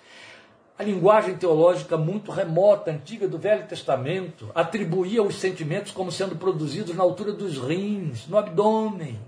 A 0.79 0.83
linguagem 0.83 1.37
teológica 1.37 1.95
muito 1.95 2.31
remota, 2.31 2.89
antiga 2.89 3.27
do 3.27 3.37
Velho 3.37 3.67
Testamento, 3.67 4.49
atribuía 4.55 5.21
os 5.21 5.35
sentimentos 5.35 5.91
como 5.91 6.11
sendo 6.11 6.35
produzidos 6.35 6.95
na 6.95 7.03
altura 7.03 7.31
dos 7.31 7.59
rins, 7.59 8.27
no 8.27 8.37
abdômen. 8.37 9.19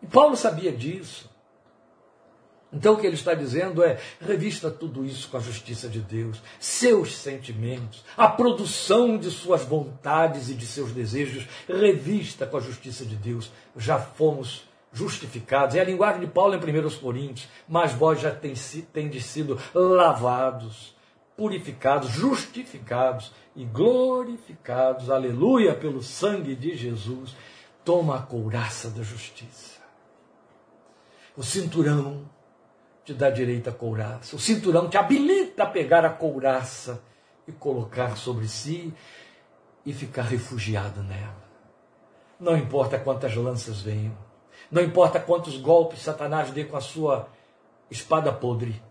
E 0.00 0.06
Paulo 0.06 0.36
sabia 0.36 0.70
disso. 0.70 1.28
Então 2.76 2.92
o 2.92 2.96
que 2.98 3.06
ele 3.06 3.16
está 3.16 3.32
dizendo 3.32 3.82
é: 3.82 3.98
revista 4.20 4.70
tudo 4.70 5.04
isso 5.04 5.30
com 5.30 5.38
a 5.38 5.40
justiça 5.40 5.88
de 5.88 5.98
Deus, 5.98 6.42
seus 6.60 7.16
sentimentos, 7.16 8.04
a 8.16 8.28
produção 8.28 9.16
de 9.16 9.30
suas 9.30 9.64
vontades 9.64 10.50
e 10.50 10.54
de 10.54 10.66
seus 10.66 10.92
desejos, 10.92 11.46
revista 11.66 12.46
com 12.46 12.58
a 12.58 12.60
justiça 12.60 13.04
de 13.06 13.16
Deus. 13.16 13.50
Já 13.76 13.98
fomos 13.98 14.64
justificados. 14.92 15.74
É 15.74 15.80
a 15.80 15.84
linguagem 15.84 16.20
de 16.20 16.26
Paulo 16.26 16.54
em 16.54 16.58
1 16.58 16.90
Coríntios, 17.00 17.48
mas 17.66 17.92
vós 17.92 18.20
já 18.20 18.30
tendes 18.30 19.24
sido 19.24 19.58
lavados, 19.74 20.94
purificados, 21.34 22.10
justificados 22.10 23.32
e 23.54 23.64
glorificados, 23.64 25.08
aleluia, 25.10 25.74
pelo 25.74 26.02
sangue 26.02 26.54
de 26.54 26.76
Jesus. 26.76 27.34
Toma 27.82 28.16
a 28.16 28.22
couraça 28.22 28.90
da 28.90 29.02
justiça. 29.02 29.80
O 31.36 31.42
cinturão 31.42 32.35
te 33.06 33.14
dá 33.14 33.30
direito 33.30 33.70
à 33.70 33.72
couraça. 33.72 34.34
O 34.34 34.38
cinturão 34.38 34.90
te 34.90 34.98
habilita 34.98 35.62
a 35.62 35.66
pegar 35.66 36.04
a 36.04 36.10
couraça 36.10 37.00
e 37.46 37.52
colocar 37.52 38.16
sobre 38.16 38.48
si 38.48 38.92
e 39.84 39.94
ficar 39.94 40.22
refugiado 40.22 41.04
nela. 41.04 41.46
Não 42.40 42.56
importa 42.56 42.98
quantas 42.98 43.34
lanças 43.36 43.80
venham, 43.80 44.18
não 44.70 44.82
importa 44.82 45.20
quantos 45.20 45.56
golpes 45.56 46.02
Satanás 46.02 46.50
dê 46.50 46.64
com 46.64 46.76
a 46.76 46.80
sua 46.80 47.28
espada 47.88 48.32
podre, 48.32 48.82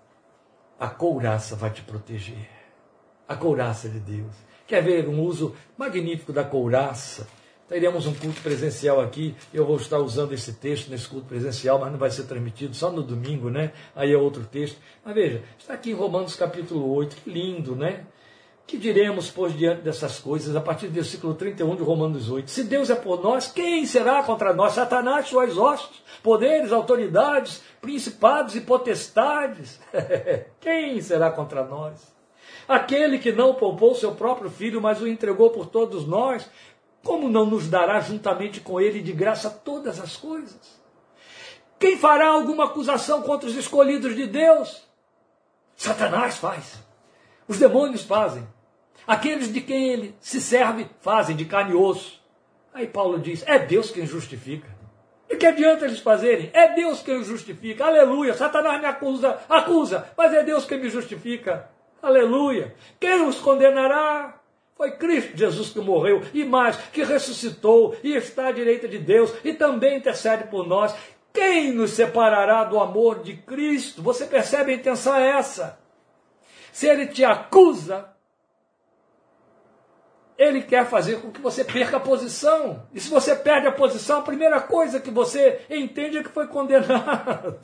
a 0.79 0.87
couraça 0.87 1.57
vai 1.57 1.69
te 1.69 1.81
proteger. 1.81 2.49
A 3.27 3.35
couraça 3.35 3.89
de 3.89 3.99
Deus. 3.99 4.33
Quer 4.65 4.81
ver 4.81 5.09
um 5.09 5.19
uso 5.21 5.53
magnífico 5.77 6.31
da 6.31 6.43
couraça? 6.43 7.27
Teremos 7.67 8.05
um 8.05 8.13
culto 8.13 8.41
presencial 8.41 9.01
aqui. 9.01 9.35
Eu 9.51 9.65
vou 9.65 9.77
estar 9.77 9.97
usando 9.97 10.33
esse 10.33 10.53
texto 10.53 10.89
nesse 10.89 11.07
culto 11.07 11.25
presencial, 11.25 11.79
mas 11.79 11.91
não 11.91 11.97
vai 11.97 12.11
ser 12.11 12.23
transmitido 12.23 12.75
só 12.75 12.91
no 12.91 13.01
domingo, 13.01 13.49
né? 13.49 13.71
Aí 13.95 14.13
é 14.13 14.17
outro 14.17 14.43
texto. 14.43 14.77
Mas 15.03 15.15
veja, 15.15 15.43
está 15.57 15.73
aqui 15.73 15.89
em 15.89 15.95
Romanos 15.95 16.35
capítulo 16.35 16.93
8, 16.93 17.15
que 17.15 17.29
lindo, 17.29 17.75
né? 17.75 18.05
Que 18.67 18.77
diremos, 18.77 19.31
pois, 19.31 19.57
diante 19.57 19.81
dessas 19.81 20.19
coisas, 20.19 20.55
a 20.55 20.61
partir 20.61 20.87
do 20.87 20.93
versículo 20.93 21.33
31 21.33 21.75
de 21.75 21.83
Romanos 21.83 22.29
8? 22.29 22.49
Se 22.51 22.63
Deus 22.63 22.91
é 22.91 22.95
por 22.95 23.23
nós, 23.23 23.51
quem 23.51 23.83
será 23.85 24.21
contra 24.21 24.53
nós? 24.53 24.73
Satanás, 24.73 25.27
suas 25.27 25.57
hostes, 25.57 26.03
poderes, 26.21 26.71
autoridades, 26.71 27.63
principados 27.81 28.55
e 28.55 28.61
potestades. 28.61 29.79
quem 30.61 31.01
será 31.01 31.31
contra 31.31 31.63
nós? 31.63 32.13
Aquele 32.67 33.19
que 33.19 33.31
não 33.31 33.53
poupou 33.53 33.93
seu 33.93 34.13
próprio 34.13 34.49
filho, 34.49 34.81
mas 34.81 34.99
o 35.01 35.07
entregou 35.07 35.51
por 35.51 35.67
todos 35.67 36.07
nós, 36.07 36.49
como 37.05 37.29
não 37.29 37.45
nos 37.45 37.69
dará 37.69 37.99
juntamente 37.99 38.59
com 38.59 38.81
ele 38.81 38.99
de 38.99 39.13
graça 39.13 39.47
todas 39.47 39.99
as 39.99 40.17
coisas? 40.17 40.81
Quem 41.79 41.97
fará 41.97 42.29
alguma 42.29 42.65
acusação 42.65 43.21
contra 43.21 43.47
os 43.47 43.55
escolhidos 43.55 44.15
de 44.15 44.25
Deus? 44.25 44.81
Satanás 45.75 46.37
faz. 46.37 46.83
Os 47.47 47.59
demônios 47.59 48.01
fazem. 48.01 48.45
Aqueles 49.05 49.53
de 49.53 49.61
quem 49.61 49.89
ele 49.89 50.15
se 50.19 50.41
serve 50.41 50.89
fazem 50.99 51.35
de 51.35 51.45
carne 51.45 51.73
e 51.73 51.75
osso. 51.75 52.19
Aí 52.73 52.87
Paulo 52.87 53.19
diz: 53.19 53.43
é 53.45 53.59
Deus 53.59 53.91
quem 53.91 54.07
justifica. 54.07 54.67
E 55.29 55.35
que 55.35 55.45
adianta 55.45 55.85
eles 55.85 55.99
fazerem? 55.99 56.49
É 56.53 56.73
Deus 56.73 57.03
quem 57.03 57.19
os 57.19 57.27
justifica. 57.27 57.85
Aleluia. 57.85 58.33
Satanás 58.33 58.81
me 58.81 58.87
acusa, 58.87 59.39
acusa, 59.47 60.09
mas 60.17 60.33
é 60.33 60.41
Deus 60.41 60.65
quem 60.65 60.79
me 60.79 60.89
justifica. 60.89 61.69
Aleluia. 62.01 62.73
Quem 62.99 63.27
os 63.27 63.39
condenará? 63.39 64.39
Foi 64.75 64.91
Cristo 64.91 65.37
Jesus 65.37 65.69
que 65.69 65.79
morreu 65.79 66.21
e 66.33 66.43
mais, 66.43 66.75
que 66.75 67.03
ressuscitou 67.03 67.95
e 68.03 68.13
está 68.13 68.47
à 68.47 68.51
direita 68.51 68.87
de 68.87 68.99
Deus 68.99 69.33
e 69.43 69.53
também 69.53 69.97
intercede 69.97 70.45
por 70.45 70.67
nós. 70.67 70.93
Quem 71.33 71.71
nos 71.71 71.91
separará 71.91 72.63
do 72.65 72.79
amor 72.79 73.23
de 73.23 73.37
Cristo? 73.37 74.01
Você 74.01 74.25
percebe 74.25 74.71
a 74.71 74.75
intenção 74.75 75.15
é 75.15 75.29
essa? 75.29 75.79
Se 76.73 76.87
ele 76.87 77.07
te 77.07 77.23
acusa, 77.23 78.09
ele 80.37 80.61
quer 80.61 80.85
fazer 80.85 81.21
com 81.21 81.31
que 81.31 81.41
você 81.41 81.63
perca 81.63 81.95
a 81.95 82.01
posição. 82.01 82.85
E 82.93 82.99
se 82.99 83.09
você 83.09 83.33
perde 83.33 83.67
a 83.67 83.71
posição, 83.71 84.19
a 84.19 84.23
primeira 84.23 84.59
coisa 84.59 84.99
que 84.99 85.09
você 85.09 85.61
entende 85.69 86.17
é 86.17 86.23
que 86.23 86.29
foi 86.29 86.47
condenado. 86.47 87.59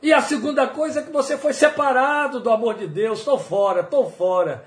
E 0.00 0.12
a 0.12 0.20
segunda 0.20 0.66
coisa 0.66 1.00
é 1.00 1.02
que 1.02 1.10
você 1.10 1.36
foi 1.36 1.52
separado 1.52 2.40
do 2.40 2.50
amor 2.50 2.74
de 2.74 2.86
Deus. 2.86 3.18
Estou 3.18 3.38
fora, 3.38 3.80
estou 3.80 4.08
fora. 4.10 4.64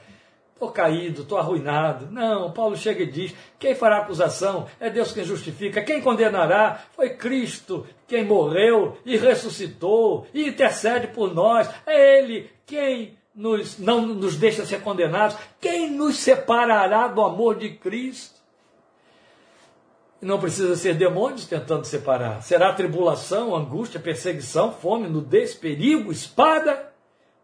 estou 0.53 0.69
caído, 0.69 1.21
estou 1.21 1.37
arruinado. 1.37 2.07
Não, 2.11 2.51
Paulo 2.51 2.75
chega 2.75 3.03
e 3.03 3.11
diz: 3.11 3.33
quem 3.57 3.73
fará 3.73 3.99
acusação? 3.99 4.67
É 4.79 4.89
Deus 4.89 5.13
quem 5.13 5.23
justifica. 5.23 5.81
Quem 5.81 6.01
condenará? 6.01 6.83
Foi 6.95 7.11
Cristo 7.11 7.87
quem 8.07 8.25
morreu 8.25 8.97
e 9.05 9.15
ressuscitou 9.15 10.27
e 10.33 10.49
intercede 10.49 11.07
por 11.07 11.33
nós. 11.33 11.69
É 11.85 12.19
Ele 12.19 12.49
quem 12.65 13.17
nos, 13.33 13.79
não 13.79 14.05
nos 14.05 14.35
deixa 14.35 14.65
ser 14.65 14.81
condenados. 14.81 15.37
Quem 15.61 15.89
nos 15.89 16.17
separará 16.17 17.07
do 17.07 17.21
amor 17.21 17.55
de 17.55 17.69
Cristo? 17.69 18.40
Não 20.21 20.39
precisa 20.39 20.75
ser 20.75 20.93
demônios 20.93 21.45
tentando 21.45 21.83
separar. 21.85 22.43
Será 22.43 22.71
tribulação, 22.73 23.55
angústia, 23.55 23.99
perseguição, 23.99 24.71
fome, 24.71 25.07
nudez, 25.07 25.55
perigo, 25.55 26.11
espada? 26.11 26.91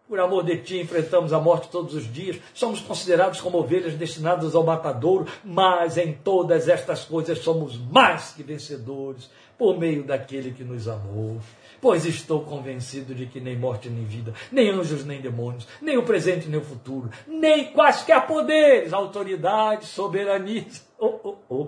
Por 0.07 0.19
amor 0.19 0.43
de 0.43 0.57
ti, 0.57 0.80
enfrentamos 0.80 1.34
a 1.34 1.39
morte 1.39 1.69
todos 1.69 1.95
os 1.95 2.11
dias. 2.13 2.38
Somos 2.53 2.80
considerados 2.80 3.41
como 3.41 3.57
ovelhas 3.57 3.95
destinadas 3.95 4.53
ao 4.53 4.63
matadouro, 4.63 5.25
mas 5.43 5.97
em 5.97 6.13
todas 6.13 6.69
estas 6.69 7.03
coisas 7.03 7.39
somos 7.39 7.75
mais 7.78 8.32
que 8.32 8.43
vencedores 8.43 9.30
por 9.57 9.78
meio 9.78 10.03
daquele 10.03 10.51
que 10.51 10.63
nos 10.63 10.88
amou. 10.88 11.39
Pois 11.82 12.05
estou 12.05 12.41
convencido 12.43 13.13
de 13.13 13.25
que 13.25 13.39
nem 13.39 13.57
morte 13.57 13.89
nem 13.89 14.05
vida, 14.05 14.34
nem 14.51 14.69
anjos 14.69 15.03
nem 15.03 15.19
demônios, 15.19 15.67
nem 15.82 15.97
o 15.97 16.03
presente 16.03 16.47
nem 16.47 16.59
o 16.59 16.63
futuro, 16.63 17.09
nem 17.28 17.71
quaisquer 17.71 18.25
poderes, 18.25 18.93
autoridades, 18.93 19.89
soberanias, 19.89 20.88
oh, 20.97 21.19
oh, 21.23 21.36
oh, 21.49 21.67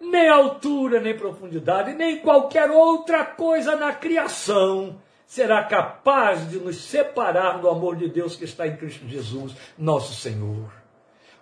nem 0.00 0.28
altura 0.28 1.00
nem 1.00 1.16
profundidade, 1.16 1.92
nem 1.92 2.20
qualquer 2.20 2.70
outra 2.70 3.24
coisa 3.24 3.76
na 3.76 3.92
criação 3.92 5.00
será 5.26 5.62
capaz 5.62 6.50
de 6.50 6.58
nos 6.58 6.76
separar 6.76 7.60
do 7.60 7.68
amor 7.68 7.94
de 7.94 8.08
Deus 8.08 8.34
que 8.34 8.44
está 8.44 8.66
em 8.66 8.76
Cristo 8.76 9.06
Jesus, 9.06 9.54
nosso 9.78 10.14
Senhor. 10.14 10.72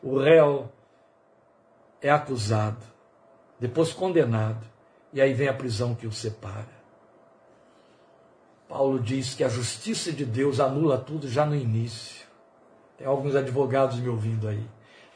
O 0.03 0.19
réu 0.19 0.71
é 2.03 2.11
acusado, 2.11 2.85
depois 3.59 3.93
condenado, 3.93 4.67
e 5.13 5.21
aí 5.21 5.33
vem 5.33 5.49
a 5.49 5.55
prisão 5.55 5.95
que 5.95 6.07
o 6.07 6.13
separa. 6.13 6.79
Paulo 8.69 9.01
diz 9.01 9.35
que 9.35 9.43
a 9.43 9.49
justiça 9.49 10.13
de 10.13 10.27
Deus 10.27 10.61
anula 10.61 10.99
tudo 10.99 11.27
já 11.27 11.47
no 11.47 11.57
início. 11.57 12.27
Tem 12.99 13.07
alguns 13.07 13.35
advogados 13.35 13.99
me 13.99 14.09
ouvindo 14.09 14.47
aí. 14.47 14.67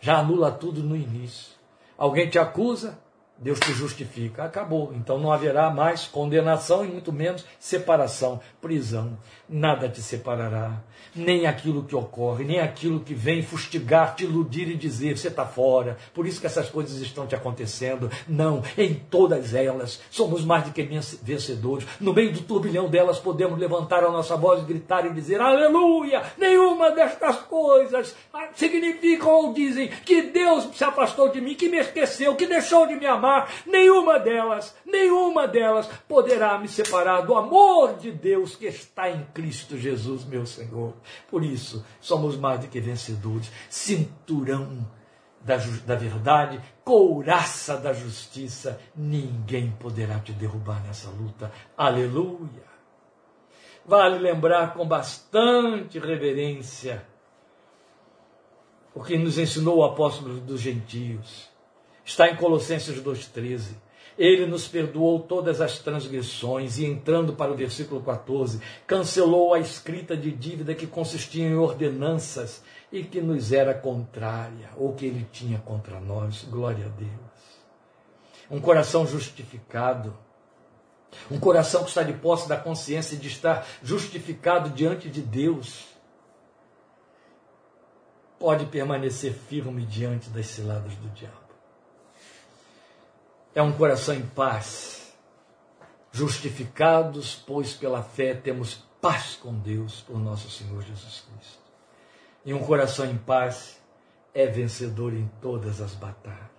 Já 0.01 0.19
anula 0.19 0.51
tudo 0.51 0.83
no 0.83 0.97
início. 0.97 1.53
Alguém 1.99 2.31
te 2.31 2.39
acusa, 2.39 2.99
Deus 3.43 3.59
te 3.59 3.73
justifica. 3.73 4.45
Acabou. 4.45 4.93
Então 4.95 5.19
não 5.19 5.33
haverá 5.33 5.69
mais 5.69 6.07
condenação 6.07 6.85
e 6.85 6.89
muito 6.89 7.13
menos 7.13 7.45
separação, 7.59 8.41
prisão. 8.61 9.19
Nada 9.49 9.89
te 9.89 10.01
separará. 10.01 10.81
Nem 11.15 11.47
aquilo 11.47 11.83
que 11.85 11.95
ocorre, 11.95 12.45
nem 12.45 12.61
aquilo 12.61 13.01
que 13.01 13.13
vem 13.13 13.43
fustigar, 13.43 14.15
te 14.15 14.25
iludir 14.25 14.69
e 14.69 14.77
dizer 14.77 15.19
você 15.19 15.29
está 15.29 15.45
fora. 15.45 15.99
Por 16.15 16.27
isso 16.27 16.41
que 16.41 16.47
essas 16.47 16.71
coisas 16.71 17.01
estão 17.01 17.27
te 17.27 17.35
acontecendo. 17.35 18.11
Não, 18.27 18.63
em 18.79 18.95
todas 18.95 19.53
elas 19.55 20.01
somos 20.11 20.45
mais 20.45 20.65
do 20.65 20.71
que 20.71 20.83
vencedores. 21.23 21.87
No 22.01 22.15
meio 22.15 22.33
do 22.33 22.41
turbilhão 22.43 22.89
delas 22.89 23.19
podemos 23.19 23.59
levantar 23.59 24.05
a 24.05 24.11
nossa 24.11 24.37
voz 24.37 24.63
e 24.63 24.67
gritar 24.67 25.05
e 25.05 25.13
dizer 25.13 25.41
aleluia. 25.41 26.23
Nenhuma 26.39 26.93
destas 26.93 27.37
coisas 27.39 28.15
significam 28.55 29.29
ou 29.29 29.53
dizem 29.53 29.89
que 29.89 30.23
Deus 30.23 30.69
se 30.75 30.85
afastou 30.85 31.29
de 31.29 31.41
mim, 31.41 31.55
que 31.55 31.69
me 31.69 31.79
esqueceu, 31.79 32.37
que 32.37 32.47
deixou 32.47 32.87
de 32.87 32.95
me 32.95 33.07
amar 33.07 33.22
nenhuma 33.67 34.19
delas, 34.19 34.75
nenhuma 34.85 35.47
delas 35.47 35.89
poderá 36.09 36.59
me 36.59 36.69
separar 36.69 37.23
do 37.23 37.35
amor 37.35 37.97
de 37.97 38.11
Deus 38.11 38.57
que 38.57 38.67
está 38.67 39.11
em 39.11 39.25
Cristo 39.33 39.77
Jesus, 39.77 40.25
meu 40.25 40.45
Senhor. 40.47 40.95
Por 41.31 41.45
isso, 41.45 41.85
somos 42.01 42.37
mais 42.37 42.61
do 42.61 42.69
que 42.69 42.81
vencedores. 42.81 43.51
Cinturão 43.69 44.87
da, 45.41 45.57
da 45.87 45.95
verdade, 45.95 46.61
couraça 46.85 47.77
da 47.77 47.93
justiça, 47.93 48.81
ninguém 48.95 49.71
poderá 49.79 50.19
te 50.21 50.33
derrubar 50.33 50.83
nessa 50.83 51.11
luta. 51.11 51.53
Aleluia! 51.77 52.73
Vale 53.85 54.19
lembrar 54.19 54.75
com 54.75 54.87
bastante 54.87 55.99
reverência 55.99 57.05
o 58.95 59.03
que 59.03 59.17
nos 59.17 59.39
ensinou 59.39 59.79
o 59.79 59.85
apóstolo 59.85 60.39
dos 60.41 60.61
gentios 60.61 61.52
Está 62.05 62.29
em 62.29 62.37
Colossenses 62.37 63.01
2,13. 63.01 63.75
Ele 64.19 64.45
nos 64.45 64.69
perdoou 64.69 65.21
todas 65.21 65.61
as 65.61 65.79
transgressões 65.79 66.79
e, 66.79 66.85
entrando 66.85 67.33
para 67.33 67.51
o 67.51 67.57
versículo 67.57 68.03
14, 68.03 68.61
cancelou 68.87 69.55
a 69.55 69.59
escrita 69.59 70.17
de 70.17 70.31
dívida 70.31 70.75
que 70.75 70.87
consistia 70.87 71.47
em 71.47 71.55
ordenanças 71.55 72.63
e 72.91 73.03
que 73.03 73.23
nos 73.23 73.53
era 73.53 73.73
contrária, 73.73 74.69
ou 74.77 74.93
que 74.93 75.07
ele 75.07 75.27
tinha 75.33 75.59
contra 75.59 75.99
nós. 75.99 76.45
Glória 76.45 76.87
a 76.87 76.89
Deus. 76.91 77.33
Um 78.51 78.61
coração 78.61 79.07
justificado, 79.07 80.15
um 81.31 81.39
coração 81.39 81.83
que 81.83 81.89
está 81.89 82.03
de 82.03 82.13
posse 82.13 82.47
da 82.47 82.57
consciência 82.57 83.17
de 83.17 83.29
estar 83.29 83.67
justificado 83.83 84.69
diante 84.71 85.09
de 85.09 85.23
Deus, 85.23 85.87
pode 88.39 88.67
permanecer 88.67 89.33
firme 89.33 89.87
diante 89.87 90.29
das 90.29 90.47
ciladas 90.47 90.95
do 90.97 91.09
diabo 91.11 91.42
é 93.55 93.63
um 93.63 93.73
coração 93.73 94.15
em 94.15 94.27
paz. 94.27 95.13
Justificados, 96.11 97.35
pois 97.47 97.73
pela 97.73 98.03
fé 98.03 98.35
temos 98.35 98.85
paz 99.01 99.35
com 99.35 99.55
Deus 99.55 100.01
por 100.01 100.19
nosso 100.19 100.51
Senhor 100.51 100.83
Jesus 100.83 101.27
Cristo. 101.29 101.63
E 102.45 102.53
um 102.53 102.65
coração 102.65 103.07
em 103.07 103.17
paz 103.17 103.81
é 104.35 104.47
vencedor 104.47 105.13
em 105.13 105.31
todas 105.41 105.81
as 105.81 105.95
batalhas. 105.95 106.51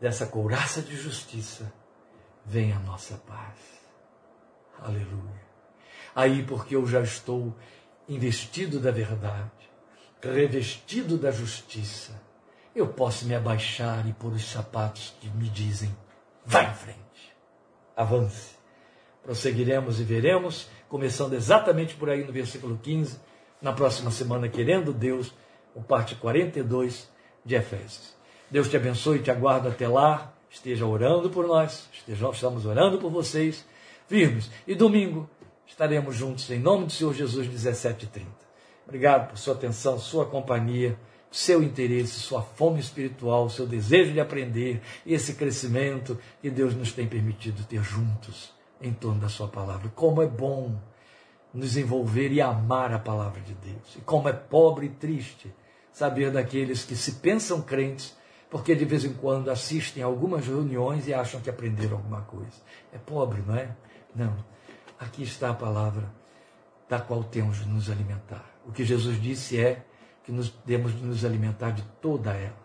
Dessa 0.00 0.26
couraça 0.26 0.82
de 0.82 0.96
justiça 0.96 1.72
vem 2.44 2.72
a 2.72 2.78
nossa 2.80 3.16
paz. 3.18 3.58
Aleluia. 4.80 5.42
Aí, 6.14 6.44
porque 6.44 6.74
eu 6.76 6.86
já 6.86 7.00
estou 7.00 7.54
investido 8.08 8.80
da 8.80 8.90
verdade, 8.90 9.70
revestido 10.20 11.16
da 11.16 11.30
justiça, 11.30 12.20
eu 12.74 12.88
posso 12.88 13.26
me 13.26 13.34
abaixar 13.34 14.06
e 14.08 14.12
pôr 14.12 14.32
os 14.32 14.50
sapatos 14.50 15.14
que 15.20 15.28
me 15.28 15.48
dizem: 15.48 15.94
vá 16.44 16.64
em 16.64 16.74
frente, 16.74 17.34
avance. 17.96 18.52
Prosseguiremos 19.22 20.00
e 20.00 20.04
veremos, 20.04 20.68
começando 20.88 21.34
exatamente 21.34 21.94
por 21.94 22.10
aí 22.10 22.24
no 22.24 22.32
versículo 22.32 22.76
15, 22.76 23.20
na 23.60 23.72
próxima 23.72 24.10
semana, 24.10 24.48
querendo 24.48 24.92
Deus, 24.92 25.32
o 25.74 25.82
parte 25.82 26.16
42 26.16 27.08
de 27.44 27.54
Efésios. 27.54 28.16
Deus 28.50 28.68
te 28.68 28.76
abençoe 28.76 29.18
e 29.18 29.22
te 29.22 29.30
aguardo 29.30 29.68
até 29.68 29.86
lá. 29.86 30.32
Esteja 30.50 30.84
orando 30.84 31.30
por 31.30 31.46
nós, 31.46 31.88
estamos 32.06 32.66
orando 32.66 32.98
por 32.98 33.10
vocês, 33.10 33.64
firmes. 34.06 34.50
E 34.66 34.74
domingo 34.74 35.30
estaremos 35.66 36.14
juntos 36.14 36.50
em 36.50 36.58
nome 36.58 36.86
do 36.86 36.92
Senhor 36.92 37.14
Jesus, 37.14 37.46
17h30. 37.46 38.26
Obrigado 38.86 39.30
por 39.30 39.38
sua 39.38 39.54
atenção, 39.54 39.98
sua 39.98 40.26
companhia 40.26 40.98
seu 41.32 41.62
interesse, 41.62 42.20
sua 42.20 42.42
fome 42.42 42.78
espiritual, 42.78 43.48
seu 43.48 43.66
desejo 43.66 44.12
de 44.12 44.20
aprender 44.20 44.82
e 45.06 45.14
esse 45.14 45.34
crescimento 45.34 46.18
que 46.42 46.50
Deus 46.50 46.74
nos 46.74 46.92
tem 46.92 47.08
permitido 47.08 47.64
ter 47.64 47.82
juntos 47.82 48.52
em 48.80 48.92
torno 48.92 49.20
da 49.20 49.28
Sua 49.28 49.48
palavra. 49.48 49.90
Como 49.94 50.20
é 50.20 50.26
bom 50.26 50.78
nos 51.54 51.76
envolver 51.76 52.30
e 52.30 52.40
amar 52.40 52.92
a 52.92 52.98
palavra 52.98 53.40
de 53.40 53.54
Deus. 53.54 53.96
E 53.96 54.00
como 54.02 54.28
é 54.28 54.32
pobre 54.32 54.86
e 54.86 54.90
triste 54.90 55.52
saber 55.90 56.30
daqueles 56.30 56.84
que 56.84 56.96
se 56.96 57.12
pensam 57.12 57.62
crentes, 57.62 58.16
porque 58.50 58.74
de 58.74 58.84
vez 58.84 59.04
em 59.04 59.14
quando 59.14 59.50
assistem 59.50 60.02
a 60.02 60.06
algumas 60.06 60.46
reuniões 60.46 61.08
e 61.08 61.14
acham 61.14 61.40
que 61.40 61.48
aprenderam 61.48 61.96
alguma 61.96 62.22
coisa. 62.22 62.60
É 62.92 62.98
pobre, 62.98 63.42
não 63.46 63.56
é? 63.56 63.74
Não. 64.14 64.36
Aqui 64.98 65.22
está 65.22 65.50
a 65.50 65.54
palavra 65.54 66.12
da 66.88 67.00
qual 67.00 67.24
temos 67.24 67.60
de 67.60 67.68
nos 67.68 67.90
alimentar. 67.90 68.44
O 68.66 68.72
que 68.72 68.84
Jesus 68.84 69.20
disse 69.20 69.58
é 69.58 69.82
que 70.24 70.32
nos 70.32 70.50
demos 70.64 70.96
de 70.96 71.04
nos 71.04 71.24
alimentar 71.24 71.70
de 71.70 71.82
toda 72.00 72.32
ela, 72.32 72.62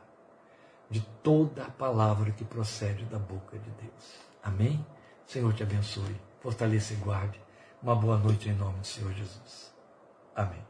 de 0.90 1.02
toda 1.24 1.64
a 1.64 1.72
palavra 1.72 2.32
que 2.32 2.46
procede 2.46 3.06
da 3.06 3.18
boca 3.18 3.58
de 3.58 3.70
Deus. 3.72 4.20
Amém? 4.44 4.86
Senhor 5.26 5.54
te 5.54 5.64
abençoe, 5.64 6.16
fortaleça 6.40 6.94
e 6.94 6.98
guarde. 6.98 7.42
Uma 7.82 7.96
boa 7.96 8.18
noite 8.18 8.50
em 8.50 8.54
nome 8.54 8.80
do 8.80 8.88
Senhor 8.88 9.12
Jesus. 9.14 9.74
Amém. 10.36 10.67